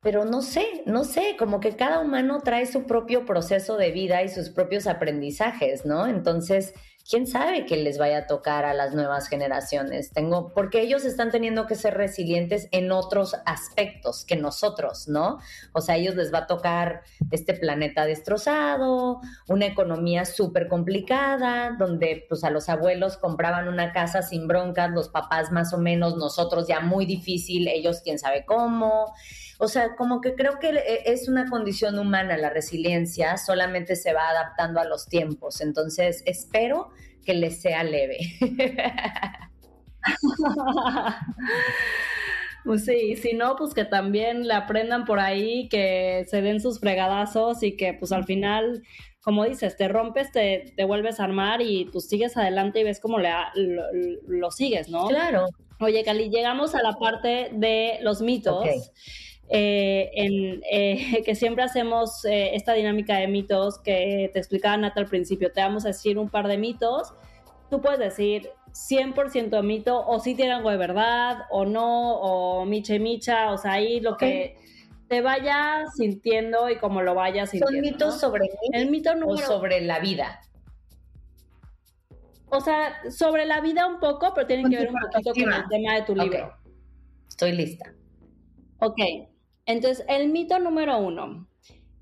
pero 0.00 0.24
no 0.24 0.42
sé, 0.42 0.82
no 0.86 1.04
sé, 1.04 1.34
como 1.38 1.60
que 1.60 1.76
cada 1.76 1.98
humano 2.00 2.40
trae 2.44 2.66
su 2.66 2.84
propio 2.84 3.24
proceso 3.24 3.76
de 3.76 3.90
vida 3.90 4.22
y 4.22 4.28
sus 4.28 4.50
propios 4.50 4.86
aprendizajes, 4.86 5.84
¿no? 5.86 6.06
Entonces, 6.06 6.74
quién 7.08 7.26
sabe 7.26 7.66
qué 7.66 7.76
les 7.76 7.98
vaya 7.98 8.18
a 8.18 8.26
tocar 8.26 8.64
a 8.64 8.74
las 8.74 8.94
nuevas 8.94 9.28
generaciones. 9.28 10.10
Tengo, 10.12 10.52
porque 10.54 10.80
ellos 10.80 11.04
están 11.04 11.30
teniendo 11.30 11.66
que 11.66 11.74
ser 11.74 11.94
resilientes 11.94 12.68
en 12.72 12.92
otros 12.92 13.36
aspectos 13.44 14.24
que 14.24 14.36
nosotros, 14.36 15.06
¿no? 15.08 15.38
O 15.72 15.80
sea, 15.80 15.94
a 15.94 15.98
ellos 15.98 16.14
les 16.14 16.32
va 16.32 16.38
a 16.38 16.46
tocar 16.46 17.02
este 17.30 17.54
planeta 17.54 18.06
destrozado, 18.06 19.20
una 19.48 19.66
economía 19.66 20.24
súper 20.24 20.68
complicada, 20.68 21.76
donde 21.78 22.24
pues 22.28 22.42
a 22.42 22.50
los 22.50 22.68
abuelos 22.68 23.16
compraban 23.16 23.68
una 23.68 23.92
casa 23.92 24.22
sin 24.22 24.48
broncas, 24.48 24.90
los 24.90 25.08
papás 25.08 25.52
más 25.52 25.72
o 25.72 25.78
menos, 25.78 26.16
nosotros 26.16 26.66
ya 26.66 26.80
muy 26.80 27.06
difícil, 27.06 27.68
ellos 27.68 28.00
quién 28.02 28.18
sabe 28.18 28.44
cómo. 28.44 29.12
O 29.58 29.68
sea, 29.68 29.94
como 29.96 30.20
que 30.20 30.34
creo 30.34 30.58
que 30.58 30.70
eh, 30.70 31.02
es 31.06 31.28
una 31.28 31.48
condición 31.48 31.98
humana 31.98 32.36
la 32.36 32.50
resiliencia, 32.50 33.36
solamente 33.36 33.96
se 33.96 34.12
va 34.12 34.28
adaptando 34.28 34.80
a 34.80 34.84
los 34.84 35.06
tiempos. 35.08 35.60
Entonces, 35.60 36.22
espero 36.26 36.90
que 37.24 37.34
les 37.34 37.60
sea 37.60 37.84
leve. 37.84 38.18
Pues 42.64 42.86
sí, 42.86 43.16
si 43.16 43.34
no, 43.34 43.56
pues 43.56 43.74
que 43.74 43.84
también 43.84 44.48
le 44.48 44.54
aprendan 44.54 45.04
por 45.04 45.20
ahí, 45.20 45.68
que 45.68 46.24
se 46.28 46.40
den 46.40 46.60
sus 46.60 46.80
fregadazos 46.80 47.62
y 47.62 47.76
que 47.76 47.92
pues 47.92 48.10
al 48.10 48.24
final, 48.24 48.82
como 49.22 49.44
dices, 49.44 49.76
te 49.76 49.86
rompes, 49.86 50.32
te, 50.32 50.72
te 50.74 50.84
vuelves 50.86 51.20
a 51.20 51.24
armar 51.24 51.60
y 51.60 51.84
pues 51.92 52.08
sigues 52.08 52.38
adelante 52.38 52.80
y 52.80 52.84
ves 52.84 53.00
cómo 53.00 53.18
le, 53.18 53.30
lo, 54.26 54.50
sigues, 54.50 54.88
¿no? 54.88 55.08
Claro. 55.08 55.46
Oye, 55.78 56.02
Cali, 56.04 56.30
llegamos 56.30 56.74
a 56.74 56.82
la 56.82 56.94
parte 56.94 57.50
de 57.52 57.98
los 58.00 58.22
mitos. 58.22 58.64
Eh, 59.48 60.10
en, 60.14 60.62
eh, 60.70 61.22
que 61.24 61.34
siempre 61.34 61.64
hacemos 61.64 62.24
eh, 62.24 62.54
esta 62.54 62.72
dinámica 62.72 63.16
de 63.16 63.28
mitos 63.28 63.78
que 63.78 64.30
te 64.32 64.38
explicaba 64.38 64.76
Nata 64.76 65.00
al 65.00 65.06
principio. 65.06 65.52
Te 65.52 65.60
vamos 65.60 65.84
a 65.84 65.88
decir 65.88 66.18
un 66.18 66.28
par 66.28 66.48
de 66.48 66.58
mitos. 66.58 67.12
Tú 67.70 67.80
puedes 67.80 67.98
decir 67.98 68.50
100% 68.72 69.62
mito, 69.62 70.04
o 70.06 70.20
si 70.20 70.34
tiene 70.34 70.52
algo 70.52 70.70
de 70.70 70.76
verdad, 70.76 71.38
o 71.50 71.64
no, 71.64 72.16
o 72.16 72.64
micha 72.64 72.94
y 72.94 73.00
micha, 73.00 73.52
o 73.52 73.58
sea, 73.58 73.72
ahí 73.72 74.00
lo 74.00 74.16
que 74.16 74.56
te 75.08 75.20
vaya 75.20 75.84
sintiendo 75.96 76.68
y 76.70 76.76
como 76.76 77.02
lo 77.02 77.14
vayas 77.14 77.50
sintiendo. 77.50 77.72
¿Son 77.72 77.80
mitos 77.80 78.20
sobre 78.20 78.42
mí? 78.42 78.68
El 78.72 78.90
mito 78.90 79.14
número... 79.14 79.32
O 79.32 79.38
sobre 79.38 79.80
la 79.80 80.00
vida. 80.00 80.40
O 82.48 82.60
sea, 82.60 82.94
sobre 83.10 83.46
la 83.46 83.60
vida 83.60 83.86
un 83.86 83.98
poco, 83.98 84.32
pero 84.34 84.46
tienen 84.46 84.70
que 84.70 84.76
ver 84.76 84.88
un 84.88 85.00
poquito 85.00 85.32
con 85.32 85.52
el 85.52 85.68
tema 85.68 85.94
de 85.94 86.02
tu 86.02 86.14
libro. 86.14 86.52
Estoy 87.28 87.52
lista. 87.52 87.92
Ok, 88.78 89.00
entonces 89.66 90.04
el 90.08 90.28
mito 90.28 90.58
número 90.58 90.98
uno, 90.98 91.46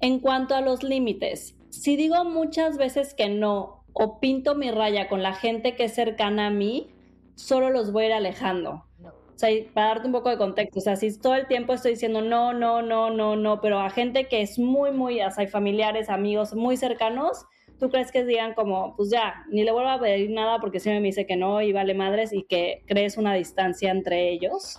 en 0.01 0.19
cuanto 0.19 0.55
a 0.55 0.61
los 0.61 0.83
límites, 0.83 1.57
si 1.71 1.97
digo 1.97 2.25
muchas 2.25 2.77
veces 2.77 3.15
que 3.15 3.29
no 3.29 3.85
o 3.93 4.21
pinto 4.21 4.55
mi 4.55 4.71
raya 4.71 5.09
con 5.09 5.23
la 5.23 5.35
gente 5.35 5.75
que 5.75 5.85
es 5.85 5.95
cercana 5.95 6.49
a 6.49 6.51
mí, 6.51 6.91
solo 7.35 7.71
los 7.71 7.93
voy 7.93 8.05
a 8.05 8.07
ir 8.07 8.13
alejando. 8.13 8.85
O 9.03 9.39
sea, 9.43 9.51
para 9.73 9.89
darte 9.89 10.07
un 10.07 10.13
poco 10.13 10.29
de 10.29 10.39
contexto, 10.39 10.79
o 10.79 10.83
sea, 10.83 10.97
si 10.97 11.19
todo 11.19 11.35
el 11.35 11.47
tiempo 11.47 11.73
estoy 11.73 11.93
diciendo 11.93 12.21
no, 12.21 12.53
no, 12.53 12.83
no, 12.83 13.11
no, 13.11 13.37
no, 13.37 13.61
pero 13.61 13.81
a 13.81 13.91
gente 13.91 14.29
que 14.29 14.43
es 14.43 14.59
muy, 14.59 14.93
muy, 14.93 15.21
o 15.21 15.31
sea, 15.31 15.43
hay 15.43 15.49
familiares, 15.49 16.11
amigos 16.11 16.55
muy 16.55 16.77
cercanos, 16.77 17.47
¿tú 17.81 17.91
crees 17.91 18.13
que 18.13 18.25
digan 18.25 18.55
como, 18.55 18.95
pues 18.97 19.11
ya, 19.11 19.45
ni 19.51 19.65
le 19.65 19.73
vuelvo 19.73 19.91
a 19.91 20.01
pedir 20.01 20.31
nada 20.31 20.61
porque 20.61 20.79
siempre 20.79 21.01
me 21.01 21.09
dice 21.09 21.27
que 21.27 21.37
no 21.37 21.61
y 21.61 21.73
vale 21.73 21.95
madres 21.95 22.33
y 22.33 22.45
que 22.45 22.85
crees 22.87 23.17
una 23.17 23.35
distancia 23.35 23.91
entre 23.91 24.31
ellos? 24.31 24.79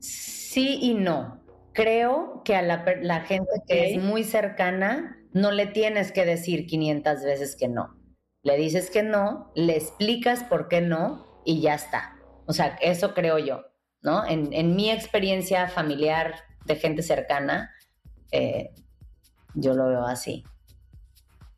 Sí 0.00 0.78
y 0.80 0.94
no. 0.94 1.41
Creo 1.72 2.42
que 2.44 2.54
a 2.54 2.62
la, 2.62 2.84
la 3.00 3.20
gente 3.20 3.50
que 3.66 3.92
es 3.94 4.02
muy 4.02 4.24
cercana 4.24 5.18
no 5.32 5.50
le 5.50 5.66
tienes 5.66 6.12
que 6.12 6.24
decir 6.24 6.66
500 6.66 7.22
veces 7.22 7.56
que 7.56 7.68
no 7.68 8.02
le 8.42 8.56
dices 8.56 8.90
que 8.90 9.02
no, 9.02 9.50
le 9.54 9.76
explicas 9.76 10.44
por 10.44 10.68
qué 10.68 10.80
no 10.80 11.26
y 11.44 11.60
ya 11.60 11.74
está. 11.74 12.16
O 12.46 12.52
sea, 12.52 12.78
eso 12.80 13.14
creo 13.14 13.38
yo, 13.38 13.64
¿no? 14.02 14.26
En, 14.26 14.74
mi 14.74 14.90
experiencia 14.90 15.68
familiar 15.68 16.34
de 16.64 16.76
gente 16.76 17.02
cercana, 17.02 17.72
eh, 18.32 18.70
yo 19.54 19.74
lo 19.74 19.88
veo 19.88 20.04
así. 20.04 20.44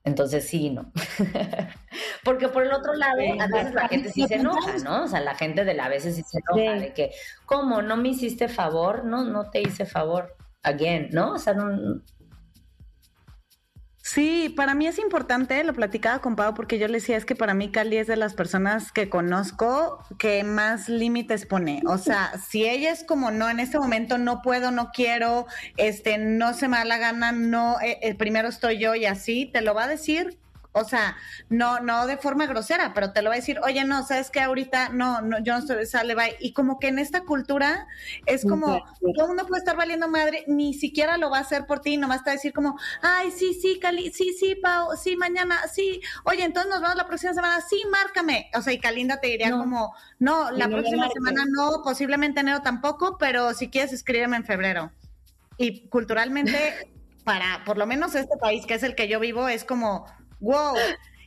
Entonces 0.05 0.47
sí, 0.47 0.69
no. 0.69 0.93
Porque 2.25 2.49
por 2.49 2.63
el 2.63 2.73
otro 2.73 2.93
lado, 2.95 3.21
a 3.41 3.47
veces 3.47 3.75
la 3.75 3.89
gente 3.89 4.13
sí 4.13 4.27
se 4.27 4.35
enoja, 4.35 4.77
¿no? 4.85 5.05
O 5.05 5.09
sea, 5.09 5.21
la 5.21 5.35
gente 5.35 5.65
de 5.65 5.73
la 5.73 5.87
a 5.87 5.89
veces 5.89 6.17
sí 6.17 6.23
se 6.23 6.39
enoja 6.39 6.79
de 6.79 6.93
que, 6.93 7.13
¿cómo? 7.47 7.81
¿No 7.81 7.97
me 7.97 8.11
hiciste 8.11 8.49
favor? 8.49 9.05
No, 9.05 9.25
no 9.25 9.51
te 9.51 9.63
hice 9.63 9.87
favor. 9.87 10.37
Again, 10.63 11.09
¿no? 11.11 11.33
O 11.33 11.39
sea, 11.39 11.55
no, 11.55 12.01
Sí, 14.07 14.53
para 14.55 14.75
mí 14.75 14.87
es 14.87 14.99
importante, 14.99 15.65
lo 15.65 15.73
platicaba 15.73 16.19
con 16.19 16.37
Pau 16.37 16.53
porque 16.53 16.79
yo 16.79 16.89
le 16.89 16.99
decía, 16.99 17.17
es 17.17 17.25
que 17.25 17.35
para 17.35 17.55
mí 17.55 17.73
Cali 17.73 17.97
es 17.97 18.07
de 18.07 18.17
las 18.17 18.35
personas 18.35 18.93
que 18.93 19.09
conozco 19.09 20.05
que 20.19 20.45
más 20.45 20.91
límites 20.91 21.47
pone. 21.47 21.81
O 21.87 21.97
sea, 21.97 22.33
si 22.51 22.69
ella 22.69 22.93
es 22.93 23.03
como, 23.03 23.31
no, 23.31 23.49
en 23.49 23.61
este 23.61 23.79
momento 23.79 24.19
no 24.19 24.43
puedo, 24.43 24.71
no 24.73 24.91
quiero, 24.93 25.47
este, 25.79 26.19
no 26.19 26.53
se 26.53 26.69
me 26.69 26.77
da 26.77 26.85
la 26.85 26.99
gana, 26.99 27.33
no, 27.33 27.81
eh, 27.81 27.99
eh, 28.03 28.15
primero 28.15 28.49
estoy 28.49 28.77
yo 28.79 28.95
y 28.95 29.07
así, 29.07 29.47
te 29.51 29.63
lo 29.63 29.73
va 29.73 29.85
a 29.85 29.89
decir 29.89 30.39
o 30.77 30.85
sea, 30.85 31.17
no, 31.49 31.79
no 31.79 32.07
de 32.07 32.17
forma 32.17 32.47
grosera, 32.47 32.93
pero 32.95 33.13
te 33.13 33.23
lo 33.23 33.31
va 33.31 33.35
a 33.35 33.39
decir, 33.39 33.61
oye, 33.63 33.85
no, 33.85 34.05
sabes 34.05 34.29
que 34.31 34.41
ahorita 34.41 34.89
no, 34.89 35.21
no, 35.21 35.39
yo 35.39 35.53
no 35.53 35.61
estoy, 35.61 35.87
sale, 35.87 36.17
bye. 36.17 36.37
Y 36.41 36.53
como 36.53 36.81
que 36.81 36.89
en 36.89 36.99
esta 36.99 37.23
cultura 37.23 37.87
es 38.27 38.45
como, 38.45 38.85
todo 39.17 39.29
mundo 39.29 39.47
puede 39.47 39.61
estar 39.61 39.77
valiendo 39.77 40.09
madre, 40.09 40.45
ni 40.49 40.75
siquiera 40.75 41.17
lo 41.17 41.31
va 41.31 41.39
a 41.39 41.43
hacer 41.43 41.67
por 41.67 41.81
ti, 41.81 41.97
nomás 41.97 42.25
te 42.25 42.31
va 42.31 42.33
a 42.33 42.35
decir 42.35 42.53
como, 42.53 42.77
ay, 43.03 43.31
sí, 43.31 43.55
sí, 43.55 43.79
Cali, 43.81 44.13
sí, 44.13 44.35
sí, 44.37 44.57
Pau, 44.57 44.97
sí, 44.97 45.17
mañana, 45.17 45.61
sí, 45.73 46.01
oye, 46.25 46.43
entonces 46.43 46.71
nos 46.71 46.81
vemos 46.81 46.97
la 46.97 47.07
próxima 47.07 47.35
semana, 47.35 47.61
sí, 47.61 47.81
márcame. 47.91 48.51
O 48.55 48.61
sea, 48.61 48.73
y 48.73 48.81
Calinda 48.81 49.21
te 49.21 49.29
diría 49.29 49.53
como, 49.53 49.95
no, 50.19 50.51
la 50.51 50.69
próxima 50.69 51.09
semana 51.09 51.45
no, 51.49 51.83
posiblemente 51.85 52.41
enero 52.41 52.63
tampoco, 52.63 53.17
pero 53.17 53.55
si 53.55 53.71
quieres 53.71 53.93
escríbeme 53.93 54.39
en 54.39 54.45
febrero. 54.45 54.91
Y 55.57 55.89
culturalmente, 55.89 56.91
para 57.25 57.65
por 57.65 57.79
lo 57.79 57.87
menos 57.87 58.15
este 58.15 58.37
país 58.37 58.67
que 58.67 58.75
es 58.75 58.83
el 58.83 58.95
que 58.95 59.09
yo 59.09 59.21
vivo, 59.21 59.49
es 59.49 59.65
como 59.65 60.07
wow. 60.45 60.77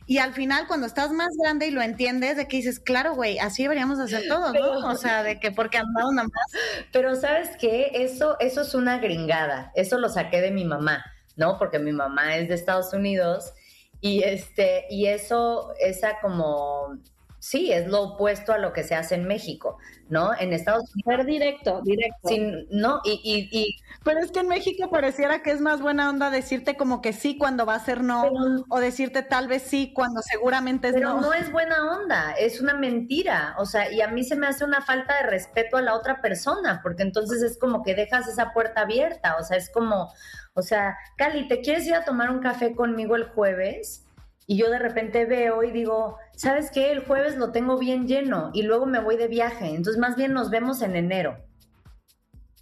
Y 0.06 0.18
al 0.18 0.32
final, 0.32 0.66
cuando 0.66 0.86
estás 0.86 1.12
más 1.12 1.28
grande 1.38 1.66
y 1.66 1.70
lo 1.70 1.82
entiendes, 1.82 2.38
de 2.38 2.48
que 2.48 2.56
dices, 2.56 2.80
claro, 2.80 3.14
güey, 3.14 3.38
así 3.38 3.64
deberíamos 3.64 3.98
hacer 3.98 4.22
todo, 4.28 4.54
¿no? 4.54 4.88
O 4.88 4.96
sea, 4.96 5.22
de 5.22 5.38
que 5.38 5.52
porque 5.52 5.76
andamos 5.76 6.14
nada 6.14 6.28
más. 6.28 6.62
Pero 6.92 7.14
¿sabes 7.14 7.50
qué? 7.58 7.90
Eso, 7.92 8.36
eso 8.40 8.62
es 8.62 8.74
una 8.74 8.98
gringada. 8.98 9.70
Eso 9.74 9.98
lo 9.98 10.08
saqué 10.08 10.40
de 10.40 10.50
mi 10.50 10.64
mamá, 10.64 11.04
¿no? 11.36 11.58
Porque 11.58 11.78
mi 11.78 11.92
mamá 11.92 12.36
es 12.36 12.48
de 12.48 12.54
Estados 12.54 12.94
Unidos 12.94 13.52
y 14.00 14.22
este, 14.22 14.86
y 14.88 15.06
eso, 15.06 15.74
esa 15.78 16.20
como 16.20 16.98
sí, 17.38 17.72
es 17.72 17.86
lo 17.86 18.02
opuesto 18.02 18.52
a 18.52 18.58
lo 18.58 18.72
que 18.72 18.82
se 18.82 18.94
hace 18.94 19.14
en 19.14 19.24
México, 19.24 19.78
¿no? 20.08 20.30
En 20.38 20.52
Estados 20.52 20.84
Unidos. 20.94 21.26
directo, 21.26 21.82
directo. 21.82 22.30
no, 22.70 23.00
y, 23.04 23.20
y, 23.22 23.58
y, 23.58 23.76
Pero 24.04 24.20
es 24.20 24.30
que 24.30 24.40
en 24.40 24.48
México 24.48 24.90
pareciera 24.90 25.42
que 25.42 25.50
es 25.50 25.60
más 25.60 25.80
buena 25.80 26.10
onda 26.10 26.30
decirte 26.30 26.76
como 26.76 27.00
que 27.00 27.12
sí 27.12 27.38
cuando 27.38 27.66
va 27.66 27.74
a 27.74 27.84
ser 27.84 28.02
no, 28.02 28.24
o 28.68 28.80
decirte 28.80 29.22
tal 29.22 29.48
vez 29.48 29.62
sí 29.62 29.92
cuando 29.94 30.20
seguramente 30.22 30.88
es 30.88 30.94
no. 30.94 31.00
Pero 31.00 31.20
no 31.20 31.32
es 31.32 31.52
buena 31.52 31.98
onda, 31.98 32.32
es 32.32 32.60
una 32.60 32.74
mentira. 32.74 33.54
O 33.58 33.66
sea, 33.66 33.92
y 33.92 34.00
a 34.00 34.08
mí 34.08 34.24
se 34.24 34.36
me 34.36 34.46
hace 34.46 34.64
una 34.64 34.82
falta 34.82 35.16
de 35.22 35.30
respeto 35.30 35.76
a 35.76 35.82
la 35.82 35.94
otra 35.94 36.20
persona, 36.20 36.80
porque 36.82 37.02
entonces 37.02 37.42
es 37.42 37.58
como 37.58 37.82
que 37.82 37.94
dejas 37.94 38.26
esa 38.28 38.52
puerta 38.52 38.82
abierta. 38.82 39.36
O 39.36 39.44
sea, 39.44 39.56
es 39.56 39.70
como, 39.70 40.12
o 40.54 40.62
sea, 40.62 40.96
Cali, 41.16 41.46
¿te 41.46 41.60
quieres 41.60 41.86
ir 41.86 41.94
a 41.94 42.04
tomar 42.04 42.30
un 42.30 42.40
café 42.40 42.74
conmigo 42.74 43.16
el 43.16 43.28
jueves? 43.28 44.04
Y 44.50 44.56
yo 44.56 44.70
de 44.70 44.78
repente 44.78 45.26
veo 45.26 45.62
y 45.62 45.70
digo, 45.70 46.16
¿sabes 46.34 46.70
qué? 46.70 46.90
El 46.90 47.04
jueves 47.04 47.36
lo 47.36 47.52
tengo 47.52 47.76
bien 47.76 48.08
lleno 48.08 48.50
y 48.54 48.62
luego 48.62 48.86
me 48.86 48.98
voy 48.98 49.18
de 49.18 49.28
viaje, 49.28 49.66
entonces 49.66 49.98
más 49.98 50.16
bien 50.16 50.32
nos 50.32 50.48
vemos 50.48 50.80
en 50.80 50.96
enero. 50.96 51.36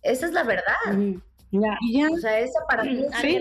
Esa 0.02 0.26
es 0.26 0.32
la 0.32 0.42
verdad. 0.42 0.74
Ya. 1.52 1.78
O 2.12 2.16
sea, 2.16 2.40
esa 2.40 2.58
para 2.68 2.82
mí 2.82 3.04
es 3.04 3.16
sí, 3.20 3.38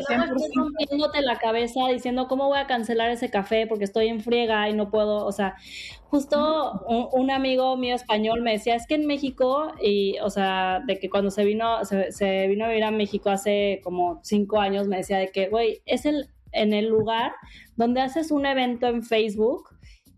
rompiéndote 0.56 1.24
la 1.24 1.40
cabeza 1.40 1.88
diciendo 1.92 2.28
cómo 2.28 2.48
voy 2.48 2.60
a 2.60 2.68
cancelar 2.68 3.10
ese 3.10 3.32
café 3.32 3.66
porque 3.66 3.84
estoy 3.84 4.10
en 4.10 4.22
friega 4.22 4.70
y 4.70 4.74
no 4.74 4.92
puedo, 4.92 5.26
o 5.26 5.32
sea, 5.32 5.56
justo 6.04 6.84
un, 6.88 7.32
amigo 7.32 7.76
mío 7.78 7.96
español 7.96 8.44
me 8.44 8.52
decía, 8.52 8.76
es 8.76 8.86
que 8.86 8.94
en 8.94 9.08
México, 9.08 9.74
y, 9.82 10.20
o 10.20 10.30
sea, 10.30 10.84
de 10.86 11.00
que 11.00 11.10
cuando 11.10 11.32
se 11.32 11.44
vino, 11.46 11.84
se, 11.84 12.12
se 12.12 12.48
vino 12.48 12.66
a 12.66 12.68
vivir 12.68 12.84
a 12.84 12.92
México 12.92 13.32
hace 13.32 13.82
como 13.84 14.20
cinco 14.24 14.60
años, 14.60 14.88
me 14.88 14.98
decía 14.98 15.18
de 15.18 15.32
que, 15.32 15.50
güey, 15.50 15.82
es 15.88 16.06
el 16.06 16.30
en 16.56 16.74
el 16.74 16.88
lugar 16.88 17.34
donde 17.76 18.02
haces 18.02 18.32
un 18.32 18.46
evento 18.46 18.88
en 18.88 19.04
Facebook 19.04 19.70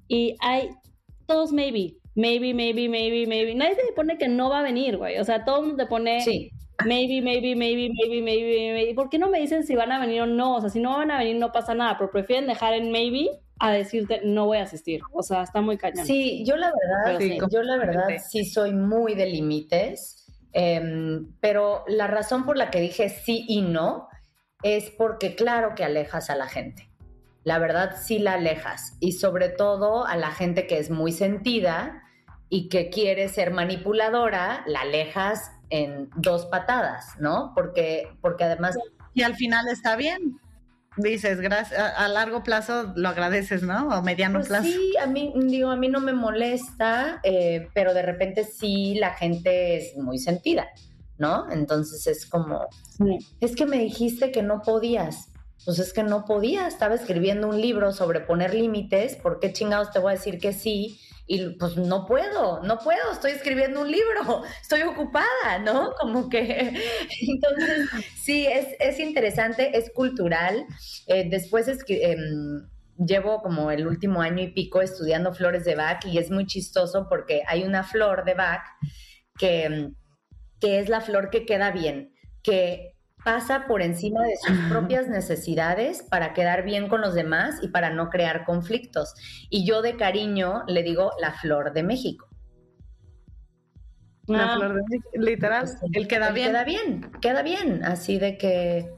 y 0.08 0.36
hay 0.40 0.70
todos 1.26 1.52
maybe, 1.52 1.98
maybe, 2.16 2.54
maybe, 2.54 2.88
maybe, 2.88 3.28
maybe. 3.28 3.56
Nadie 3.56 3.76
te 3.76 3.94
pone 3.96 4.18
que 4.18 4.28
no 4.28 4.50
va 4.50 4.60
a 4.60 4.64
venir, 4.64 4.98
güey. 4.98 5.20
O 5.20 5.24
sea, 5.24 5.44
todo 5.44 5.58
el 5.58 5.68
mundo 5.68 5.84
te 5.84 5.90
pone 5.90 6.24
maybe, 6.86 7.22
maybe, 7.22 7.56
maybe, 7.56 7.90
maybe, 7.90 8.22
maybe, 8.22 8.74
maybe. 8.74 8.94
¿Por 8.96 9.10
qué 9.10 9.20
no 9.20 9.30
me 9.30 9.40
dicen 9.40 9.64
si 9.64 9.76
van 9.76 9.92
a 9.92 10.00
venir 10.00 10.22
o 10.22 10.26
no? 10.26 10.56
O 10.56 10.62
sea, 10.62 10.70
si 10.70 10.80
no 10.80 10.98
van 10.98 11.12
a 11.12 11.20
venir 11.20 11.36
no 11.36 11.52
pasa 11.52 11.74
nada, 11.74 11.98
pero 11.98 12.12
prefieren 12.12 12.48
dejar 12.48 12.74
en 12.74 12.92
maybe 12.92 13.30
a 13.60 13.72
decirte 13.72 14.22
no 14.24 14.46
voy 14.46 14.60
a 14.60 14.64
asistir. 14.64 15.02
O 15.14 15.24
sea, 15.24 15.44
está 15.44 15.62
muy 15.62 15.78
cañón. 15.78 16.06
Sí, 16.06 16.44
yo 16.46 16.56
la 16.56 16.72
verdad, 16.72 17.48
yo 17.52 17.64
la 17.64 17.78
verdad 17.78 18.08
sí 18.30 18.46
soy 18.46 18.74
muy 18.74 19.16
de 19.16 19.26
límites. 19.26 20.24
Em, 20.54 21.34
pero 21.40 21.84
la 21.88 22.08
razón 22.08 22.46
por 22.46 22.58
la 22.58 22.72
que 22.72 22.80
dije 22.80 23.10
sí 23.10 23.46
y 23.48 23.62
no 23.62 24.07
es 24.64 24.90
porque 24.92 25.36
claro 25.36 25.76
que 25.76 25.84
alejas 25.84 26.30
a 26.30 26.36
la 26.36 26.48
gente. 26.48 26.90
La 27.44 27.60
verdad 27.60 27.96
sí 28.02 28.20
la 28.20 28.34
alejas 28.34 28.98
y 29.00 29.14
sobre 29.14 29.50
todo 29.50 30.06
a 30.06 30.18
la 30.18 30.32
gente 30.32 30.68
que 30.68 30.80
es 30.80 30.90
muy 30.90 31.12
sentida 31.12 32.04
y 32.50 32.70
que 32.70 32.90
quiere 32.90 33.30
ser 33.30 33.52
manipuladora, 33.52 34.64
la 34.68 34.82
alejas 34.82 35.52
en 35.70 36.10
dos 36.16 36.46
patadas, 36.46 37.16
¿no? 37.20 37.52
Porque, 37.56 38.10
porque 38.22 38.46
además... 38.46 38.78
Y 39.14 39.24
al 39.24 39.36
final 39.36 39.68
está 39.70 39.96
bien. 39.96 40.40
Dices, 40.98 41.40
gracias, 41.40 41.80
a, 41.80 42.08
largo 42.08 42.42
plazo 42.44 42.94
lo 42.96 43.10
agradeces, 43.10 43.62
¿no? 43.62 43.88
O 43.90 44.02
mediano 44.02 44.40
pues 44.40 44.48
plazo. 44.48 44.64
Sí, 44.64 44.94
a 45.00 45.06
mí, 45.06 45.32
digo, 45.36 45.70
a 45.70 45.76
mí 45.76 45.90
no 45.90 46.00
me 46.00 46.14
molesta, 46.14 47.20
eh, 47.24 47.70
pero 47.74 47.94
de 47.94 48.02
repente 48.02 48.44
sí 48.44 48.96
la 48.96 49.14
gente 49.14 49.78
es 49.78 49.96
muy 49.96 50.18
sentida. 50.18 50.68
¿No? 51.18 51.52
Entonces 51.52 52.06
es 52.08 52.26
como, 52.26 52.68
es 53.40 53.56
que 53.56 53.66
me 53.66 53.80
dijiste 53.80 54.32
que 54.32 54.44
no 54.44 54.62
podías. 54.62 55.30
Pues 55.66 55.80
es 55.80 55.92
que 55.92 56.04
no 56.04 56.24
podía, 56.24 56.68
estaba 56.68 56.96
escribiendo 56.96 57.50
un 57.50 57.60
libro 57.60 57.92
sobre 57.92 58.22
poner 58.22 58.54
límites, 58.54 59.16
¿por 59.16 59.40
qué 59.40 59.52
chingados 59.52 59.92
te 59.92 60.00
voy 60.00 60.12
a 60.12 60.16
decir 60.16 60.40
que 60.40 60.54
sí? 60.54 61.00
y 61.28 61.50
pues 61.50 61.76
no 61.76 62.06
puedo, 62.06 62.64
no 62.64 62.80
puedo, 62.80 63.12
estoy 63.12 63.32
escribiendo 63.32 63.82
un 63.82 63.92
libro, 63.92 64.44
estoy 64.62 64.82
ocupada, 64.84 65.60
¿no? 65.64 65.92
Como 66.00 66.30
que, 66.30 66.74
entonces, 67.22 67.90
sí, 68.16 68.48
es, 68.48 68.68
es 68.80 69.00
interesante, 69.00 69.78
es 69.78 69.92
cultural. 69.94 70.66
Eh, 71.06 71.28
después 71.30 71.68
es 71.68 71.84
que... 71.84 72.12
Em, 72.12 72.70
llevo 73.00 73.44
como 73.44 73.70
el 73.70 73.86
último 73.86 74.24
año 74.24 74.42
y 74.42 74.48
pico 74.48 74.82
estudiando 74.82 75.32
flores 75.32 75.64
de 75.66 75.76
Bach 75.76 76.04
y 76.06 76.18
es 76.18 76.32
muy 76.32 76.48
chistoso 76.48 77.06
porque 77.08 77.44
hay 77.46 77.64
una 77.64 77.84
flor 77.84 78.26
de 78.26 78.34
Bach 78.34 78.64
que, 79.38 79.92
que 80.60 80.80
es 80.80 80.90
la 80.90 81.02
flor 81.02 81.30
que 81.30 81.46
queda 81.46 81.72
bien, 81.72 82.14
que 82.44 82.94
pasa 83.24 83.66
por 83.68 83.82
encima 83.82 84.24
de 84.24 84.38
sus 84.38 84.58
propias 84.70 85.08
necesidades 85.08 86.02
para 86.02 86.34
quedar 86.34 86.64
bien 86.64 86.88
con 86.88 87.02
los 87.02 87.14
demás 87.14 87.56
y 87.62 87.68
para 87.68 87.90
no 87.90 88.10
crear 88.10 88.46
conflictos. 88.46 89.16
Y 89.50 89.66
yo 89.66 89.82
de 89.82 89.98
cariño 89.98 90.64
le 90.68 90.84
digo 90.84 91.12
la 91.20 91.34
flor 91.34 91.74
de 91.74 91.84
México. 91.84 92.28
La 94.28 94.54
ah. 94.54 94.58
flor 94.58 94.76
de 94.76 94.82
México, 94.90 95.10
literal, 95.14 95.64
pues, 95.64 95.92
el 95.94 96.08
queda 96.08 96.32
bien. 96.32 96.48
Queda 96.48 96.64
bien, 96.64 97.12
queda 97.22 97.42
bien, 97.42 97.84
así 97.84 98.18
de 98.18 98.38
que 98.38 98.98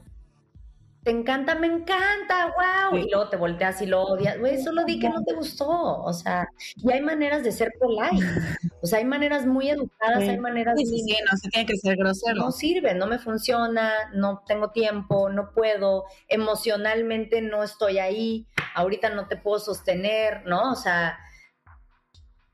te 1.02 1.10
encanta, 1.10 1.54
me 1.54 1.66
encanta, 1.66 2.52
wow. 2.54 2.98
Y 2.98 3.10
luego 3.10 3.30
te 3.30 3.36
volteas 3.36 3.80
y 3.80 3.86
lo 3.86 4.02
odias. 4.02 4.38
Güey, 4.38 4.62
solo 4.62 4.84
di 4.84 4.98
que 4.98 5.08
no 5.08 5.24
te 5.24 5.34
gustó. 5.34 5.68
O 6.02 6.12
sea, 6.12 6.46
y 6.76 6.92
hay 6.92 7.00
maneras 7.00 7.42
de 7.42 7.52
ser 7.52 7.72
polite. 7.78 8.26
O 8.82 8.86
sea, 8.86 8.98
hay 8.98 9.04
maneras 9.04 9.46
muy 9.46 9.68
educadas, 9.68 10.20
hay 10.20 10.38
maneras. 10.38 10.74
Sí, 10.78 10.86
sí, 10.86 11.16
no 11.30 11.36
se 11.36 11.48
tiene 11.50 11.66
que 11.66 11.76
ser 11.76 11.96
grosero. 11.96 12.36
No 12.36 12.50
sirve, 12.50 12.94
no 12.94 13.06
me 13.06 13.18
funciona, 13.18 13.92
no 14.14 14.42
tengo 14.46 14.70
tiempo, 14.70 15.28
no 15.28 15.52
puedo, 15.52 16.04
emocionalmente 16.28 17.42
no 17.42 17.62
estoy 17.62 17.98
ahí, 17.98 18.46
ahorita 18.74 19.10
no 19.10 19.28
te 19.28 19.36
puedo 19.36 19.58
sostener, 19.58 20.46
¿no? 20.46 20.72
O 20.72 20.76
sea, 20.76 21.18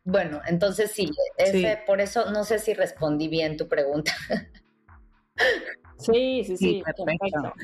bueno, 0.02 0.40
entonces 0.46 0.90
sí, 0.92 1.10
ese, 1.36 1.82
por 1.86 2.00
eso 2.00 2.30
no 2.30 2.44
sé 2.44 2.58
si 2.58 2.74
respondí 2.74 3.28
bien 3.28 3.56
tu 3.56 3.68
pregunta. 3.68 4.12
Sí, 5.98 6.42
sí, 6.46 6.56
sí, 6.56 6.82
perfecto. 6.84 7.54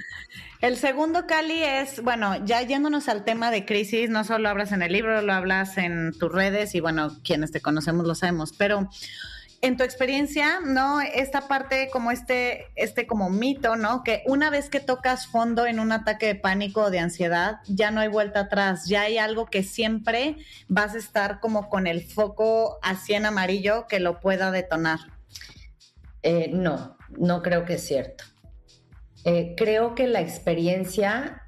El 0.60 0.76
segundo, 0.76 1.26
Cali, 1.26 1.62
es, 1.62 2.02
bueno, 2.02 2.44
ya 2.44 2.62
yéndonos 2.62 3.08
al 3.08 3.24
tema 3.24 3.50
de 3.50 3.64
crisis, 3.64 4.08
no 4.10 4.24
solo 4.24 4.48
hablas 4.48 4.72
en 4.72 4.82
el 4.82 4.92
libro, 4.92 5.20
lo 5.20 5.32
hablas 5.32 5.76
en 5.76 6.12
tus 6.18 6.32
redes 6.32 6.74
y 6.74 6.80
bueno, 6.80 7.10
quienes 7.24 7.50
te 7.50 7.60
conocemos 7.60 8.06
lo 8.06 8.14
sabemos, 8.14 8.52
pero 8.56 8.88
en 9.62 9.76
tu 9.76 9.84
experiencia, 9.84 10.60
¿no? 10.60 11.00
Esta 11.00 11.46
parte 11.46 11.88
como 11.92 12.10
este, 12.10 12.66
este 12.74 13.06
como 13.06 13.30
mito, 13.30 13.76
¿no? 13.76 14.02
Que 14.02 14.22
una 14.26 14.50
vez 14.50 14.68
que 14.68 14.80
tocas 14.80 15.28
fondo 15.28 15.66
en 15.66 15.78
un 15.78 15.92
ataque 15.92 16.26
de 16.26 16.34
pánico 16.34 16.82
o 16.82 16.90
de 16.90 16.98
ansiedad, 16.98 17.60
ya 17.68 17.92
no 17.92 18.00
hay 18.00 18.08
vuelta 18.08 18.40
atrás, 18.40 18.86
ya 18.86 19.02
hay 19.02 19.18
algo 19.18 19.46
que 19.46 19.62
siempre 19.62 20.36
vas 20.68 20.94
a 20.94 20.98
estar 20.98 21.38
como 21.38 21.68
con 21.68 21.86
el 21.86 22.02
foco 22.02 22.78
así 22.82 23.14
en 23.14 23.24
amarillo 23.24 23.86
que 23.86 24.00
lo 24.00 24.18
pueda 24.18 24.50
detonar. 24.50 24.98
Eh, 26.24 26.50
no, 26.52 26.96
no 27.18 27.42
creo 27.42 27.64
que 27.64 27.74
es 27.74 27.86
cierto. 27.86 28.24
Eh, 29.24 29.54
creo 29.56 29.94
que 29.94 30.06
la 30.06 30.20
experiencia 30.20 31.42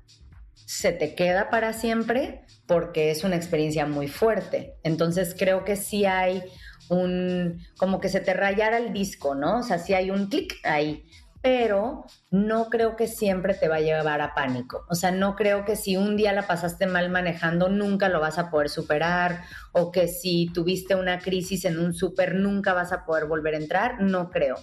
se 0.55 0.93
te 0.93 1.15
queda 1.15 1.51
para 1.51 1.73
siempre 1.73 2.45
porque 2.67 3.11
es 3.11 3.25
una 3.25 3.37
experiencia 3.37 3.87
muy 3.87 4.09
fuerte. 4.09 4.77
Entonces 4.83 5.35
creo 5.39 5.65
que 5.65 5.77
sí 5.77 6.05
hay 6.05 6.43
un, 6.89 7.61
como 7.77 8.01
que 8.01 8.09
se 8.09 8.21
te 8.21 8.35
rayara 8.35 8.79
el 8.79 8.93
disco, 8.93 9.35
¿no? 9.35 9.59
O 9.59 9.63
sea, 9.63 9.79
sí 9.79 9.95
hay 9.95 10.11
un 10.11 10.29
clic 10.29 10.55
ahí 10.65 11.05
pero 11.45 12.07
no 12.31 12.71
creo 12.71 12.97
que 12.97 13.07
siempre 13.07 13.53
te 13.53 13.69
va 13.69 13.77
a 13.77 13.81
llevar 13.81 14.23
a 14.23 14.33
pánico. 14.33 14.87
O 14.89 14.95
sea, 14.95 15.11
no 15.11 15.37
creo 15.37 15.67
que 15.67 15.77
si 15.77 15.95
un 15.95 16.17
día 16.17 16.33
la 16.33 16.47
pasaste 16.47 16.87
mal 16.87 17.11
manejando, 17.11 17.69
nunca 17.69 18.09
lo 18.09 18.19
vas 18.19 18.39
a 18.39 18.49
poder 18.49 18.71
superar, 18.71 19.43
o 19.73 19.93
que 19.93 20.09
si 20.09 20.51
tuviste 20.55 20.95
una 20.95 21.19
crisis 21.19 21.67
en 21.67 21.79
un 21.79 21.93
súper, 21.93 22.35
nunca 22.35 22.73
vas 22.73 22.93
a 22.93 23.05
poder 23.05 23.27
volver 23.27 23.53
a 23.53 23.59
entrar. 23.59 24.01
No 24.01 24.31
creo. 24.31 24.55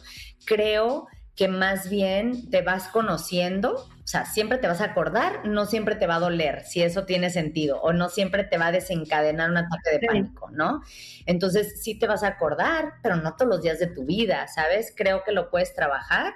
Creo 0.43 1.05
que 1.35 1.47
más 1.47 1.87
bien 1.87 2.49
te 2.49 2.63
vas 2.63 2.87
conociendo, 2.87 3.75
o 3.75 4.07
sea, 4.07 4.25
siempre 4.25 4.57
te 4.57 4.67
vas 4.67 4.81
a 4.81 4.85
acordar, 4.85 5.45
no 5.45 5.67
siempre 5.67 5.95
te 5.95 6.07
va 6.07 6.15
a 6.15 6.19
doler, 6.19 6.65
si 6.65 6.81
eso 6.81 7.05
tiene 7.05 7.29
sentido, 7.29 7.79
o 7.81 7.93
no 7.93 8.09
siempre 8.09 8.43
te 8.43 8.57
va 8.57 8.67
a 8.67 8.71
desencadenar 8.71 9.51
un 9.51 9.57
ataque 9.57 9.99
de 9.99 10.07
pánico, 10.07 10.49
¿no? 10.51 10.81
Entonces, 11.27 11.81
sí 11.83 11.97
te 11.97 12.07
vas 12.07 12.23
a 12.23 12.27
acordar, 12.27 12.93
pero 13.03 13.17
no 13.17 13.35
todos 13.35 13.49
los 13.49 13.61
días 13.61 13.77
de 13.77 13.87
tu 13.87 14.03
vida, 14.03 14.47
¿sabes? 14.47 14.93
Creo 14.97 15.23
que 15.23 15.31
lo 15.31 15.51
puedes 15.51 15.75
trabajar 15.75 16.33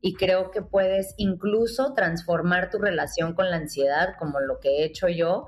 y 0.00 0.14
creo 0.14 0.50
que 0.50 0.62
puedes 0.62 1.14
incluso 1.16 1.94
transformar 1.94 2.70
tu 2.70 2.78
relación 2.78 3.34
con 3.34 3.50
la 3.50 3.56
ansiedad, 3.56 4.14
como 4.18 4.40
lo 4.40 4.60
que 4.60 4.68
he 4.68 4.84
hecho 4.84 5.08
yo, 5.08 5.46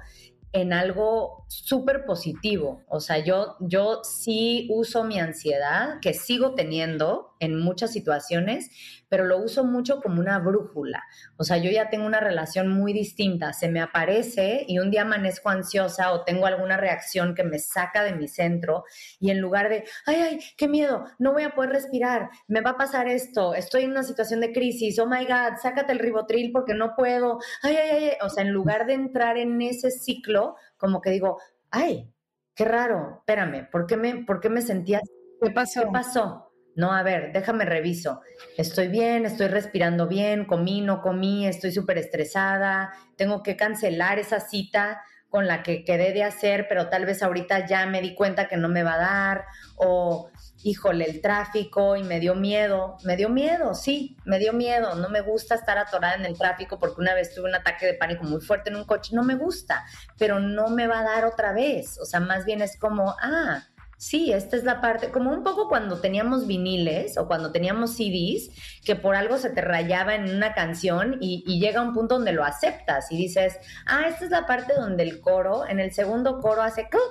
en 0.52 0.72
algo 0.72 1.44
súper 1.48 2.04
positivo. 2.04 2.82
O 2.88 3.00
sea, 3.00 3.18
yo, 3.18 3.56
yo 3.60 4.00
sí 4.02 4.68
uso 4.70 5.04
mi 5.04 5.20
ansiedad, 5.20 6.00
que 6.00 6.14
sigo 6.14 6.54
teniendo 6.54 7.29
en 7.40 7.58
muchas 7.58 7.92
situaciones, 7.92 8.70
pero 9.08 9.24
lo 9.24 9.38
uso 9.38 9.64
mucho 9.64 10.00
como 10.00 10.20
una 10.20 10.38
brújula. 10.38 11.02
O 11.36 11.44
sea, 11.44 11.56
yo 11.56 11.70
ya 11.70 11.90
tengo 11.90 12.06
una 12.06 12.20
relación 12.20 12.68
muy 12.68 12.92
distinta. 12.92 13.52
Se 13.52 13.68
me 13.68 13.80
aparece 13.80 14.64
y 14.68 14.78
un 14.78 14.90
día 14.90 15.02
amanezco 15.02 15.48
ansiosa 15.48 16.12
o 16.12 16.22
tengo 16.22 16.46
alguna 16.46 16.76
reacción 16.76 17.34
que 17.34 17.42
me 17.42 17.58
saca 17.58 18.04
de 18.04 18.14
mi 18.14 18.28
centro 18.28 18.84
y 19.18 19.30
en 19.30 19.40
lugar 19.40 19.68
de, 19.68 19.84
ay, 20.06 20.16
ay, 20.16 20.40
qué 20.56 20.68
miedo, 20.68 21.04
no 21.18 21.32
voy 21.32 21.42
a 21.42 21.54
poder 21.54 21.70
respirar, 21.70 22.30
me 22.46 22.60
va 22.60 22.70
a 22.70 22.76
pasar 22.76 23.08
esto, 23.08 23.54
estoy 23.54 23.82
en 23.82 23.90
una 23.90 24.02
situación 24.02 24.40
de 24.40 24.52
crisis, 24.52 24.98
oh 24.98 25.06
my 25.06 25.24
God, 25.24 25.58
sácate 25.62 25.92
el 25.92 25.98
ribotril 25.98 26.52
porque 26.52 26.74
no 26.74 26.94
puedo, 26.94 27.38
ay, 27.62 27.76
ay, 27.76 27.90
ay, 27.90 28.12
o 28.22 28.28
sea, 28.28 28.44
en 28.44 28.52
lugar 28.52 28.86
de 28.86 28.94
entrar 28.94 29.36
en 29.36 29.60
ese 29.62 29.90
ciclo, 29.90 30.56
como 30.76 31.00
que 31.00 31.10
digo, 31.10 31.38
ay, 31.70 32.12
qué 32.54 32.64
raro, 32.64 33.18
espérame, 33.18 33.68
¿por 33.70 33.86
qué 33.86 33.96
me, 33.96 34.24
por 34.24 34.40
qué 34.40 34.48
me 34.48 34.62
sentías? 34.62 35.02
¿Qué 35.42 35.50
pasó? 35.50 35.80
¿Qué 35.82 35.88
pasó? 35.90 36.49
No, 36.76 36.92
a 36.92 37.02
ver, 37.02 37.32
déjame 37.32 37.64
reviso. 37.64 38.20
Estoy 38.56 38.88
bien, 38.88 39.26
estoy 39.26 39.48
respirando 39.48 40.06
bien, 40.06 40.44
comí, 40.44 40.80
no 40.80 41.02
comí, 41.02 41.46
estoy 41.46 41.72
súper 41.72 41.98
estresada, 41.98 42.92
tengo 43.16 43.42
que 43.42 43.56
cancelar 43.56 44.18
esa 44.18 44.40
cita 44.40 45.02
con 45.30 45.46
la 45.46 45.62
que 45.62 45.84
quedé 45.84 46.12
de 46.12 46.24
hacer, 46.24 46.66
pero 46.68 46.88
tal 46.88 47.06
vez 47.06 47.22
ahorita 47.22 47.66
ya 47.66 47.86
me 47.86 48.00
di 48.00 48.14
cuenta 48.14 48.48
que 48.48 48.56
no 48.56 48.68
me 48.68 48.82
va 48.82 48.94
a 48.94 48.98
dar, 48.98 49.44
o 49.76 50.28
híjole, 50.64 51.04
el 51.04 51.20
tráfico 51.20 51.96
y 51.96 52.02
me 52.02 52.18
dio 52.18 52.34
miedo, 52.34 52.98
me 53.04 53.16
dio 53.16 53.28
miedo, 53.28 53.74
sí, 53.74 54.16
me 54.24 54.40
dio 54.40 54.52
miedo, 54.52 54.96
no 54.96 55.08
me 55.08 55.20
gusta 55.20 55.54
estar 55.54 55.78
atorada 55.78 56.16
en 56.16 56.26
el 56.26 56.36
tráfico 56.36 56.78
porque 56.78 57.00
una 57.00 57.14
vez 57.14 57.32
tuve 57.32 57.48
un 57.48 57.54
ataque 57.54 57.86
de 57.86 57.94
pánico 57.94 58.24
muy 58.24 58.40
fuerte 58.40 58.70
en 58.70 58.76
un 58.76 58.84
coche, 58.84 59.14
no 59.14 59.22
me 59.22 59.36
gusta, 59.36 59.84
pero 60.18 60.40
no 60.40 60.68
me 60.68 60.88
va 60.88 61.00
a 61.00 61.04
dar 61.04 61.24
otra 61.24 61.52
vez, 61.52 61.98
o 62.00 62.04
sea, 62.04 62.18
más 62.18 62.44
bien 62.44 62.60
es 62.60 62.76
como, 62.76 63.14
ah, 63.22 63.62
Sí, 64.00 64.32
esta 64.32 64.56
es 64.56 64.64
la 64.64 64.80
parte, 64.80 65.10
como 65.10 65.30
un 65.30 65.44
poco 65.44 65.68
cuando 65.68 66.00
teníamos 66.00 66.46
viniles 66.46 67.18
o 67.18 67.26
cuando 67.26 67.52
teníamos 67.52 67.96
CDs, 67.96 68.48
que 68.82 68.96
por 68.96 69.14
algo 69.14 69.36
se 69.36 69.50
te 69.50 69.60
rayaba 69.60 70.14
en 70.14 70.34
una 70.34 70.54
canción 70.54 71.18
y, 71.20 71.60
llega 71.60 71.82
un 71.82 71.92
punto 71.92 72.14
donde 72.14 72.32
lo 72.32 72.42
aceptas 72.42 73.12
y 73.12 73.18
dices, 73.18 73.58
ah, 73.84 74.04
esta 74.08 74.24
es 74.24 74.30
la 74.30 74.46
parte 74.46 74.72
donde 74.72 75.02
el 75.02 75.20
coro, 75.20 75.68
en 75.68 75.80
el 75.80 75.92
segundo 75.92 76.40
coro 76.40 76.62
hace 76.62 76.88
¡clup! 76.88 77.02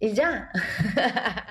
y 0.00 0.12
ya. 0.12 0.50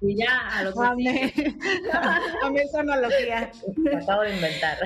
Y 0.00 0.14
ya, 0.14 0.58
a 0.58 0.62
lo 0.62 0.72
que 0.74 0.86
Amé. 0.86 1.34
Amé 2.42 2.62
esa 2.62 2.80
analogía. 2.80 3.50
acabo 4.00 4.22
de 4.22 4.34
inventar. 4.36 4.78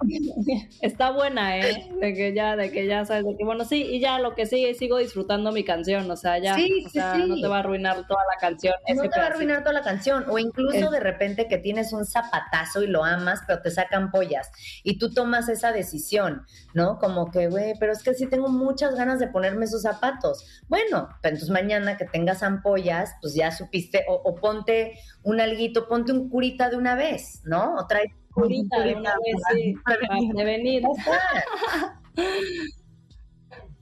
Está 0.80 1.10
buena, 1.10 1.58
¿eh? 1.58 1.90
De 2.00 2.14
que 2.14 2.34
ya, 2.34 2.56
de 2.56 2.70
que 2.70 2.86
ya 2.86 3.04
sabes, 3.04 3.24
de 3.24 3.36
que 3.36 3.44
bueno, 3.44 3.64
sí, 3.64 3.82
y 3.82 4.00
ya 4.00 4.18
lo 4.18 4.34
que 4.34 4.46
sigue, 4.46 4.74
sigo 4.74 4.98
disfrutando 4.98 5.52
mi 5.52 5.64
canción, 5.64 6.10
o 6.10 6.16
sea, 6.16 6.38
ya, 6.38 6.54
sí, 6.54 6.84
o 6.86 6.88
sea, 6.88 7.16
no 7.16 7.40
te 7.40 7.46
va 7.46 7.56
a 7.56 7.60
arruinar 7.60 8.06
toda 8.06 8.22
la 8.32 8.38
canción. 8.40 8.74
No 8.94 9.02
te 9.02 9.18
va 9.18 9.24
a 9.24 9.26
arruinar 9.28 9.60
toda 9.60 9.74
la 9.74 9.82
canción, 9.82 10.24
o 10.28 10.38
incluso 10.38 10.90
de 10.90 11.00
repente 11.00 11.48
que 11.48 11.58
tienes 11.58 11.92
un 11.92 12.06
zapatazo 12.06 12.82
y 12.82 12.86
lo 12.86 13.04
amas, 13.04 13.40
pero 13.46 13.60
te 13.62 13.70
sacan 13.70 14.10
pollas, 14.10 14.50
y 14.82 14.98
tú 14.98 15.12
tomas 15.12 15.48
esa 15.48 15.72
decisión, 15.72 16.46
¿no? 16.74 16.98
Como 16.98 17.30
que, 17.30 17.48
güey, 17.48 17.74
pero 17.78 17.92
es 17.92 18.02
que 18.02 18.14
sí 18.14 18.26
tengo 18.26 18.48
muchas 18.48 18.94
ganas 18.94 19.18
de 19.18 19.28
ponerme 19.28 19.66
esos 19.66 19.82
zapatos. 19.82 20.62
Bueno, 20.68 21.08
pues 21.20 21.32
entonces 21.32 21.50
mañana 21.50 21.96
que 21.96 22.06
tengas 22.06 22.42
ampollas, 22.42 23.14
pues 23.20 23.34
ya 23.34 23.50
supiste, 23.50 24.04
o, 24.08 24.14
o 24.14 24.34
ponte 24.34 24.98
un 25.22 25.40
alguito, 25.40 25.88
ponte 25.88 26.12
un 26.12 26.28
curita 26.30 26.70
de 26.70 26.76
una 26.76 26.94
vez, 26.94 27.42
¿no? 27.44 27.76
O 27.76 27.86
trae 27.86 28.14
Curita 28.32 28.80
de 28.80 28.94
una 28.94 29.14
vez, 29.24 29.36
sí, 29.54 29.74
prevenir. 30.34 30.82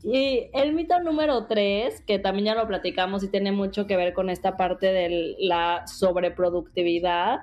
Y 0.03 0.49
el 0.55 0.75
mito 0.75 0.99
número 1.01 1.47
tres, 1.47 2.03
que 2.07 2.19
también 2.19 2.47
ya 2.47 2.55
lo 2.55 2.67
platicamos 2.69 3.25
y 3.25 3.29
tiene 3.29 3.53
mucho 3.53 3.87
que 3.87 3.97
ver 3.97 4.15
con 4.15 4.31
esta 4.31 4.57
parte 4.57 4.87
de 4.87 5.35
la 5.39 5.87
sobreproductividad, 5.87 7.39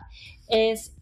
es... 0.48 0.96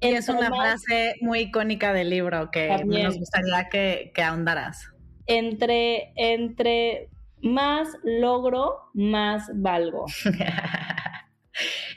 Y 0.00 0.08
es 0.08 0.28
una 0.28 0.48
frase 0.48 1.14
muy 1.20 1.40
icónica 1.40 1.92
del 1.92 2.10
libro 2.10 2.50
que 2.50 2.84
nos 2.84 3.18
gustaría 3.18 3.68
que, 3.68 4.10
que 4.14 4.22
ahondaras. 4.22 4.88
Entre, 5.26 6.12
entre 6.16 7.08
más 7.42 7.88
logro, 8.02 8.90
más 8.94 9.50
valgo. 9.54 10.06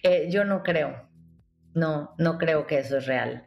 Eh, 0.04 0.28
yo 0.30 0.44
no 0.44 0.62
creo. 0.62 1.08
No, 1.76 2.16
no 2.18 2.40
creo 2.40 2.66
que 2.66 2.80
eso 2.80 2.98
es 2.98 3.06
real. 3.06 3.46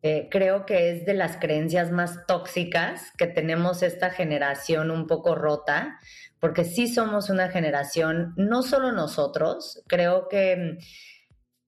Eh, 0.00 0.28
creo 0.30 0.64
que 0.64 0.90
es 0.90 1.06
de 1.06 1.14
las 1.14 1.36
creencias 1.38 1.90
más 1.90 2.26
tóxicas 2.26 3.10
que 3.18 3.26
tenemos 3.26 3.82
esta 3.82 4.10
generación 4.10 4.90
un 4.90 5.06
poco 5.06 5.34
rota, 5.34 5.98
porque 6.40 6.64
sí 6.64 6.88
somos 6.88 7.30
una 7.30 7.48
generación, 7.48 8.32
no 8.36 8.62
solo 8.62 8.92
nosotros, 8.92 9.82
creo 9.86 10.28
que... 10.28 10.78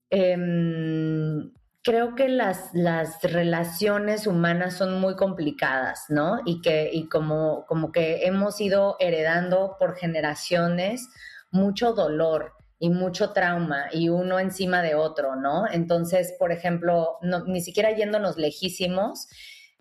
Em, 0.09 1.51
creo 1.83 2.15
que 2.15 2.27
las, 2.29 2.69
las, 2.73 3.21
relaciones 3.23 4.27
humanas 4.27 4.75
son 4.75 4.99
muy 4.99 5.15
complicadas, 5.15 6.05
¿no? 6.09 6.41
Y 6.45 6.61
que 6.61 6.89
y 6.91 7.07
como, 7.07 7.65
como 7.65 7.91
que 7.91 8.25
hemos 8.25 8.59
ido 8.59 8.97
heredando 8.99 9.77
por 9.79 9.95
generaciones 9.95 11.09
mucho 11.49 11.93
dolor 11.93 12.56
y 12.79 12.89
mucho 12.89 13.31
trauma 13.33 13.87
y 13.91 14.09
uno 14.09 14.39
encima 14.39 14.81
de 14.81 14.95
otro, 14.95 15.35
¿no? 15.35 15.65
Entonces, 15.71 16.35
por 16.37 16.51
ejemplo, 16.51 17.17
ni 17.47 17.61
siquiera 17.61 17.91
yéndonos 17.91 18.37
lejísimos, 18.37 19.27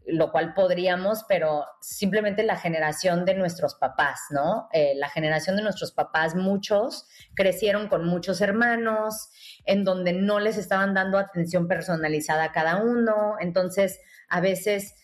lo 0.06 0.30
cual 0.30 0.54
podríamos, 0.54 1.24
pero 1.28 1.66
simplemente 1.80 2.44
la 2.44 2.56
generación 2.56 3.24
de 3.24 3.34
nuestros 3.34 3.74
papás, 3.74 4.20
¿no? 4.30 4.68
Eh, 4.72 4.94
la 4.96 5.08
generación 5.08 5.56
de 5.56 5.62
nuestros 5.62 5.92
papás, 5.92 6.34
muchos 6.36 7.06
crecieron 7.34 7.88
con 7.88 8.06
muchos 8.06 8.40
hermanos, 8.40 9.30
en 9.64 9.84
donde 9.84 10.12
no 10.12 10.38
les 10.38 10.58
estaban 10.58 10.94
dando 10.94 11.18
atención 11.18 11.66
personalizada 11.66 12.44
a 12.44 12.52
cada 12.52 12.76
uno, 12.76 13.34
entonces 13.40 14.00
a 14.28 14.40
veces 14.40 14.94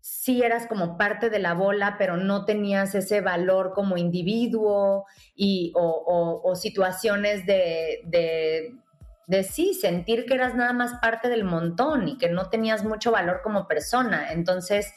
sí 0.00 0.42
eras 0.42 0.66
como 0.66 0.96
parte 0.96 1.30
de 1.30 1.38
la 1.38 1.54
bola, 1.54 1.96
pero 1.98 2.16
no 2.16 2.44
tenías 2.44 2.94
ese 2.94 3.20
valor 3.20 3.72
como 3.74 3.96
individuo 3.96 5.06
y, 5.34 5.72
o, 5.74 6.54
situaciones 6.54 7.46
de, 7.46 8.00
de, 9.26 9.42
sí, 9.44 9.74
sentir 9.74 10.26
que 10.26 10.34
eras 10.34 10.54
nada 10.54 10.72
más 10.72 10.98
parte 11.00 11.28
del 11.28 11.44
montón 11.44 12.08
y 12.08 12.18
que 12.18 12.28
no 12.28 12.48
tenías 12.48 12.84
mucho 12.84 13.12
valor 13.12 13.40
como 13.42 13.68
persona. 13.68 14.32
Entonces, 14.32 14.92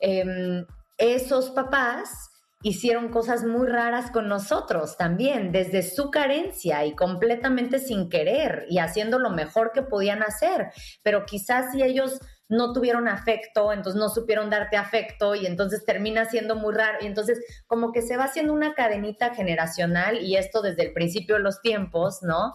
em, 0.00 0.66
esos 0.96 1.50
papás 1.50 2.30
hicieron 2.62 3.08
cosas 3.10 3.44
muy 3.44 3.68
raras 3.68 4.10
con 4.10 4.28
nosotros 4.28 4.96
también, 4.96 5.52
desde 5.52 5.82
su 5.82 6.10
carencia 6.10 6.84
y 6.84 6.96
completamente 6.96 7.78
sin 7.78 8.08
querer 8.08 8.66
y 8.68 8.78
haciendo 8.78 9.18
lo 9.18 9.30
mejor 9.30 9.70
que 9.72 9.82
podían 9.82 10.22
hacer. 10.22 10.72
Pero 11.04 11.24
quizás 11.24 11.72
si 11.72 11.82
ellos 11.82 12.20
no 12.48 12.72
tuvieron 12.72 13.08
afecto, 13.08 13.72
entonces 13.72 14.00
no 14.00 14.08
supieron 14.08 14.50
darte 14.50 14.76
afecto 14.76 15.34
y 15.34 15.46
entonces 15.46 15.84
termina 15.84 16.24
siendo 16.24 16.56
muy 16.56 16.74
raro. 16.74 16.98
Y 17.00 17.06
entonces 17.06 17.38
como 17.66 17.92
que 17.92 18.02
se 18.02 18.16
va 18.16 18.24
haciendo 18.24 18.52
una 18.52 18.74
cadenita 18.74 19.34
generacional 19.34 20.22
y 20.22 20.36
esto 20.36 20.62
desde 20.62 20.84
el 20.84 20.92
principio 20.92 21.36
de 21.36 21.42
los 21.42 21.60
tiempos, 21.60 22.22
¿no? 22.22 22.54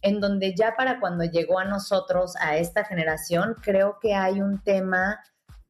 En 0.00 0.20
donde 0.20 0.54
ya 0.54 0.74
para 0.76 1.00
cuando 1.00 1.24
llegó 1.24 1.58
a 1.58 1.64
nosotros, 1.64 2.34
a 2.40 2.56
esta 2.56 2.84
generación, 2.84 3.56
creo 3.62 3.98
que 4.00 4.14
hay 4.14 4.40
un 4.40 4.62
tema 4.62 5.20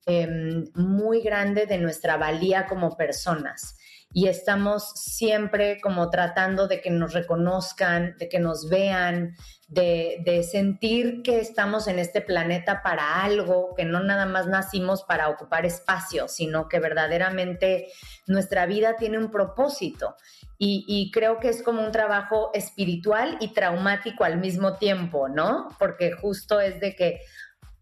em, 0.06 0.66
muy 0.74 1.20
grande 1.20 1.66
de 1.66 1.78
nuestra 1.78 2.16
valía 2.16 2.66
como 2.66 2.96
personas 2.96 3.76
y 4.14 4.28
estamos 4.28 4.92
siempre 4.94 5.80
como 5.80 6.08
tratando 6.08 6.68
de 6.68 6.80
que 6.80 6.88
nos 6.88 7.12
reconozcan, 7.12 8.16
de 8.16 8.28
que 8.28 8.38
nos 8.38 8.68
vean, 8.68 9.34
de, 9.66 10.46
sentir 10.48 11.22
que 11.22 11.40
estamos 11.40 11.88
en 11.88 11.98
este 11.98 12.20
planeta 12.20 12.80
para 12.80 13.24
algo, 13.24 13.74
que 13.76 13.84
no 13.84 13.98
nada 14.04 14.24
más 14.24 14.46
nacimos 14.46 15.02
para 15.02 15.28
ocupar 15.28 15.66
espacio, 15.66 16.28
sino 16.28 16.68
que 16.68 16.78
verdaderamente 16.78 17.88
nuestra 18.28 18.66
vida 18.66 18.94
tiene 18.96 19.18
un 19.18 19.32
propósito. 19.32 20.14
Y, 20.58 20.84
y, 20.86 21.10
creo 21.10 21.40
que 21.40 21.48
es 21.48 21.64
como 21.64 21.84
un 21.84 21.90
trabajo 21.90 22.52
espiritual 22.54 23.36
y 23.40 23.52
traumático 23.52 24.22
al 24.22 24.38
mismo 24.38 24.76
tiempo, 24.76 25.28
¿no? 25.28 25.68
Porque 25.80 26.12
justo 26.12 26.60
es 26.60 26.78
de 26.78 26.94
que, 26.94 27.20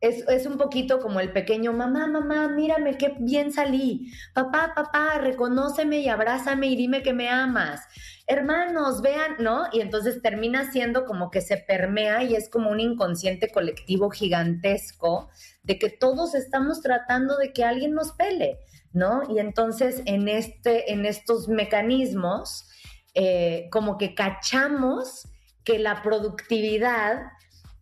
es, 0.02 0.46
un 0.46 0.58
poquito 0.58 0.98
como 0.98 1.20
el 1.20 1.32
pequeño, 1.32 1.72
mamá, 1.72 2.08
mamá, 2.08 2.48
mírame 2.48 2.98
qué 2.98 3.14
bien 3.20 3.52
salí. 3.52 4.12
Papá, 4.34 4.72
papá, 4.74 5.18
reconóceme 5.18 6.00
y 6.00 6.08
abrázame 6.08 6.66
y 6.66 6.76
dime 6.76 7.04
que 7.04 7.12
me 7.12 7.28
amas. 7.28 7.82
Hermanos, 8.26 9.00
vean, 9.00 9.36
¿no? 9.38 9.66
Y 9.72 9.80
entonces 9.80 10.20
termina 10.20 10.72
siendo 10.72 11.04
como 11.04 11.30
que 11.30 11.40
se 11.40 11.56
permea 11.56 12.24
y 12.24 12.34
es 12.34 12.48
como 12.48 12.70
un 12.70 12.80
inconsciente 12.80 13.48
colectivo 13.50 14.10
gigantesco 14.10 15.30
de 15.62 15.78
que 15.78 15.88
todos 15.88 16.34
estamos 16.34 16.80
tratando 16.80 17.36
de 17.36 17.52
que 17.52 17.62
alguien 17.62 17.94
nos 17.94 18.10
pele, 18.12 18.58
¿no? 18.92 19.22
Y 19.30 19.38
entonces 19.38 20.02
en, 20.06 20.26
este, 20.26 20.92
en 20.92 21.06
estos 21.06 21.48
mecanismos, 21.48 22.68
eh, 23.14 23.68
como 23.70 23.98
que 23.98 24.16
cachamos 24.16 25.28
que 25.62 25.78
la 25.78 26.02
productividad 26.02 27.22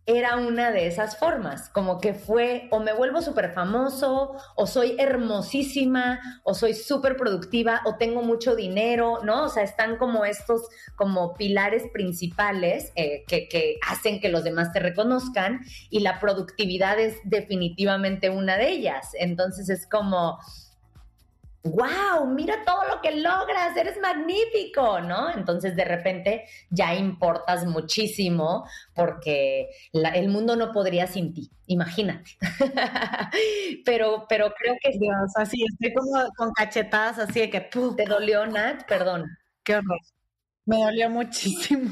era 0.05 0.37
una 0.37 0.71
de 0.71 0.87
esas 0.87 1.17
formas, 1.17 1.69
como 1.69 1.99
que 1.99 2.13
fue 2.13 2.67
o 2.71 2.79
me 2.79 2.93
vuelvo 2.93 3.21
súper 3.21 3.51
famoso, 3.53 4.35
o 4.55 4.67
soy 4.67 4.95
hermosísima, 4.97 6.19
o 6.43 6.53
soy 6.53 6.73
súper 6.73 7.15
productiva, 7.17 7.81
o 7.85 7.95
tengo 7.97 8.23
mucho 8.23 8.55
dinero, 8.55 9.19
¿no? 9.23 9.45
O 9.45 9.49
sea, 9.49 9.63
están 9.63 9.97
como 9.97 10.25
estos 10.25 10.63
como 10.95 11.35
pilares 11.35 11.83
principales 11.93 12.91
eh, 12.95 13.23
que, 13.27 13.47
que 13.47 13.77
hacen 13.87 14.19
que 14.19 14.29
los 14.29 14.43
demás 14.43 14.73
te 14.73 14.79
reconozcan 14.79 15.61
y 15.89 15.99
la 15.99 16.19
productividad 16.19 16.99
es 16.99 17.17
definitivamente 17.23 18.29
una 18.29 18.57
de 18.57 18.69
ellas. 18.69 19.09
Entonces 19.19 19.69
es 19.69 19.87
como 19.87 20.39
wow, 21.63 22.25
mira 22.25 22.63
todo 22.65 22.83
lo 22.87 23.01
que 23.01 23.11
logras, 23.11 23.75
eres 23.77 23.99
magnífico, 23.99 24.99
¿no? 25.01 25.31
Entonces 25.31 25.75
de 25.75 25.85
repente 25.85 26.45
ya 26.69 26.95
importas 26.95 27.65
muchísimo 27.65 28.67
porque 28.93 29.69
el 29.93 30.27
mundo 30.29 30.55
no 30.55 30.71
podría 30.71 31.07
sin 31.07 31.33
ti, 31.33 31.51
imagínate. 31.67 32.31
pero, 33.85 34.25
pero 34.27 34.51
creo 34.57 34.75
que... 34.81 34.97
Dios, 34.97 35.31
así, 35.35 35.63
estoy 35.63 35.93
como 35.93 36.29
con 36.35 36.51
cachetadas 36.51 37.19
así 37.19 37.41
de 37.41 37.49
que... 37.49 37.61
¿Te 37.61 38.05
dolió, 38.05 38.45
Nat? 38.45 38.85
Perdón. 38.87 39.25
Qué 39.63 39.75
horror. 39.75 39.99
Me 40.65 40.77
dolió 40.77 41.09
muchísimo. 41.09 41.91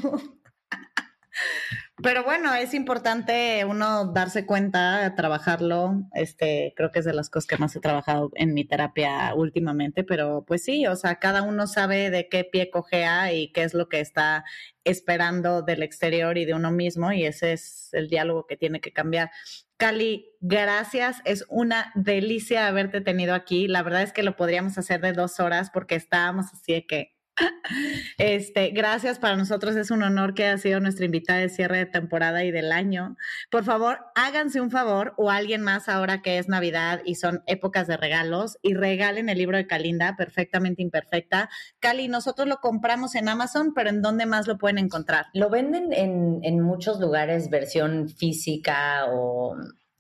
Pero 2.02 2.24
bueno, 2.24 2.54
es 2.56 2.74
importante 2.74 3.66
uno 3.66 4.06
darse 4.14 4.46
cuenta, 4.46 5.16
trabajarlo. 5.16 6.04
Este, 6.14 6.74
creo 6.78 6.92
que 6.92 7.00
es 7.00 7.06
de 7.06 7.14
las 7.14 7.30
cosas 7.30 7.48
que 7.48 7.58
más 7.58 7.76
he 7.76 7.82
trabajado 7.82 8.32
en 8.36 8.54
mi 8.54 8.66
terapia 8.66 9.34
últimamente, 9.36 10.04
pero 10.06 10.46
pues 10.48 10.64
sí, 10.64 10.88
o 10.88 10.96
sea, 10.96 11.16
cada 11.16 11.42
uno 11.42 11.68
sabe 11.68 12.10
de 12.10 12.30
qué 12.30 12.46
pie 12.46 12.70
cojea 12.70 13.34
y 13.34 13.52
qué 13.52 13.64
es 13.64 13.74
lo 13.74 13.90
que 13.90 14.00
está 14.00 14.46
esperando 14.86 15.62
del 15.62 15.84
exterior 15.84 16.38
y 16.38 16.46
de 16.46 16.54
uno 16.54 16.72
mismo, 16.72 17.12
y 17.12 17.26
ese 17.26 17.54
es 17.54 17.90
el 17.92 18.08
diálogo 18.08 18.48
que 18.48 18.56
tiene 18.56 18.80
que 18.80 18.94
cambiar. 18.94 19.32
Cali, 19.78 20.26
gracias. 20.42 21.22
Es 21.26 21.46
una 21.50 21.92
delicia 21.96 22.68
haberte 22.68 23.02
tenido 23.02 23.34
aquí. 23.34 23.68
La 23.68 23.82
verdad 23.82 24.02
es 24.02 24.12
que 24.12 24.24
lo 24.24 24.36
podríamos 24.36 24.78
hacer 24.78 25.00
de 25.00 25.14
dos 25.14 25.40
horas 25.40 25.70
porque 25.70 25.96
estábamos 25.96 26.48
así 26.54 26.74
de 26.74 26.86
que 26.86 27.19
este, 28.18 28.70
gracias, 28.70 29.20
para 29.20 29.36
nosotros 29.36 29.76
es 29.76 29.92
un 29.92 30.04
honor 30.04 30.34
que 30.34 30.46
haya 30.46 30.58
sido 30.58 30.80
nuestra 30.80 31.06
invitada 31.06 31.40
de 31.40 31.50
cierre 31.50 31.78
de 31.78 31.86
temporada 31.86 32.44
y 32.44 32.52
del 32.52 32.72
año. 32.72 33.18
Por 33.50 33.64
favor, 33.64 34.00
háganse 34.16 34.62
un 34.62 34.72
favor 34.72 35.14
o 35.18 35.30
alguien 35.30 35.62
más 35.62 35.90
ahora 35.90 36.22
que 36.22 36.38
es 36.38 36.48
Navidad 36.48 37.02
y 37.06 37.16
son 37.16 37.44
épocas 37.48 37.88
de 37.88 37.98
regalos 37.98 38.58
y 38.62 38.74
regalen 38.74 39.30
el 39.30 39.38
libro 39.38 39.58
de 39.58 39.68
Calinda, 39.68 40.16
perfectamente 40.18 40.82
imperfecta. 40.82 41.50
Cali, 41.80 42.08
nosotros 42.08 42.48
lo 42.48 42.58
compramos 42.58 43.16
en 43.16 43.30
Amazon, 43.30 43.74
pero 43.74 43.90
¿en 43.90 44.02
dónde 44.02 44.26
más 44.26 44.48
lo 44.48 44.58
pueden 44.58 44.78
encontrar? 44.78 45.28
Lo 45.34 45.50
venden 45.50 45.94
en, 45.94 46.40
en 46.44 46.62
muchos 46.62 47.00
lugares, 47.00 47.50
versión 47.50 48.10
física 48.10 49.06
o 49.10 49.56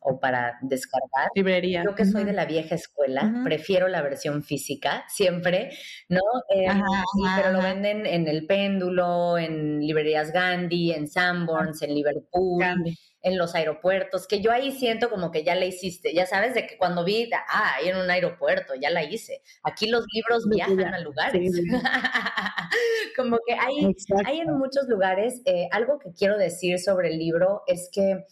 o 0.10 0.20
para 0.20 0.57
descargar. 0.62 1.30
Librería. 1.36 1.84
Yo 1.84 1.95
que 1.95 2.05
soy 2.05 2.24
de 2.24 2.34
la 2.34 2.45
vieja 2.45 2.76
escuela, 2.76 3.41
prefiero 3.43 3.88
la 3.88 4.01
versión 4.01 4.43
física, 4.43 5.05
siempre, 5.07 5.72
¿no? 6.07 6.22
Em, 6.49 6.82
pero 7.36 7.51
lo 7.51 7.62
venden 7.62 8.05
en 8.05 8.28
El 8.28 8.45
Péndulo, 8.45 9.38
en 9.38 9.80
librerías 9.80 10.32
Gandhi, 10.32 10.91
en 10.91 11.07
Sanborns, 11.07 11.82
en 11.82 11.93
Liverpool. 11.93 12.64
en 13.22 13.38
los 13.38 13.53
aeropuertos, 13.53 14.28
que 14.28 14.39
yo 14.39 14.49
ahí 14.49 14.72
siento 14.72 15.10
como 15.10 15.30
que 15.30 15.43
ya 15.43 15.53
la 15.53 15.66
hiciste, 15.66 16.14
ya 16.14 16.26
sabes, 16.26 16.53
de 16.53 16.66
que 16.66 16.78
cuando 16.78 17.03
vi, 17.03 17.30
ah, 17.34 17.74
ahí 17.76 17.89
en 17.89 17.97
un 17.97 18.10
aeropuerto, 18.10 18.76
ya 18.76 18.89
la 18.89 19.03
hice. 19.03 19.41
Aquí 19.64 19.88
los 19.88 20.05
libros 20.14 20.47
viajan 20.49 20.93
a 20.93 20.99
lugares. 20.99 21.51
como 23.18 23.38
que 23.45 23.55
hay, 23.55 23.93
hay 24.26 24.39
en 24.39 24.57
muchos 24.57 24.88
lugares. 24.88 25.41
Eh, 25.45 25.68
algo 25.72 25.99
que 25.99 26.14
quiero 26.14 26.38
decir 26.38 26.80
sobre 26.80 27.10
el 27.10 27.20
libro 27.20 27.64
es 27.68 27.89
que 27.91 28.26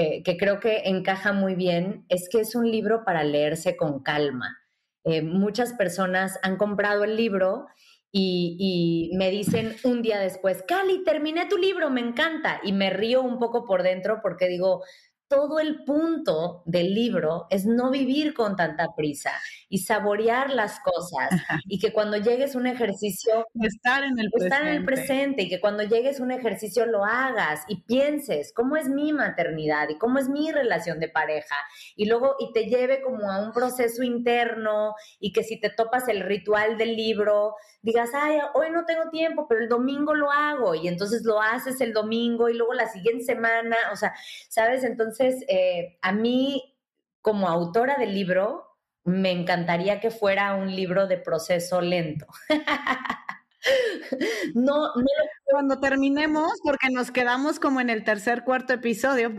eh, 0.00 0.22
que 0.22 0.38
creo 0.38 0.60
que 0.60 0.84
encaja 0.86 1.34
muy 1.34 1.54
bien 1.54 2.06
es 2.08 2.30
que 2.30 2.40
es 2.40 2.54
un 2.54 2.70
libro 2.70 3.04
para 3.04 3.22
leerse 3.22 3.76
con 3.76 4.02
calma. 4.02 4.56
Eh, 5.04 5.20
muchas 5.20 5.74
personas 5.74 6.38
han 6.42 6.56
comprado 6.56 7.04
el 7.04 7.16
libro 7.16 7.66
y, 8.10 9.10
me 9.18 9.30
dicen 9.30 9.76
un 9.84 10.00
día 10.00 10.18
después, 10.18 10.64
Cali, 10.66 11.04
terminé 11.04 11.44
tu 11.50 11.58
libro, 11.58 11.90
me 11.90 12.00
encanta. 12.00 12.60
Y 12.64 12.72
me 12.72 12.88
río 12.88 13.20
un 13.20 13.38
poco 13.38 13.66
por 13.66 13.82
dentro 13.82 14.20
porque 14.22 14.48
digo, 14.48 14.82
todo 15.28 15.60
el 15.60 15.84
punto 15.84 16.62
del 16.64 16.94
libro 16.94 17.46
es 17.50 17.66
no 17.66 17.90
vivir 17.90 18.32
con 18.32 18.56
tanta 18.56 18.86
prisa, 18.96 19.32
y 19.70 19.78
saborear 19.78 20.50
las 20.50 20.80
cosas 20.80 21.34
y 21.68 21.78
que 21.78 21.92
cuando 21.94 22.18
llegues 22.18 22.56
un 22.56 22.66
ejercicio 22.66 23.46
estar 23.62 24.04
en 24.04 24.18
el 24.18 24.28
estar 24.36 24.62
en 24.62 24.68
el 24.68 24.84
presente 24.84 25.42
y 25.42 25.48
que 25.48 25.60
cuando 25.60 25.84
llegues 25.84 26.20
un 26.20 26.32
ejercicio 26.32 26.86
lo 26.86 27.04
hagas 27.04 27.62
y 27.68 27.82
pienses 27.84 28.52
cómo 28.54 28.76
es 28.76 28.88
mi 28.88 29.12
maternidad 29.12 29.88
y 29.88 29.98
cómo 29.98 30.18
es 30.18 30.28
mi 30.28 30.50
relación 30.52 30.98
de 31.00 31.08
pareja 31.08 31.56
y 31.96 32.06
luego 32.06 32.34
y 32.40 32.52
te 32.52 32.64
lleve 32.66 33.00
como 33.02 33.30
a 33.30 33.40
un 33.40 33.52
proceso 33.52 34.02
interno 34.02 34.94
y 35.20 35.32
que 35.32 35.44
si 35.44 35.60
te 35.60 35.70
topas 35.70 36.08
el 36.08 36.20
ritual 36.20 36.76
del 36.76 36.96
libro 36.96 37.54
digas, 37.82 38.10
"Ay, 38.14 38.38
hoy 38.54 38.70
no 38.70 38.84
tengo 38.86 39.08
tiempo, 39.10 39.46
pero 39.48 39.60
el 39.62 39.68
domingo 39.68 40.14
lo 40.14 40.30
hago" 40.32 40.74
y 40.74 40.88
entonces 40.88 41.22
lo 41.24 41.40
haces 41.40 41.80
el 41.80 41.92
domingo 41.92 42.48
y 42.48 42.54
luego 42.54 42.74
la 42.74 42.88
siguiente 42.88 43.24
semana, 43.24 43.76
o 43.92 43.96
sea, 43.96 44.14
¿sabes? 44.48 44.84
Entonces, 44.84 45.44
eh, 45.48 45.98
a 46.02 46.12
mí 46.12 46.76
como 47.22 47.48
autora 47.48 47.96
del 47.96 48.14
libro 48.14 48.69
me 49.04 49.30
encantaría 49.30 50.00
que 50.00 50.10
fuera 50.10 50.54
un 50.54 50.74
libro 50.74 51.06
de 51.06 51.18
proceso 51.18 51.80
lento. 51.80 52.26
no, 54.54 54.94
no 54.94 55.06
cuando 55.50 55.80
terminemos, 55.80 56.52
porque 56.62 56.88
nos 56.90 57.10
quedamos 57.10 57.58
como 57.58 57.80
en 57.80 57.90
el 57.90 58.04
tercer, 58.04 58.44
cuarto 58.44 58.72
episodio, 58.72 59.32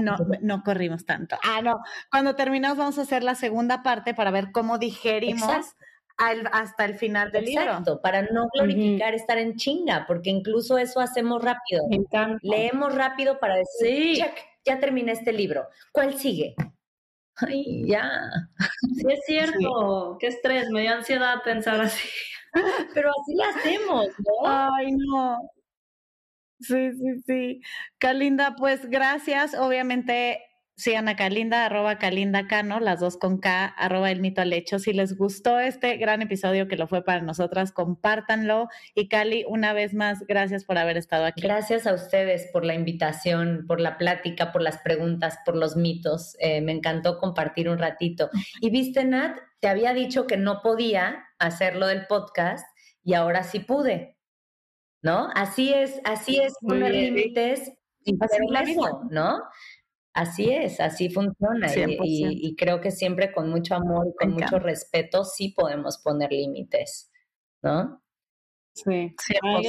no, 0.00 0.16
no 0.40 0.62
corrimos 0.62 1.04
tanto. 1.04 1.36
Ah, 1.42 1.60
no. 1.62 1.80
Cuando 2.10 2.34
terminamos 2.34 2.78
vamos 2.78 2.98
a 2.98 3.02
hacer 3.02 3.22
la 3.22 3.34
segunda 3.34 3.82
parte 3.82 4.14
para 4.14 4.30
ver 4.30 4.52
cómo 4.52 4.78
digerimos 4.78 5.74
hasta 6.16 6.84
el 6.84 6.94
final 6.94 7.32
del 7.32 7.48
Exacto, 7.48 8.00
para 8.00 8.22
no 8.22 8.48
glorificar 8.54 9.14
estar 9.14 9.38
en 9.38 9.56
chinga, 9.56 10.04
porque 10.06 10.30
incluso 10.30 10.78
eso 10.78 11.00
hacemos 11.00 11.42
rápido. 11.42 11.82
Leemos 12.42 12.94
rápido 12.94 13.40
para 13.40 13.56
decir, 13.56 14.16
check, 14.16 14.36
ya 14.64 14.78
terminé 14.78 15.12
este 15.12 15.32
libro. 15.32 15.66
¿Cuál 15.90 16.18
sigue? 16.18 16.54
Ay, 17.36 17.84
ya. 17.86 18.10
Sí, 18.96 19.04
es 19.08 19.20
cierto. 19.26 20.16
Qué 20.20 20.28
estrés, 20.28 20.70
me 20.70 20.82
dio 20.82 20.92
ansiedad 20.94 21.42
pensar 21.42 21.80
así. 21.80 22.08
Pero 22.94 23.10
así 23.10 23.34
lo 23.34 23.44
hacemos, 23.44 24.06
¿no? 24.18 24.48
Ay, 24.48 24.92
no. 24.92 25.38
Sí, 26.60 26.92
sí, 26.92 27.22
sí. 27.26 27.60
Calinda, 27.98 28.54
pues 28.56 28.88
gracias. 28.88 29.54
Obviamente 29.54 30.40
Sigan 30.74 31.06
a 31.08 31.16
Kalinda, 31.16 31.66
arroba 31.66 31.98
Kalinda 31.98 32.46
Cano, 32.48 32.80
las 32.80 32.98
dos 32.98 33.18
con 33.18 33.38
K, 33.38 33.66
arroba 33.66 34.10
el 34.10 34.20
mito 34.20 34.40
al 34.40 34.52
hecho. 34.54 34.78
Si 34.78 34.92
les 34.94 35.16
gustó 35.18 35.60
este 35.60 35.96
gran 35.98 36.22
episodio 36.22 36.66
que 36.66 36.76
lo 36.76 36.86
fue 36.86 37.04
para 37.04 37.20
nosotras, 37.20 37.72
compártanlo. 37.72 38.68
Y 38.94 39.08
Cali, 39.08 39.44
una 39.46 39.74
vez 39.74 39.92
más, 39.92 40.26
gracias 40.26 40.64
por 40.64 40.78
haber 40.78 40.96
estado 40.96 41.26
aquí. 41.26 41.42
Gracias 41.42 41.86
a 41.86 41.92
ustedes 41.92 42.48
por 42.52 42.64
la 42.64 42.74
invitación, 42.74 43.66
por 43.68 43.80
la 43.80 43.98
plática, 43.98 44.50
por 44.50 44.62
las 44.62 44.78
preguntas, 44.78 45.38
por 45.44 45.56
los 45.56 45.76
mitos. 45.76 46.36
Eh, 46.40 46.62
me 46.62 46.72
encantó 46.72 47.18
compartir 47.18 47.68
un 47.68 47.78
ratito. 47.78 48.30
Y 48.62 48.70
viste, 48.70 49.04
Nat, 49.04 49.36
te 49.60 49.68
había 49.68 49.92
dicho 49.92 50.26
que 50.26 50.38
no 50.38 50.62
podía 50.62 51.26
hacerlo 51.38 51.86
del 51.86 52.06
podcast 52.06 52.66
y 53.04 53.12
ahora 53.12 53.44
sí 53.44 53.60
pude. 53.60 54.16
¿No? 55.02 55.28
Así 55.34 55.74
es, 55.74 56.00
así 56.04 56.38
es 56.38 56.54
poner 56.60 56.92
límites 56.92 57.72
sin 58.04 58.18
la 58.50 58.64
¿no? 59.10 59.42
Así 60.14 60.50
es, 60.50 60.78
así 60.80 61.08
funciona. 61.08 61.68
Y, 61.74 62.54
creo 62.56 62.80
que 62.80 62.90
siempre 62.90 63.32
con 63.32 63.48
mucho 63.50 63.74
amor 63.74 64.08
y 64.08 64.16
con 64.16 64.32
mucho 64.32 64.58
respeto 64.58 65.24
sí 65.24 65.54
podemos 65.56 65.98
poner 65.98 66.30
límites, 66.30 67.10
¿no? 67.62 68.02
Sí. 68.74 69.14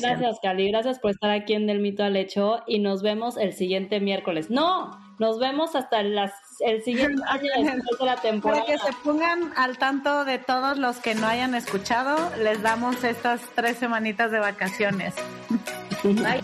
gracias, 0.02 0.40
Cali. 0.42 0.70
Gracias 0.70 1.00
por 1.00 1.12
estar 1.12 1.30
aquí 1.30 1.54
en 1.54 1.68
Del 1.68 1.80
Mito 1.80 2.04
al 2.04 2.16
Hecho 2.16 2.62
y 2.68 2.80
nos 2.80 3.02
vemos 3.02 3.38
el 3.38 3.54
siguiente 3.54 4.00
miércoles. 4.00 4.50
No, 4.50 4.92
nos 5.20 5.40
vemos 5.40 5.76
hasta 5.76 6.04
las, 6.04 6.32
el 6.60 6.84
siguiente 6.84 7.22
año 7.28 7.50
después 7.56 8.00
de 8.00 8.06
la 8.06 8.16
temporada. 8.16 8.66
Para 8.66 8.74
que 8.74 8.80
se 8.80 8.94
pongan 9.04 9.52
al 9.58 9.78
tanto 9.78 10.26
de 10.26 10.40
todos 10.40 10.78
los 10.78 10.98
que 10.98 11.16
no 11.16 11.28
hayan 11.28 11.54
escuchado, 11.54 12.16
les 12.38 12.62
damos 12.62 13.04
estas 13.04 13.42
tres 13.56 13.78
semanitas 13.78 14.32
de 14.32 14.40
vacaciones. 14.40 15.16
Bye. 16.04 16.44